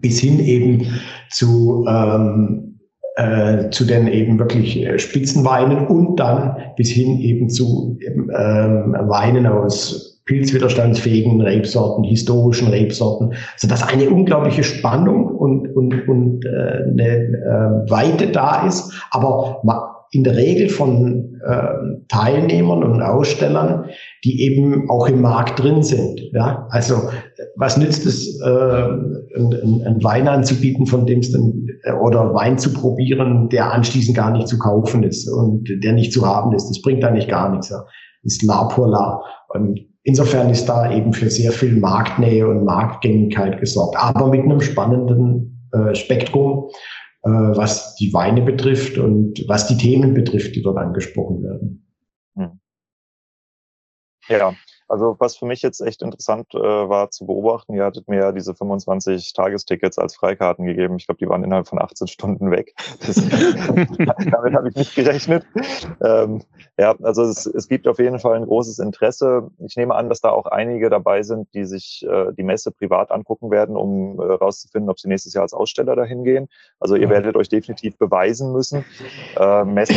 bis 0.00 0.18
hin 0.18 0.40
eben 0.40 0.86
zu, 1.30 1.86
ähm, 1.88 2.80
äh, 3.14 3.70
zu 3.70 3.84
den 3.84 4.08
eben 4.08 4.40
wirklich 4.40 4.84
äh, 4.84 4.98
Spitzenweinen 4.98 5.86
und 5.86 6.16
dann 6.16 6.56
bis 6.76 6.90
hin 6.90 7.20
eben 7.20 7.48
zu 7.48 7.96
ähm, 8.02 8.96
Weinen 9.06 9.46
aus 9.46 10.17
pilzwiderstandsfähigen 10.28 11.40
Rebsorten, 11.40 12.04
historischen 12.04 12.68
Rebsorten, 12.68 13.32
so 13.56 13.66
dass 13.66 13.82
eine 13.82 14.08
unglaubliche 14.10 14.62
Spannung 14.62 15.26
und, 15.26 15.74
und, 15.74 16.06
und 16.06 16.44
äh, 16.44 16.84
eine 16.84 17.08
äh, 17.08 17.90
Weite 17.90 18.28
da 18.28 18.66
ist, 18.66 18.92
aber 19.10 19.62
in 20.10 20.24
der 20.24 20.36
Regel 20.36 20.68
von 20.68 21.40
äh, 21.44 21.68
Teilnehmern 22.08 22.82
und 22.82 23.02
Ausstellern, 23.02 23.86
die 24.24 24.42
eben 24.42 24.88
auch 24.88 25.06
im 25.08 25.20
Markt 25.20 25.62
drin 25.62 25.82
sind. 25.82 26.20
Ja? 26.32 26.66
Also 26.70 26.94
was 27.56 27.76
nützt 27.76 28.06
es, 28.06 28.40
äh, 28.40 28.44
einen, 28.44 29.82
einen 29.84 30.04
Wein 30.04 30.28
anzubieten, 30.28 30.86
von 30.86 31.06
dem 31.06 31.18
es 31.18 31.32
dann 31.32 31.66
äh, 31.82 31.92
oder 31.92 32.34
Wein 32.34 32.58
zu 32.58 32.72
probieren, 32.72 33.48
der 33.50 33.72
anschließend 33.72 34.16
gar 34.16 34.30
nicht 34.30 34.48
zu 34.48 34.58
kaufen 34.58 35.02
ist 35.02 35.28
und 35.28 35.68
der 35.82 35.92
nicht 35.92 36.12
zu 36.12 36.26
haben 36.26 36.54
ist. 36.54 36.68
Das 36.68 36.80
bringt 36.80 37.04
eigentlich 37.04 37.28
gar 37.28 37.50
nichts. 37.50 37.68
Ja? 37.68 37.84
Ist 38.22 38.42
la 38.42 38.64
pour 38.64 38.88
la. 38.88 39.22
Und 39.48 39.87
insofern 40.08 40.50
ist 40.50 40.66
da 40.66 40.90
eben 40.92 41.12
für 41.12 41.30
sehr 41.30 41.52
viel 41.52 41.76
Marktnähe 41.76 42.48
und 42.48 42.64
Marktgängigkeit 42.64 43.60
gesorgt, 43.60 43.96
aber 43.96 44.28
mit 44.28 44.42
einem 44.42 44.60
spannenden 44.60 45.68
äh, 45.72 45.94
Spektrum 45.94 46.70
äh, 47.24 47.30
was 47.30 47.96
die 47.96 48.12
Weine 48.12 48.42
betrifft 48.42 48.96
und 48.96 49.44
was 49.48 49.66
die 49.66 49.76
Themen 49.76 50.14
betrifft, 50.14 50.54
die 50.54 50.62
dort 50.62 50.78
angesprochen 50.78 51.42
werden. 51.42 51.86
Hm. 52.36 52.60
Ja, 54.28 54.54
Also 54.88 55.16
was 55.18 55.36
für 55.36 55.46
mich 55.46 55.62
jetzt 55.62 55.80
echt 55.80 56.02
interessant 56.02 56.54
äh, 56.54 56.58
war 56.58 57.10
zu 57.10 57.26
beobachten, 57.26 57.74
ihr 57.74 57.84
hattet 57.84 58.08
mir 58.08 58.18
ja 58.18 58.32
diese 58.32 58.54
25 58.54 59.32
Tagestickets 59.34 59.98
als 59.98 60.16
Freikarten 60.16 60.64
gegeben. 60.64 60.96
Ich 60.96 61.06
glaube, 61.06 61.18
die 61.18 61.28
waren 61.28 61.44
innerhalb 61.44 61.68
von 61.68 61.80
18 61.80 62.06
Stunden 62.08 62.50
weg. 62.50 62.74
Das, 63.06 63.16
damit 64.30 64.54
habe 64.54 64.68
ich 64.68 64.74
nicht 64.74 64.94
gerechnet. 64.94 65.44
Ähm, 66.04 66.42
ja, 66.78 66.94
also 67.02 67.22
es, 67.22 67.46
es 67.46 67.68
gibt 67.68 67.86
auf 67.86 67.98
jeden 67.98 68.18
Fall 68.18 68.36
ein 68.36 68.44
großes 68.44 68.78
Interesse. 68.80 69.50
Ich 69.66 69.76
nehme 69.76 69.94
an, 69.94 70.08
dass 70.08 70.20
da 70.20 70.30
auch 70.30 70.46
einige 70.46 70.90
dabei 70.90 71.22
sind, 71.22 71.52
die 71.54 71.64
sich 71.64 72.04
äh, 72.08 72.32
die 72.32 72.42
Messe 72.42 72.70
privat 72.70 73.10
angucken 73.10 73.50
werden, 73.50 73.76
um 73.76 74.20
herauszufinden, 74.20 74.88
äh, 74.88 74.90
ob 74.90 74.98
sie 74.98 75.08
nächstes 75.08 75.34
Jahr 75.34 75.42
als 75.42 75.52
Aussteller 75.54 75.96
dahin 75.96 76.24
gehen. 76.24 76.48
Also 76.80 76.96
ihr 76.96 77.08
werdet 77.08 77.36
euch 77.36 77.48
definitiv 77.48 77.96
beweisen 77.98 78.52
müssen. 78.52 78.84
Äh, 79.36 79.64
Messen 79.64 79.96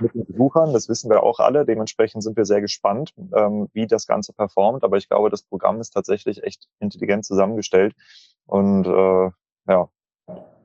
mit 0.00 0.14
den 0.14 0.26
Besuchern, 0.26 0.72
das 0.72 0.88
wissen 0.88 1.10
wir 1.10 1.22
auch 1.22 1.40
alle. 1.40 1.64
Dementsprechend 1.64 2.22
sind 2.22 2.36
wir 2.36 2.44
sehr 2.44 2.60
gespannt, 2.60 3.14
ähm, 3.34 3.68
wie 3.72 3.86
das 3.92 4.06
Ganze 4.06 4.32
performt. 4.32 4.84
Aber 4.84 4.96
ich 4.96 5.08
glaube, 5.08 5.30
das 5.30 5.42
Programm 5.42 5.80
ist 5.80 5.90
tatsächlich 5.90 6.42
echt 6.42 6.68
intelligent 6.80 7.24
zusammengestellt. 7.24 7.94
Und 8.46 8.86
äh, 8.86 9.30
ja, 9.68 9.88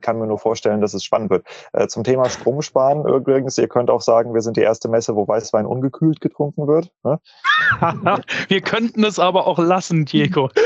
kann 0.00 0.18
mir 0.18 0.26
nur 0.26 0.38
vorstellen, 0.38 0.80
dass 0.80 0.94
es 0.94 1.04
spannend 1.04 1.30
wird. 1.30 1.46
Äh, 1.72 1.88
zum 1.88 2.04
Thema 2.04 2.28
Stromsparen 2.28 3.04
übrigens, 3.06 3.58
ihr 3.58 3.68
könnt 3.68 3.90
auch 3.90 4.00
sagen, 4.00 4.32
wir 4.34 4.40
sind 4.40 4.56
die 4.56 4.62
erste 4.62 4.88
Messe, 4.88 5.16
wo 5.16 5.26
Weißwein 5.26 5.66
ungekühlt 5.66 6.20
getrunken 6.20 6.66
wird. 6.66 6.90
Ne? 7.02 7.20
wir 8.48 8.60
könnten 8.60 9.04
es 9.04 9.18
aber 9.18 9.46
auch 9.46 9.58
lassen, 9.58 10.04
Diego. 10.04 10.50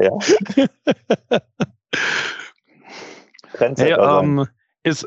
ja. 0.00 0.10
Hey, 3.58 3.92
ähm, 3.92 4.46
ist, 4.82 5.06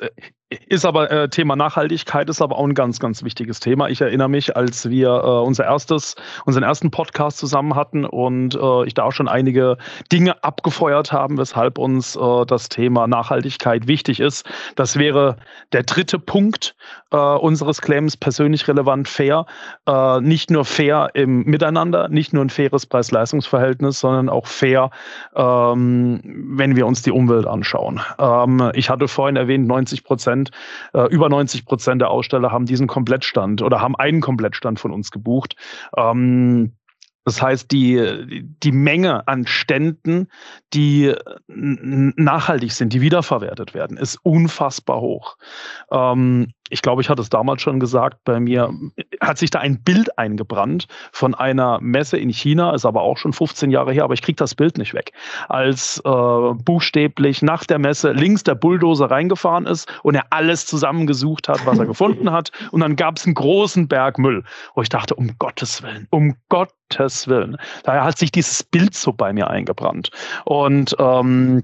ist 0.70 0.86
aber 0.86 1.11
äh, 1.11 1.30
Thema 1.30 1.55
Nachhaltigkeit 1.55 2.30
ist 2.30 2.41
aber 2.41 2.57
auch 2.57 2.63
ein 2.63 2.74
ganz, 2.74 2.99
ganz 2.99 3.24
wichtiges 3.24 3.59
Thema. 3.59 3.89
Ich 3.89 4.01
erinnere 4.01 4.30
mich, 4.30 4.55
als 4.55 4.89
wir 4.89 5.09
äh, 5.09 5.45
unser 5.45 5.65
erstes, 5.65 6.15
unseren 6.45 6.63
ersten 6.63 6.91
Podcast 6.91 7.38
zusammen 7.38 7.76
hatten 7.76 8.05
und 8.05 8.55
äh, 8.55 8.86
ich 8.86 8.93
da 8.93 9.03
auch 9.03 9.11
schon 9.11 9.28
einige 9.28 9.78
Dinge 10.11 10.43
abgefeuert 10.43 11.11
haben, 11.11 11.38
weshalb 11.38 11.78
uns 11.78 12.15
äh, 12.15 12.45
das 12.45 12.70
Thema 12.70 13.07
Nachhaltigkeit 13.07 13.88
wichtig 13.88 14.20
ist. 14.20 14.45
Das 14.76 14.97
wäre 14.97 15.38
der 15.74 15.84
dritte 15.84 16.20
Punkt 16.20 16.76
äh, 17.11 17.17
unseres 17.17 17.82
Claims, 17.82 18.15
persönlich 18.15 18.67
relevant, 18.67 19.07
fair. 19.07 19.45
Äh, 19.88 20.22
nicht 20.22 20.51
nur 20.51 20.65
fair 20.65 21.09
im 21.15 21.43
Miteinander, 21.45 22.07
nicht 22.09 22.34
nur 22.34 22.45
ein 22.45 22.49
faires 22.49 22.86
Preis-Leistungs-Verhältnis, 22.86 23.99
sondern 23.99 24.30
auch 24.30 24.45
fair, 24.47 24.91
ähm, 25.36 26.22
wenn 26.24 26.76
wir 26.76 26.86
uns 26.86 27.01
die 27.01 27.11
Umwelt 27.11 27.47
anschauen. 27.47 27.99
Ähm, 28.20 28.72
ich 28.74 28.89
hatte 28.89 29.07
vorhin 29.07 29.36
erwähnt, 29.36 29.67
90 29.67 30.03
Prozent 30.03 30.20
Prozent, 30.20 30.51
äh, 30.93 31.07
über 31.10 31.30
90 31.30 31.66
Prozent 31.66 32.01
der 32.01 32.10
Aussteller 32.10 32.51
haben 32.51 32.66
diesen 32.66 32.88
Komplettstand 32.88 33.62
oder 33.62 33.82
haben 33.82 33.95
einen 33.95 34.22
Komplettstand 34.22 34.80
von 34.80 34.91
uns 34.91 35.12
gebucht. 35.12 35.55
Ähm, 35.95 36.74
das 37.30 37.44
heißt, 37.44 37.72
die, 37.72 38.44
die 38.64 38.72
Menge 38.72 39.28
an 39.28 39.46
Ständen, 39.46 40.30
die 40.74 41.14
nachhaltig 41.48 42.72
sind, 42.72 42.92
die 42.92 43.02
wiederverwertet 43.02 43.76
werden, 43.76 43.98
ist 43.98 44.18
unfassbar 44.24 45.00
hoch. 45.00 45.38
Ähm, 45.92 46.54
ich 46.72 46.82
glaube, 46.82 47.04
ich 47.04 47.10
hatte 47.10 47.22
es 47.22 47.30
damals 47.30 47.62
schon 47.62 47.80
gesagt, 47.80 48.18
bei 48.24 48.40
mir 48.40 48.74
hat 49.22 49.38
sich 49.38 49.52
da 49.52 49.60
ein 49.60 49.84
Bild 49.84 50.18
eingebrannt 50.18 50.88
von 51.12 51.36
einer 51.36 51.80
Messe 51.82 52.18
in 52.18 52.30
China, 52.30 52.74
ist 52.74 52.86
aber 52.86 53.02
auch 53.02 53.18
schon 53.18 53.34
15 53.34 53.70
Jahre 53.70 53.92
her, 53.94 54.06
aber 54.06 54.16
ich 54.16 54.24
kriege 54.24 54.36
das 54.36 54.56
Bild 54.56 54.80
nicht 54.80 54.96
weg. 54.96 55.12
Als 55.50 56.02
äh, 56.04 56.54
buchstäblich 56.64 57.44
nach 57.44 57.64
der 57.66 57.78
Messe 57.78 58.12
links 58.12 58.44
der 58.44 58.56
Bulldozer 58.56 59.12
reingefahren 59.12 59.68
ist 59.68 59.88
und 60.02 60.16
er 60.16 60.26
alles 60.32 60.66
zusammengesucht 60.66 61.48
hat, 61.48 61.64
was 61.68 61.78
er 61.78 61.86
gefunden 61.86 62.32
hat. 62.32 62.52
Und 62.72 62.82
dann 62.82 62.96
gab 62.96 63.18
es 63.18 63.26
einen 63.26 63.36
großen 63.36 63.88
Berg 63.88 64.18
Müll, 64.18 64.44
wo 64.74 64.82
ich 64.82 64.90
dachte, 64.90 65.14
um 65.14 65.38
Gottes 65.38 65.84
Willen, 65.84 66.08
um 66.10 66.36
Gottes 66.50 66.79
Willen. 67.28 67.58
Daher 67.84 68.04
hat 68.04 68.18
sich 68.18 68.32
dieses 68.32 68.64
Bild 68.64 68.96
so 68.96 69.14
bei 69.14 69.34
mir 69.34 69.50
eingebrannt. 69.50 70.10
Und 70.46 70.96
ähm, 71.00 71.64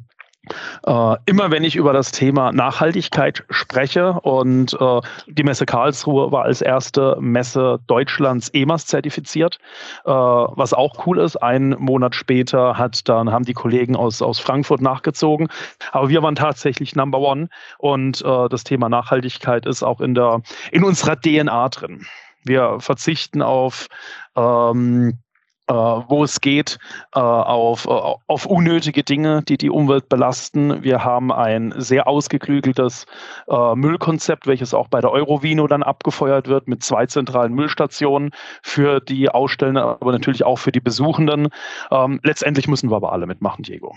äh, 0.86 1.16
immer 1.26 1.52
wenn 1.52 1.64
ich 1.64 1.76
über 1.76 1.94
das 1.94 2.12
Thema 2.12 2.52
Nachhaltigkeit 2.52 3.44
spreche 3.50 4.14
und 4.22 4.78
äh, 4.80 5.02
die 5.28 5.44
Messe 5.44 5.66
Karlsruhe 5.66 6.32
war 6.32 6.44
als 6.44 6.62
erste 6.62 7.18
Messe 7.20 7.80
Deutschlands 7.88 8.50
EMAS 8.50 8.86
zertifiziert, 8.86 9.58
äh, 10.06 10.12
was 10.12 10.74
auch 10.74 11.06
cool 11.06 11.20
ist. 11.20 11.38
Einen 11.38 11.72
Monat 11.80 12.16
später 12.16 12.78
hat 12.78 13.08
dann 13.10 13.32
haben 13.32 13.46
die 13.46 13.54
Kollegen 13.54 13.96
aus, 13.96 14.22
aus 14.22 14.40
Frankfurt 14.40 14.82
nachgezogen, 14.82 15.48
aber 15.92 16.10
wir 16.10 16.22
waren 16.22 16.36
tatsächlich 16.36 16.96
Number 16.96 17.20
One 17.20 17.50
und 17.78 18.24
äh, 18.24 18.50
das 18.50 18.64
Thema 18.64 18.90
Nachhaltigkeit 18.90 19.66
ist 19.66 19.84
auch 19.84 20.02
in 20.02 20.14
der 20.14 20.42
in 20.72 20.84
unserer 20.84 21.20
DNA 21.20 21.70
drin. 21.70 22.06
Wir 22.46 22.78
verzichten 22.80 23.42
auf 23.42 23.88
ähm, 24.36 25.20
äh, 25.68 25.74
wo 25.74 26.24
es 26.24 26.42
geht, 26.42 26.78
äh, 27.16 27.20
auf, 27.20 27.86
äh, 27.86 27.90
auf 27.90 28.46
unnötige 28.46 29.04
Dinge, 29.04 29.42
die 29.44 29.58
die 29.58 29.70
Umwelt 29.70 30.10
belasten. 30.10 30.84
Wir 30.84 31.04
haben 31.04 31.32
ein 31.32 31.74
sehr 31.78 32.08
ausgeklügeltes 32.08 33.06
äh, 33.48 33.76
Müllkonzept, 33.76 34.48
welches 34.48 34.74
auch 34.74 34.88
bei 34.88 35.02
der 35.02 35.12
Eurovino 35.12 35.68
dann 35.68 35.84
abgefeuert 35.84 36.48
wird 36.48 36.68
mit 36.68 36.84
zwei 36.84 37.06
zentralen 37.08 37.54
Müllstationen 37.54 38.32
für 38.62 39.00
die 39.00 39.30
Ausstellenden, 39.30 39.84
aber 39.84 40.12
natürlich 40.12 40.44
auch 40.44 40.58
für 40.58 40.72
die 40.72 40.82
Besuchenden. 40.82 41.50
Ähm, 41.92 42.20
letztendlich 42.24 42.68
müssen 42.68 42.92
wir 42.92 42.98
aber 42.98 43.12
alle 43.12 43.26
mitmachen, 43.26 43.64
Diego. 43.64 43.96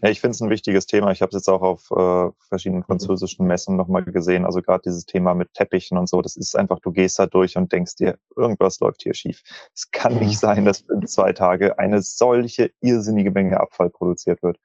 Ja, 0.00 0.10
ich 0.10 0.20
finde 0.20 0.32
es 0.32 0.40
ein 0.40 0.50
wichtiges 0.50 0.86
Thema. 0.86 1.10
Ich 1.10 1.22
habe 1.22 1.30
es 1.30 1.34
jetzt 1.34 1.48
auch 1.48 1.62
auf 1.62 1.90
äh, 1.90 2.30
verschiedenen 2.48 2.82
mhm. 2.82 2.86
französischen 2.86 3.46
Messen 3.46 3.76
nochmal 3.76 4.04
gesehen. 4.04 4.44
Also 4.44 4.62
gerade 4.62 4.82
dieses 4.86 5.06
Thema 5.06 5.34
mit 5.34 5.52
Teppichen 5.54 5.98
und 5.98 6.08
so, 6.08 6.22
das 6.22 6.36
ist 6.36 6.56
einfach, 6.56 6.78
du 6.80 6.92
gehst 6.92 7.18
da 7.18 7.26
durch 7.26 7.56
und 7.56 7.72
denkst 7.72 7.96
dir, 7.96 8.16
irgendwas 8.36 8.78
läuft 8.80 9.02
hier 9.02 9.14
schief. 9.14 9.42
Es 9.74 9.90
kann 9.90 10.14
nicht 10.18 10.42
mhm. 10.42 10.46
sein, 10.46 10.64
dass 10.64 10.82
in 10.82 11.06
zwei 11.06 11.32
Tage 11.32 11.78
eine 11.78 12.00
solche 12.02 12.70
irrsinnige 12.80 13.32
Menge 13.32 13.58
Abfall 13.58 13.90
produziert 13.90 14.42
wird. 14.42 14.58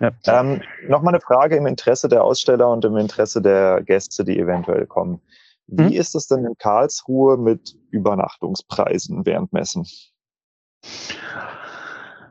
Ja. 0.00 0.10
Ähm, 0.26 0.62
Nochmal 0.88 1.14
eine 1.14 1.20
Frage 1.20 1.56
im 1.56 1.66
Interesse 1.66 2.08
der 2.08 2.24
Aussteller 2.24 2.68
und 2.70 2.84
im 2.84 2.96
Interesse 2.96 3.40
der 3.40 3.82
Gäste, 3.82 4.24
die 4.24 4.38
eventuell 4.38 4.86
kommen. 4.86 5.20
Wie 5.68 5.84
hm? 5.84 5.92
ist 5.92 6.16
es 6.16 6.26
denn 6.26 6.44
in 6.44 6.56
Karlsruhe 6.58 7.36
mit 7.36 7.76
Übernachtungspreisen 7.90 9.24
während 9.24 9.52
Messen? 9.52 9.86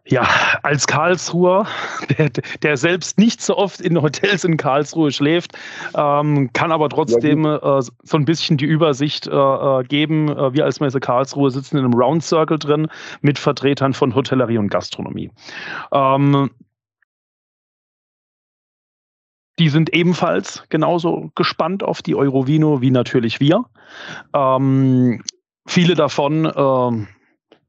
Ja, 0.09 0.27
als 0.63 0.87
Karlsruher, 0.87 1.67
der, 2.17 2.29
der 2.63 2.77
selbst 2.77 3.19
nicht 3.19 3.41
so 3.41 3.55
oft 3.57 3.79
in 3.79 4.01
Hotels 4.01 4.43
in 4.43 4.57
Karlsruhe 4.57 5.11
schläft, 5.11 5.57
ähm, 5.95 6.51
kann 6.53 6.71
aber 6.71 6.89
trotzdem 6.89 7.45
äh, 7.45 7.81
so 7.81 8.17
ein 8.17 8.25
bisschen 8.25 8.57
die 8.57 8.65
Übersicht 8.65 9.27
äh, 9.27 9.31
äh, 9.31 9.83
geben. 9.83 10.29
Äh, 10.29 10.53
wir 10.53 10.65
als 10.65 10.79
Messe 10.79 10.99
Karlsruhe 10.99 11.51
sitzen 11.51 11.77
in 11.77 11.85
einem 11.85 11.93
Round 11.93 12.23
Circle 12.23 12.57
drin 12.57 12.87
mit 13.21 13.37
Vertretern 13.37 13.93
von 13.93 14.15
Hotellerie 14.15 14.57
und 14.57 14.69
Gastronomie. 14.69 15.29
Ähm, 15.91 16.49
die 19.59 19.69
sind 19.69 19.93
ebenfalls 19.93 20.63
genauso 20.69 21.29
gespannt 21.35 21.83
auf 21.83 22.01
die 22.01 22.15
Eurovino 22.15 22.81
wie 22.81 22.91
natürlich 22.91 23.39
wir. 23.39 23.65
Ähm, 24.33 25.21
viele 25.67 25.93
davon 25.93 26.45
äh, 26.45 27.18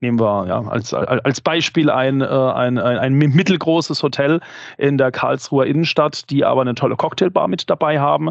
nehmen 0.00 0.18
wir 0.18 0.46
ja, 0.46 0.60
als, 0.62 0.94
als 0.94 1.40
Beispiel 1.40 1.90
ein, 1.90 2.20
äh, 2.20 2.24
ein, 2.24 2.78
ein, 2.78 2.98
ein, 2.98 3.14
mittelgroßes 3.14 4.02
Hotel 4.02 4.40
in 4.78 4.98
der 4.98 5.12
Karlsruher 5.12 5.66
Innenstadt, 5.66 6.30
die 6.30 6.44
aber 6.44 6.62
eine 6.62 6.74
tolle 6.74 6.96
Cocktailbar 6.96 7.48
mit 7.48 7.68
dabei 7.68 8.00
haben. 8.00 8.30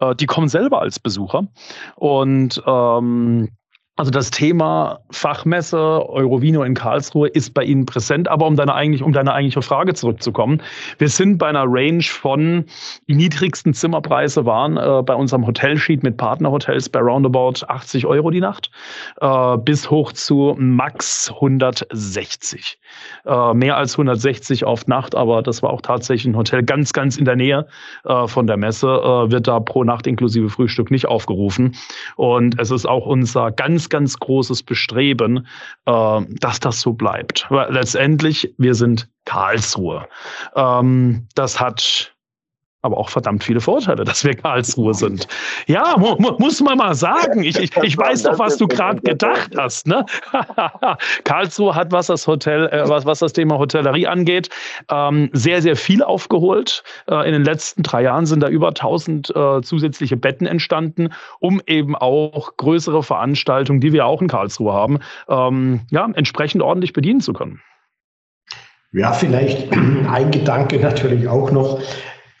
Äh, 0.00 0.14
die 0.14 0.26
kommen 0.26 0.48
selber 0.48 0.80
als 0.80 0.98
Besucher 0.98 1.46
und 1.96 2.62
ähm, 2.66 3.48
also 4.00 4.10
das 4.10 4.30
Thema 4.30 5.00
Fachmesse 5.10 6.08
Eurovino 6.08 6.62
in 6.62 6.72
Karlsruhe 6.72 7.28
ist 7.28 7.52
bei 7.52 7.64
Ihnen 7.64 7.84
präsent, 7.84 8.28
aber 8.28 8.46
um 8.46 8.56
deine, 8.56 8.72
eigentlich, 8.74 9.02
um 9.02 9.12
deine 9.12 9.34
eigentliche 9.34 9.60
Frage 9.60 9.92
zurückzukommen, 9.92 10.62
wir 10.96 11.10
sind 11.10 11.36
bei 11.36 11.48
einer 11.48 11.64
Range 11.66 12.02
von, 12.02 12.64
die 13.08 13.14
niedrigsten 13.14 13.74
Zimmerpreise 13.74 14.46
waren 14.46 14.78
äh, 14.78 15.02
bei 15.02 15.14
unserem 15.14 15.46
Hotelsheet 15.46 16.02
mit 16.02 16.16
Partnerhotels 16.16 16.88
bei 16.88 17.00
roundabout 17.00 17.66
80 17.68 18.06
Euro 18.06 18.30
die 18.30 18.40
Nacht, 18.40 18.70
äh, 19.20 19.58
bis 19.58 19.90
hoch 19.90 20.12
zu 20.14 20.56
max 20.58 21.30
160. 21.30 22.78
Äh, 23.26 23.52
mehr 23.52 23.76
als 23.76 23.92
160 23.94 24.64
auf 24.64 24.86
Nacht, 24.86 25.14
aber 25.14 25.42
das 25.42 25.62
war 25.62 25.70
auch 25.70 25.82
tatsächlich 25.82 26.32
ein 26.32 26.38
Hotel 26.38 26.62
ganz, 26.62 26.94
ganz 26.94 27.18
in 27.18 27.26
der 27.26 27.36
Nähe 27.36 27.66
äh, 28.04 28.26
von 28.26 28.46
der 28.46 28.56
Messe, 28.56 28.86
äh, 28.86 29.30
wird 29.30 29.46
da 29.46 29.60
pro 29.60 29.84
Nacht 29.84 30.06
inklusive 30.06 30.48
Frühstück 30.48 30.90
nicht 30.90 31.06
aufgerufen. 31.06 31.76
Und 32.16 32.58
es 32.58 32.70
ist 32.70 32.86
auch 32.86 33.04
unser 33.04 33.50
ganz 33.50 33.89
ganz 33.90 34.18
großes 34.18 34.62
Bestreben, 34.62 35.46
äh, 35.86 36.20
dass 36.40 36.60
das 36.60 36.80
so 36.80 36.92
bleibt. 36.92 37.46
Weil 37.50 37.72
letztendlich, 37.72 38.54
wir 38.58 38.74
sind 38.74 39.08
Karlsruhe. 39.24 40.08
Ähm, 40.56 41.28
das 41.34 41.60
hat 41.60 42.14
aber 42.82 42.96
auch 42.96 43.10
verdammt 43.10 43.44
viele 43.44 43.60
Vorteile, 43.60 44.04
dass 44.04 44.24
wir 44.24 44.34
Karlsruhe 44.34 44.94
sind. 44.94 45.28
Ja, 45.66 45.96
mu 45.98 46.16
muss 46.38 46.60
man 46.60 46.78
mal 46.78 46.94
sagen. 46.94 47.42
Ich, 47.42 47.58
ich, 47.58 47.76
ich 47.76 47.98
weiß 47.98 48.22
doch, 48.22 48.38
was 48.38 48.56
du 48.56 48.66
gerade 48.66 49.00
gedacht 49.02 49.52
hast. 49.56 49.86
Ne? 49.86 50.04
Karlsruhe 51.24 51.74
hat, 51.74 51.92
was 51.92 52.06
das 52.06 52.26
Hotel, 52.26 52.68
äh, 52.68 52.88
was, 52.88 53.04
was 53.04 53.18
das 53.18 53.32
Thema 53.32 53.58
Hotellerie 53.58 54.06
angeht, 54.06 54.48
ähm, 54.90 55.28
sehr, 55.32 55.60
sehr 55.60 55.76
viel 55.76 56.02
aufgeholt. 56.02 56.82
Äh, 57.06 57.26
in 57.26 57.32
den 57.32 57.44
letzten 57.44 57.82
drei 57.82 58.02
Jahren 58.02 58.26
sind 58.26 58.40
da 58.40 58.48
über 58.48 58.68
1000 58.68 59.34
äh, 59.34 59.60
zusätzliche 59.62 60.16
Betten 60.16 60.46
entstanden, 60.46 61.10
um 61.38 61.60
eben 61.66 61.96
auch 61.96 62.56
größere 62.56 63.02
Veranstaltungen, 63.02 63.80
die 63.80 63.92
wir 63.92 64.06
auch 64.06 64.22
in 64.22 64.28
Karlsruhe 64.28 64.72
haben, 64.72 65.00
ähm, 65.28 65.82
ja, 65.90 66.08
entsprechend 66.14 66.62
ordentlich 66.62 66.92
bedienen 66.92 67.20
zu 67.20 67.32
können. 67.32 67.60
Ja, 68.92 69.12
vielleicht 69.12 69.72
ein 69.72 70.30
Gedanke 70.30 70.78
natürlich 70.80 71.28
auch 71.28 71.50
noch. 71.50 71.80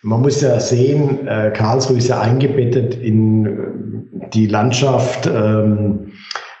Man 0.02 0.22
muss 0.22 0.40
ja 0.40 0.58
sehen, 0.60 1.26
äh, 1.28 1.50
Karlsruhe 1.54 1.98
ist 1.98 2.08
ja 2.08 2.20
eingebettet 2.20 2.94
in 2.94 3.46
äh, 3.46 4.28
die 4.32 4.46
Landschaft, 4.46 5.26
ähm, 5.26 6.12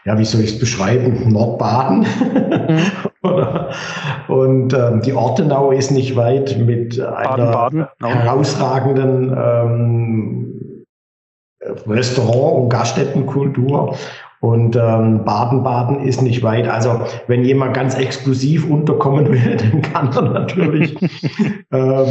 ja, 0.04 0.18
wie 0.18 0.24
soll 0.24 0.42
ich 0.42 0.52
es 0.54 0.58
beschreiben, 0.58 1.32
Nordbaden. 1.32 2.00
Mhm. 2.00 2.80
Und 4.28 4.74
ähm, 4.74 5.02
die 5.02 5.12
Ortenau 5.12 5.72
ist 5.72 5.90
nicht 5.90 6.16
weit 6.16 6.58
mit 6.58 7.00
einer 7.00 7.50
Baden, 7.50 7.86
Baden. 7.98 8.14
herausragenden 8.18 9.36
ähm, 9.36 10.84
Restaurant- 11.86 12.62
und 12.62 12.68
Gaststättenkultur. 12.70 13.96
Und 14.40 14.74
ähm, 14.74 15.24
Baden-Baden 15.24 16.00
ist 16.00 16.22
nicht 16.22 16.42
weit. 16.42 16.66
Also 16.66 17.02
wenn 17.26 17.44
jemand 17.44 17.74
ganz 17.74 17.94
exklusiv 17.94 18.68
unterkommen 18.70 19.28
will, 19.30 19.56
dann 19.56 19.82
kann 19.82 20.12
er 20.12 20.30
natürlich 20.30 20.96
ähm, 21.72 22.06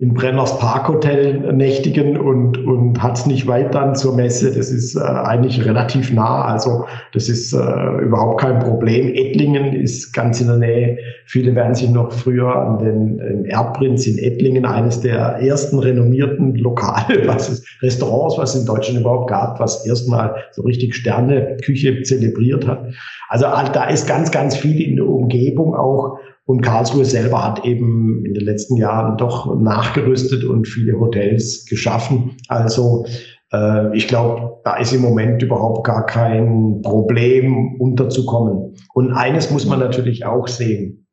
in 0.00 0.14
Brenners 0.14 0.58
Parkhotel 0.58 1.52
nächtigen 1.52 2.16
und, 2.16 2.56
und 2.56 3.02
hat 3.02 3.18
es 3.18 3.26
nicht 3.26 3.46
weit 3.46 3.74
dann 3.74 3.94
zur 3.94 4.16
Messe. 4.16 4.50
Das 4.50 4.70
ist 4.70 4.96
äh, 4.96 5.00
eigentlich 5.00 5.62
relativ 5.66 6.10
nah. 6.10 6.46
Also 6.46 6.86
das 7.12 7.28
ist 7.28 7.52
äh, 7.52 8.02
überhaupt 8.02 8.40
kein 8.40 8.60
Problem. 8.60 9.12
Ettlingen 9.14 9.74
ist 9.74 10.14
ganz 10.14 10.40
in 10.40 10.46
der 10.46 10.56
Nähe. 10.56 10.98
Viele 11.26 11.54
werden 11.54 11.74
sich 11.74 11.90
noch 11.90 12.12
früher 12.12 12.56
an 12.56 12.78
den, 12.78 13.44
Erbprinz 13.44 14.06
in 14.06 14.16
Ettlingen, 14.16 14.64
eines 14.64 15.02
der 15.02 15.38
ersten 15.42 15.78
renommierten 15.78 16.54
Lokale, 16.54 17.22
was 17.26 17.50
es, 17.50 17.66
Restaurants, 17.82 18.38
was 18.38 18.54
es 18.54 18.62
in 18.62 18.66
Deutschland 18.66 19.00
überhaupt 19.00 19.28
gab, 19.28 19.60
was 19.60 19.84
erstmal 19.84 20.34
so 20.52 20.62
richtig 20.62 20.94
Sterneküche 20.94 22.02
zelebriert 22.04 22.66
hat. 22.66 22.86
Also 23.28 23.44
da 23.44 23.84
ist 23.90 24.08
ganz, 24.08 24.30
ganz 24.30 24.56
viel 24.56 24.80
in 24.80 24.96
der 24.96 25.06
Umgebung 25.06 25.74
auch 25.74 26.18
und 26.50 26.62
Karlsruhe 26.62 27.04
selber 27.04 27.44
hat 27.44 27.64
eben 27.64 28.24
in 28.26 28.34
den 28.34 28.44
letzten 28.44 28.76
Jahren 28.76 29.16
doch 29.16 29.54
nachgerüstet 29.56 30.44
und 30.44 30.66
viele 30.66 30.98
Hotels 30.98 31.64
geschaffen. 31.66 32.32
Also 32.48 33.06
äh, 33.52 33.96
ich 33.96 34.08
glaube, 34.08 34.58
da 34.64 34.76
ist 34.76 34.92
im 34.92 35.00
Moment 35.00 35.40
überhaupt 35.44 35.86
gar 35.86 36.06
kein 36.06 36.80
Problem 36.82 37.76
unterzukommen. 37.78 38.74
Und 38.94 39.12
eines 39.12 39.52
muss 39.52 39.64
man 39.64 39.78
natürlich 39.78 40.26
auch 40.26 40.48
sehen. 40.48 41.06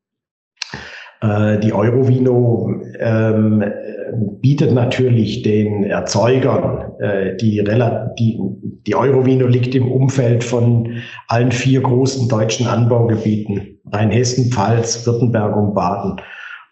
Äh, 1.22 1.60
die 1.60 1.72
Eurovino 1.72 2.72
ähm, 3.00 3.64
bietet 4.42 4.74
natürlich 4.74 5.44
den 5.44 5.84
Erzeugern, 5.84 6.94
äh, 7.00 7.36
die, 7.38 7.64
die, 8.18 8.40
die 8.88 8.96
Eurovino 8.96 9.46
liegt 9.46 9.76
im 9.76 9.92
Umfeld 9.92 10.44
von 10.44 10.98
allen 11.28 11.52
vier 11.52 11.82
großen 11.82 12.28
deutschen 12.28 12.66
Anbaugebieten, 12.66 13.77
Rheinhessen, 13.92 14.52
Pfalz, 14.52 15.06
Württemberg 15.06 15.56
und 15.56 15.74
Baden. 15.74 16.22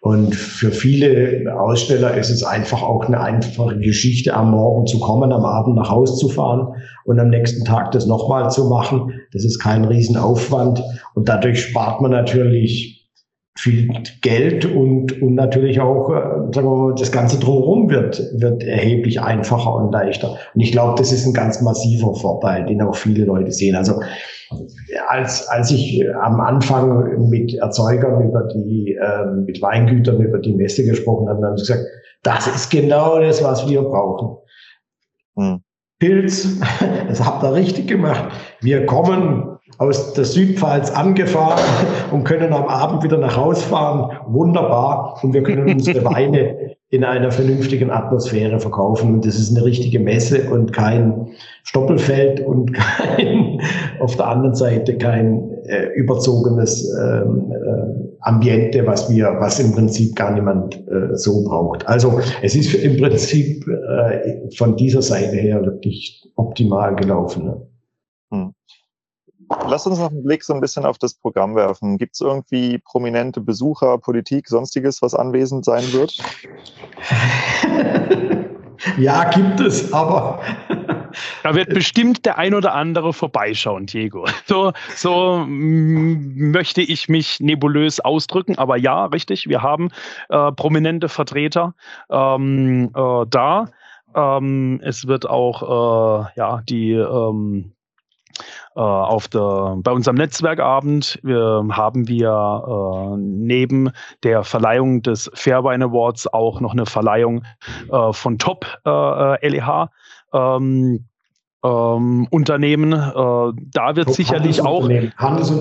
Und 0.00 0.36
für 0.36 0.70
viele 0.70 1.52
Aussteller 1.58 2.14
ist 2.14 2.30
es 2.30 2.44
einfach 2.44 2.80
auch 2.80 3.06
eine 3.06 3.20
einfache 3.20 3.76
Geschichte, 3.78 4.34
am 4.34 4.52
Morgen 4.52 4.86
zu 4.86 5.00
kommen, 5.00 5.32
am 5.32 5.44
Abend 5.44 5.74
nach 5.74 5.90
Hause 5.90 6.14
zu 6.14 6.28
fahren 6.28 6.74
und 7.04 7.18
am 7.18 7.30
nächsten 7.30 7.64
Tag 7.64 7.90
das 7.90 8.06
nochmal 8.06 8.48
zu 8.50 8.66
machen. 8.66 9.12
Das 9.32 9.44
ist 9.44 9.58
kein 9.58 9.84
Riesenaufwand. 9.84 10.80
Und 11.14 11.28
dadurch 11.28 11.60
spart 11.60 12.00
man 12.00 12.12
natürlich 12.12 12.95
viel 13.58 13.88
Geld 14.20 14.64
und, 14.64 15.20
und 15.22 15.34
natürlich 15.34 15.80
auch, 15.80 16.10
äh, 16.10 16.52
sagen 16.54 16.68
wir 16.68 16.76
mal, 16.76 16.94
das 16.94 17.10
Ganze 17.10 17.38
drumherum 17.38 17.88
wird, 17.90 18.22
wird 18.40 18.62
erheblich 18.62 19.20
einfacher 19.20 19.74
und 19.74 19.92
leichter. 19.92 20.36
Und 20.54 20.60
ich 20.60 20.72
glaube, 20.72 20.94
das 20.98 21.12
ist 21.12 21.26
ein 21.26 21.32
ganz 21.32 21.62
massiver 21.62 22.14
Vorteil, 22.14 22.66
den 22.66 22.82
auch 22.82 22.94
viele 22.94 23.24
Leute 23.24 23.52
sehen. 23.52 23.74
Also 23.74 24.00
als, 25.08 25.48
als 25.48 25.70
ich 25.70 26.04
am 26.22 26.40
Anfang 26.40 27.28
mit 27.28 27.54
Erzeugern 27.54 28.28
über 28.28 28.46
die, 28.54 28.94
äh, 28.94 29.26
mit 29.44 29.60
Weingütern 29.60 30.20
über 30.20 30.38
die 30.38 30.54
Messe 30.54 30.84
gesprochen 30.84 31.28
habe, 31.28 31.44
haben 31.44 31.56
sie 31.56 31.66
gesagt, 31.66 31.86
das 32.22 32.46
ist 32.46 32.70
genau 32.70 33.20
das, 33.20 33.42
was 33.42 33.68
wir 33.68 33.82
brauchen. 33.82 34.36
Hm. 35.36 35.60
Pilz, 35.98 36.60
das 37.08 37.24
habt 37.24 37.42
ihr 37.42 37.54
richtig 37.54 37.88
gemacht. 37.88 38.30
Wir 38.60 38.84
kommen 38.86 39.55
aus 39.78 40.14
der 40.14 40.24
Südpfalz 40.24 40.90
angefahren 40.90 41.62
und 42.12 42.24
können 42.24 42.52
am 42.52 42.64
Abend 42.64 43.02
wieder 43.02 43.18
nach 43.18 43.36
Hause 43.36 43.62
fahren. 43.62 44.18
Wunderbar. 44.26 45.18
Und 45.22 45.34
wir 45.34 45.42
können 45.42 45.68
unsere 45.68 46.04
Weine 46.04 46.76
in 46.88 47.02
einer 47.02 47.32
vernünftigen 47.32 47.90
Atmosphäre 47.90 48.60
verkaufen. 48.60 49.14
Und 49.14 49.26
das 49.26 49.36
ist 49.36 49.56
eine 49.56 49.64
richtige 49.64 49.98
Messe 49.98 50.50
und 50.50 50.72
kein 50.72 51.28
Stoppelfeld 51.64 52.40
und 52.40 52.72
kein, 52.74 53.60
auf 53.98 54.16
der 54.16 54.28
anderen 54.28 54.54
Seite 54.54 54.96
kein 54.96 55.50
äh, 55.64 55.86
überzogenes 55.96 56.88
ähm, 56.96 57.52
äh, 57.52 58.06
Ambiente, 58.20 58.86
was 58.86 59.10
wir, 59.10 59.36
was 59.40 59.58
im 59.58 59.72
Prinzip 59.72 60.14
gar 60.14 60.32
niemand 60.32 60.76
äh, 60.88 61.14
so 61.14 61.44
braucht. 61.44 61.86
Also 61.88 62.20
es 62.42 62.54
ist 62.54 62.74
im 62.74 62.96
Prinzip 62.98 63.66
äh, 63.66 64.48
von 64.56 64.76
dieser 64.76 65.02
Seite 65.02 65.36
her 65.36 65.64
wirklich 65.64 66.24
optimal 66.36 66.94
gelaufen. 66.94 67.44
Ne? 67.44 67.66
Hm. 68.30 68.54
Lass 69.48 69.86
uns 69.86 69.98
noch 69.98 70.10
einen 70.10 70.24
Blick 70.24 70.42
so 70.42 70.54
ein 70.54 70.60
bisschen 70.60 70.84
auf 70.84 70.98
das 70.98 71.14
Programm 71.14 71.54
werfen. 71.54 71.98
Gibt 71.98 72.14
es 72.14 72.20
irgendwie 72.20 72.78
prominente 72.78 73.40
Besucher, 73.40 73.98
Politik, 73.98 74.48
sonstiges, 74.48 75.02
was 75.02 75.14
anwesend 75.14 75.64
sein 75.64 75.84
wird? 75.92 76.16
ja, 78.98 79.30
gibt 79.30 79.60
es, 79.60 79.92
aber. 79.92 80.40
Da 81.42 81.54
wird 81.54 81.70
bestimmt 81.70 82.26
der 82.26 82.36
ein 82.36 82.52
oder 82.52 82.74
andere 82.74 83.14
vorbeischauen, 83.14 83.86
Diego. 83.86 84.26
So, 84.46 84.72
so 84.94 85.44
möchte 85.46 86.82
ich 86.82 87.08
mich 87.08 87.40
nebulös 87.40 88.00
ausdrücken, 88.00 88.58
aber 88.58 88.76
ja, 88.76 89.06
richtig, 89.06 89.48
wir 89.48 89.62
haben 89.62 89.88
äh, 90.28 90.52
prominente 90.52 91.08
Vertreter 91.08 91.74
ähm, 92.10 92.90
äh, 92.94 93.24
da. 93.30 93.70
Ähm, 94.14 94.80
es 94.82 95.06
wird 95.06 95.28
auch 95.28 96.26
äh, 96.26 96.28
ja, 96.36 96.60
die 96.68 96.92
ähm, 96.92 97.72
äh, 97.72 97.75
auf 98.80 99.28
der, 99.28 99.76
bei 99.78 99.90
unserem 99.90 100.16
Netzwerkabend 100.16 101.20
äh, 101.24 101.32
haben 101.32 102.08
wir 102.08 102.62
äh, 102.66 103.16
neben 103.18 103.90
der 104.22 104.44
Verleihung 104.44 105.02
des 105.02 105.30
Fairwine 105.34 105.86
Awards 105.86 106.26
auch 106.26 106.60
noch 106.60 106.72
eine 106.72 106.86
Verleihung 106.86 107.42
äh, 107.90 108.12
von 108.12 108.38
Top 108.38 108.66
äh, 108.84 109.48
LEH. 109.48 109.88
Ähm, 110.32 111.06
ähm, 111.66 112.26
Unternehmen. 112.30 112.92
Äh, 112.92 113.12
da 113.14 113.96
wird 113.96 114.06
Top 114.06 114.14
sicherlich 114.14 114.60
auch 114.60 114.88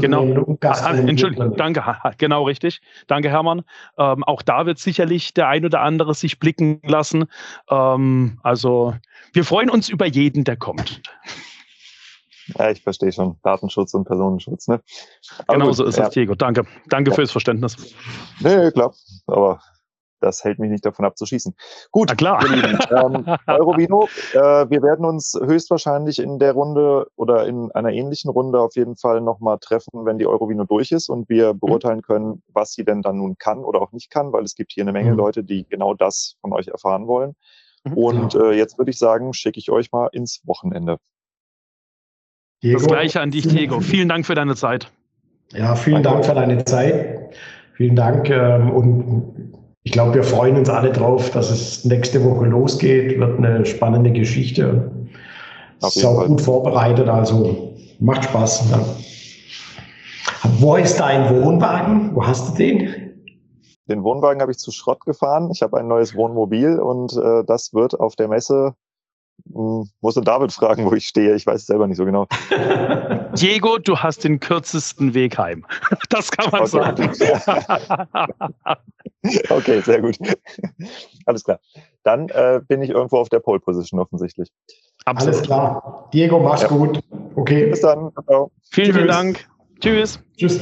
genau, 0.02 0.26
Entschuldigung, 0.60 1.56
danke, 1.56 1.84
genau 2.18 2.44
richtig, 2.44 2.82
danke 3.08 3.30
Hermann. 3.30 3.64
Ähm, 3.98 4.24
auch 4.24 4.42
da 4.42 4.66
wird 4.66 4.78
sicherlich 4.78 5.34
der 5.34 5.48
ein 5.48 5.66
oder 5.66 5.82
andere 5.82 6.14
sich 6.14 6.40
blicken 6.40 6.80
lassen. 6.84 7.26
Ähm, 7.70 8.40
also 8.44 8.94
wir 9.34 9.44
freuen 9.44 9.70
uns 9.70 9.90
über 9.90 10.06
jeden, 10.06 10.44
der 10.44 10.58
kommt. 10.58 11.02
Ja, 12.48 12.70
ich 12.70 12.84
verstehe 12.84 13.12
schon. 13.12 13.38
Datenschutz 13.44 13.94
und 13.94 14.06
Personenschutz, 14.06 14.68
ne? 14.68 14.82
Aber 15.48 15.54
genau 15.54 15.68
gut, 15.68 15.76
so 15.76 15.86
ist 15.86 15.98
ja. 15.98 16.06
das, 16.06 16.14
Diego. 16.14 16.36
Danke. 16.36 16.66
Danke 16.90 17.12
ja. 17.12 17.16
fürs 17.16 17.32
Verständnis. 17.32 17.76
Nee, 18.40 18.72
klar. 18.72 18.94
Aber 19.28 19.60
das 20.26 20.44
hält 20.44 20.60
mich 20.60 20.72
nicht 20.72 20.86
davon 20.86 21.06
ab 21.06 21.18
zu 21.18 21.26
schießen. 21.26 21.56
Gut, 21.92 22.10
Na 22.10 22.16
klar. 22.16 22.44
ähm, 22.44 23.26
Eurovino, 23.48 24.08
äh, 24.34 24.70
wir 24.70 24.82
werden 24.82 25.06
uns 25.06 25.38
höchstwahrscheinlich 25.40 26.20
in 26.20 26.40
der 26.40 26.54
Runde 26.54 27.08
oder 27.16 27.46
in 27.46 27.72
einer 27.72 27.92
ähnlichen 27.92 28.32
Runde 28.32 28.60
auf 28.60 28.76
jeden 28.76 28.96
Fall 28.96 29.22
nochmal 29.22 29.60
treffen, 29.60 30.06
wenn 30.06 30.18
die 30.18 30.28
Eurovino 30.28 30.64
durch 30.64 30.92
ist 30.92 31.10
und 31.10 31.30
wir 31.30 31.54
mhm. 31.54 31.60
beurteilen 31.60 32.02
können, 32.02 32.44
was 32.48 32.74
sie 32.74 32.84
denn 32.84 33.02
dann 33.02 33.18
nun 33.18 33.38
kann 33.38 33.64
oder 33.64 33.82
auch 33.82 33.92
nicht 33.92 34.10
kann, 34.10 34.34
weil 34.34 34.44
es 34.44 34.56
gibt 34.56 34.72
hier 34.72 34.84
eine 34.84 34.94
Menge 34.94 35.12
mhm. 35.12 35.18
Leute, 35.18 35.44
die 35.44 35.68
genau 35.68 35.94
das 35.94 36.36
von 36.42 36.54
euch 36.54 36.68
erfahren 36.68 37.08
wollen. 37.08 37.36
Mhm, 37.84 37.94
und 37.94 38.34
genau. 38.34 38.46
äh, 38.46 38.58
jetzt 38.58 38.78
würde 38.78 38.92
ich 38.92 38.98
sagen, 38.98 39.34
schicke 39.34 39.60
ich 39.60 39.70
euch 39.70 39.92
mal 39.92 40.08
ins 40.12 40.42
Wochenende. 40.46 40.98
Diego. 42.66 42.80
Das 42.80 42.88
gleiche 42.88 43.22
an 43.22 43.30
dich, 43.30 43.48
Diego. 43.48 43.80
Vielen 43.80 44.10
Dank 44.10 44.26
für 44.26 44.34
deine 44.34 44.56
Zeit. 44.56 44.92
Ja, 45.54 45.76
vielen 45.76 46.02
Dank 46.02 46.26
für 46.26 46.34
deine 46.34 46.66
Zeit. 46.66 47.30
Vielen 47.76 47.96
Dank. 47.96 48.28
Ähm, 48.30 48.72
und 48.72 49.54
ich 49.84 49.92
glaube, 49.92 50.16
wir 50.16 50.24
freuen 50.24 50.58
uns 50.58 50.68
alle 50.68 50.92
drauf, 50.92 51.30
dass 51.30 51.52
es 51.52 51.86
nächste 51.86 52.24
Woche 52.24 52.46
losgeht. 52.46 53.20
Wird 53.20 53.38
eine 53.38 53.66
spannende 53.68 54.12
Geschichte. 54.12 54.92
Ist 55.80 56.04
auch 56.04 56.26
gut 56.26 56.42
vorbereitet, 56.42 57.08
also 57.08 57.76
macht 58.00 58.24
Spaß. 58.24 58.74
Wo 60.58 60.76
ist 60.76 61.00
dein 61.00 61.30
Wohnwagen? 61.30 62.16
Wo 62.16 62.26
hast 62.26 62.50
du 62.50 62.58
den? 62.58 62.90
Den 63.88 64.04
Wohnwagen 64.04 64.42
habe 64.42 64.52
ich 64.52 64.58
zu 64.58 64.72
Schrott 64.72 65.06
gefahren. 65.06 65.52
Ich 65.54 65.62
habe 65.62 65.78
ein 65.78 65.88
neues 65.88 66.16
Wohnmobil 66.16 66.80
und 66.80 67.14
äh, 67.16 67.44
das 67.46 67.76
wird 67.76 68.00
auf 68.00 68.16
der 68.16 68.28
Messe 68.28 68.74
hm, 69.54 69.90
muss 70.02 70.16
David 70.16 70.52
fragen, 70.52 70.86
wo 70.86 70.94
ich 70.94 71.08
stehe. 71.08 71.36
Ich 71.36 71.46
weiß 71.46 71.62
es 71.62 71.68
selber 71.68 71.88
nicht 71.88 71.98
so 71.98 72.06
genau. 72.06 72.28
Diego, 73.36 73.78
du 73.78 73.98
hast 73.98 74.24
den 74.24 74.40
kürzesten 74.40 75.14
Weg 75.14 75.38
heim. 75.38 75.66
Das 76.10 76.32
kann 76.32 76.50
man 76.52 76.62
okay. 76.62 76.68
sagen. 76.68 77.12
okay, 79.50 79.82
sehr 79.82 80.02
gut. 80.02 80.18
Alles 81.26 81.44
klar. 81.44 81.60
Dann 82.04 82.30
äh, 82.30 82.62
bin 82.68 82.82
ich 82.82 82.90
irgendwo 82.90 83.18
auf 83.18 83.30
der 83.30 83.40
Pole 83.40 83.60
Position 83.60 84.00
offensichtlich. 84.00 84.50
Absolut. 85.06 85.34
Alles 85.36 85.46
klar. 85.46 86.10
Diego, 86.14 86.40
mach's 86.40 86.62
ja. 86.62 86.68
gut. 86.68 87.00
Okay. 87.36 87.68
Bis 87.68 87.82
dann. 87.82 88.12
Ciao. 88.28 88.52
Vielen, 88.72 88.94
vielen 88.94 89.08
Dank. 89.08 89.48
Tschüss. 89.80 90.20
Tschüss. 90.38 90.60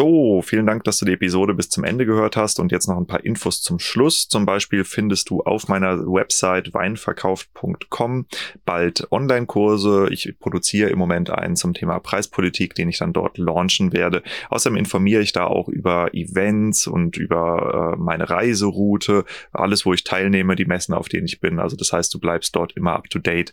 So, 0.00 0.40
vielen 0.40 0.64
Dank, 0.64 0.84
dass 0.84 0.96
du 0.96 1.04
die 1.04 1.12
Episode 1.12 1.52
bis 1.52 1.68
zum 1.68 1.84
Ende 1.84 2.06
gehört 2.06 2.34
hast 2.34 2.58
und 2.58 2.72
jetzt 2.72 2.88
noch 2.88 2.96
ein 2.96 3.06
paar 3.06 3.22
Infos 3.22 3.60
zum 3.60 3.78
Schluss. 3.78 4.28
Zum 4.28 4.46
Beispiel 4.46 4.84
findest 4.84 5.28
du 5.28 5.42
auf 5.42 5.68
meiner 5.68 5.98
Website 6.06 6.72
weinverkauft.com 6.72 8.24
bald 8.64 9.12
Online-Kurse. 9.12 10.08
Ich 10.10 10.38
produziere 10.38 10.88
im 10.88 10.98
Moment 10.98 11.28
einen 11.28 11.54
zum 11.54 11.74
Thema 11.74 11.98
Preispolitik, 11.98 12.74
den 12.74 12.88
ich 12.88 12.96
dann 12.96 13.12
dort 13.12 13.36
launchen 13.36 13.92
werde. 13.92 14.22
Außerdem 14.48 14.78
informiere 14.78 15.20
ich 15.20 15.32
da 15.32 15.44
auch 15.44 15.68
über 15.68 16.14
Events 16.14 16.86
und 16.86 17.18
über 17.18 17.92
äh, 17.92 18.00
meine 18.00 18.30
Reiseroute, 18.30 19.26
alles, 19.52 19.84
wo 19.84 19.92
ich 19.92 20.04
teilnehme, 20.04 20.56
die 20.56 20.64
Messen, 20.64 20.94
auf 20.94 21.10
denen 21.10 21.26
ich 21.26 21.40
bin. 21.40 21.58
Also 21.58 21.76
das 21.76 21.92
heißt, 21.92 22.14
du 22.14 22.18
bleibst 22.18 22.56
dort 22.56 22.74
immer 22.74 22.94
up 22.94 23.10
to 23.10 23.18
date. 23.18 23.52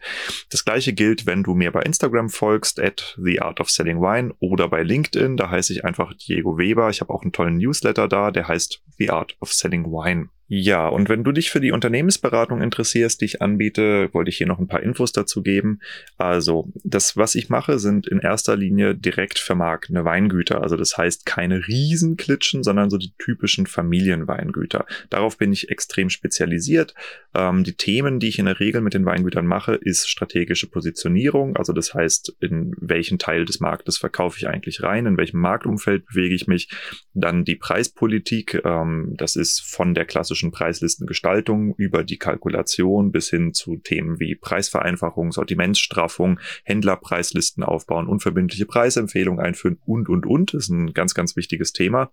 Das 0.50 0.64
gleiche 0.64 0.94
gilt, 0.94 1.26
wenn 1.26 1.44
du 1.44 1.56
mir 1.56 1.74
bei 1.74 1.82
Instagram 1.82 2.30
folgst, 2.30 2.80
at 2.80 3.18
the 3.22 3.42
art 3.42 3.60
of 3.60 3.70
selling 3.70 4.00
wine 4.00 4.34
oder 4.40 4.70
bei 4.70 4.82
LinkedIn. 4.82 5.36
Da 5.36 5.50
heiße 5.50 5.74
ich 5.74 5.84
einfach 5.84 6.14
Diego 6.38 6.58
Weber. 6.58 6.90
Ich 6.90 7.02
habe 7.02 7.14
auch 7.14 7.24
einen 7.24 7.32
tollen 7.32 7.58
Newsletter 7.58 8.08
da, 8.08 8.32
der 8.32 8.48
heißt 8.48 8.82
The 8.98 9.10
Art 9.10 9.36
of 9.42 9.52
Selling 9.52 9.86
Wine. 9.86 10.30
Ja, 10.48 10.88
und 10.88 11.10
wenn 11.10 11.24
du 11.24 11.32
dich 11.32 11.52
für 11.52 11.60
die 11.60 11.72
Unternehmensberatung 11.72 12.62
interessierst, 12.62 13.20
die 13.22 13.26
ich 13.26 13.42
anbiete, 13.42 14.10
wollte 14.14 14.30
ich 14.30 14.38
hier 14.38 14.48
noch 14.48 14.60
ein 14.60 14.68
paar 14.68 14.82
Infos 14.82 15.12
dazu 15.12 15.44
geben. 15.44 15.80
Also, 16.18 16.72
das, 16.84 17.18
was 17.18 17.36
ich 17.36 17.50
mache, 17.50 17.80
sind 17.80 18.08
in 18.08 18.20
erster 18.20 18.56
Linie 18.56 18.96
direkt 18.96 19.40
vermarktende 19.40 20.06
Weingüter. 20.06 20.62
Also 20.62 20.78
das 20.78 20.98
heißt 20.98 21.26
keine 21.26 21.68
Riesenklitschen, 21.68 22.64
sondern 22.64 22.90
so 22.90 22.98
die 22.98 23.14
typischen 23.18 23.68
Familienweingüter. 23.68 24.86
Darauf 25.10 25.38
bin 25.38 25.52
ich 25.52 25.70
extrem 25.70 26.10
spezialisiert. 26.10 26.94
Ähm, 27.34 27.64
die 27.64 27.76
Themen, 27.76 28.20
die 28.20 28.28
ich 28.28 28.40
in 28.40 28.46
der 28.46 28.60
Regel 28.60 28.82
mit 28.82 28.94
den 28.94 29.06
Weingütern 29.06 29.46
mache, 29.46 29.76
ist 29.76 30.10
strategische 30.10 30.68
Positionierung. 30.68 31.58
Also 31.58 31.74
das 31.74 31.94
heißt, 31.94 32.38
in 32.40 32.74
welchen 32.80 33.20
Teil 33.20 33.46
des 33.46 33.60
Marktes 33.60 33.98
verkaufe 33.98 34.38
ich 34.38 34.48
eigentlich 34.48 34.84
rein, 34.84 35.06
in 35.06 35.18
welchem 35.18 35.40
Marktumfeld 35.40 36.06
bewege 36.06 36.36
ich 36.36 36.48
mich. 36.48 36.70
Dann 37.14 37.44
die 37.44 37.56
Preispolitik. 37.56 38.62
Ähm, 38.64 39.14
das 39.18 39.36
ist 39.36 39.62
von 39.62 39.94
der 39.94 40.06
klassischen 40.06 40.37
klassischen 40.38 40.52
Preislistengestaltung 40.52 41.74
über 41.78 42.04
die 42.04 42.18
Kalkulation 42.18 43.12
bis 43.12 43.30
hin 43.30 43.54
zu 43.54 43.78
Themen 43.78 44.20
wie 44.20 44.36
Preisvereinfachung, 44.36 45.32
Sortimentsstraffung, 45.32 46.40
Händlerpreislisten 46.64 47.64
aufbauen, 47.64 48.08
unverbindliche 48.08 48.68
Preisempfehlungen 48.68 49.44
einführen 49.44 49.80
und, 49.86 50.10
und, 50.10 50.26
und. 50.26 50.54
Das 50.54 50.64
ist 50.64 50.70
ein 50.70 50.94
ganz, 50.94 51.16
ganz 51.16 51.36
wichtiges 51.36 51.74
Thema. 51.74 52.12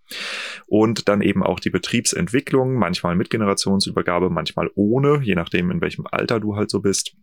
Und 0.67 1.09
dann 1.09 1.21
eben 1.21 1.43
auch 1.43 1.61
die 1.61 1.71
Betriebsentwicklung, 1.71 2.75
manchmal 2.75 3.15
mit 3.15 3.29
Generationsübergabe, 3.29 4.31
manchmal 4.31 4.71
ohne, 4.75 5.21
je 5.23 5.35
nachdem, 5.35 5.71
in 5.71 5.81
welchem 5.83 6.07
Alter 6.11 6.41
du 6.41 6.57
halt 6.57 6.71
so 6.71 6.81
bist. 6.81 7.17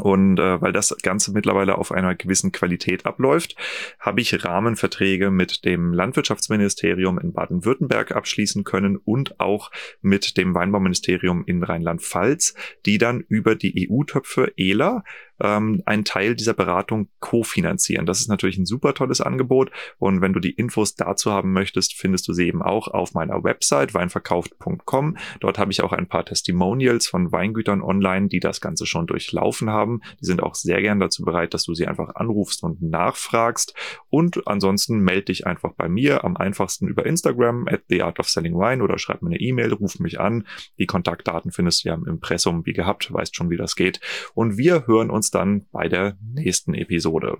Und 0.00 0.38
äh, 0.38 0.60
weil 0.60 0.72
das 0.72 0.96
Ganze 1.02 1.32
mittlerweile 1.32 1.78
auf 1.78 1.92
einer 1.92 2.14
gewissen 2.14 2.52
Qualität 2.52 3.06
abläuft, 3.06 3.56
habe 3.98 4.20
ich 4.20 4.44
Rahmenverträge 4.44 5.30
mit 5.30 5.64
dem 5.64 5.92
Landwirtschaftsministerium 5.92 7.18
in 7.18 7.32
Baden-Württemberg 7.32 8.12
abschließen 8.12 8.64
können 8.64 8.96
und 8.96 9.38
auch 9.38 9.70
mit 10.00 10.36
dem 10.36 10.54
Weinbauministerium 10.54 11.44
in 11.46 11.62
Rheinland-Pfalz, 11.62 12.54
die 12.86 12.98
dann 12.98 13.20
über 13.28 13.54
die 13.54 13.88
EU-Töpfe 13.90 14.52
ELA 14.56 15.04
ähm, 15.42 15.82
einen 15.86 16.04
Teil 16.04 16.34
dieser 16.34 16.54
Beratung 16.54 17.08
kofinanzieren. 17.20 18.06
Das 18.06 18.20
ist 18.20 18.28
natürlich 18.28 18.58
ein 18.58 18.66
super 18.66 18.94
tolles 18.94 19.20
Angebot 19.20 19.70
und 19.98 20.20
wenn 20.20 20.32
du 20.32 20.40
die 20.40 20.52
Infos 20.52 20.94
dazu 20.94 21.32
haben 21.32 21.52
möchtest, 21.52 21.94
findest 21.94 22.28
du 22.28 22.32
sie 22.32 22.46
eben 22.46 22.62
auch 22.62 22.88
auf 22.88 23.14
meiner 23.14 23.42
Website 23.44 23.94
weinverkauft.com. 23.94 25.16
Dort 25.40 25.58
habe 25.58 25.72
ich 25.72 25.82
auch 25.82 25.92
ein 25.92 26.06
paar 26.06 26.24
Testimonials 26.24 27.06
von 27.06 27.32
Weingütern 27.32 27.82
online, 27.82 28.28
die 28.28 28.40
das 28.40 28.60
Ganze 28.60 28.86
schon 28.86 29.06
durchlaufen 29.06 29.70
haben. 29.70 30.00
Die 30.20 30.26
sind 30.26 30.42
auch 30.42 30.54
sehr 30.54 30.80
gern 30.80 31.00
dazu 31.00 31.24
bereit, 31.24 31.54
dass 31.54 31.64
du 31.64 31.74
sie 31.74 31.86
einfach 31.86 32.14
anrufst 32.14 32.62
und 32.62 32.82
nachfragst. 32.82 33.74
Und 34.08 34.46
ansonsten 34.46 35.00
melde 35.00 35.26
dich 35.26 35.46
einfach 35.46 35.72
bei 35.72 35.88
mir 35.88 36.24
am 36.24 36.36
einfachsten 36.36 36.88
über 36.88 37.06
Instagram 37.06 37.66
at 37.68 37.82
the 37.88 38.02
art 38.02 38.18
of 38.18 38.28
selling 38.28 38.54
wine 38.54 38.82
oder 38.82 38.98
schreib 38.98 39.22
mir 39.22 39.30
eine 39.30 39.40
E-Mail, 39.40 39.72
ruf 39.72 39.98
mich 39.98 40.20
an. 40.20 40.46
Die 40.78 40.86
Kontaktdaten 40.86 41.52
findest 41.52 41.84
du 41.84 41.88
ja 41.88 41.94
im 41.94 42.06
Impressum 42.06 42.66
wie 42.66 42.72
gehabt, 42.72 43.12
weißt 43.12 43.34
schon, 43.34 43.50
wie 43.50 43.56
das 43.56 43.76
geht. 43.76 44.00
Und 44.34 44.56
wir 44.56 44.86
hören 44.86 45.10
dann 45.30 45.66
bei 45.72 45.88
der 45.88 46.16
nächsten 46.20 46.74
Episode. 46.74 47.38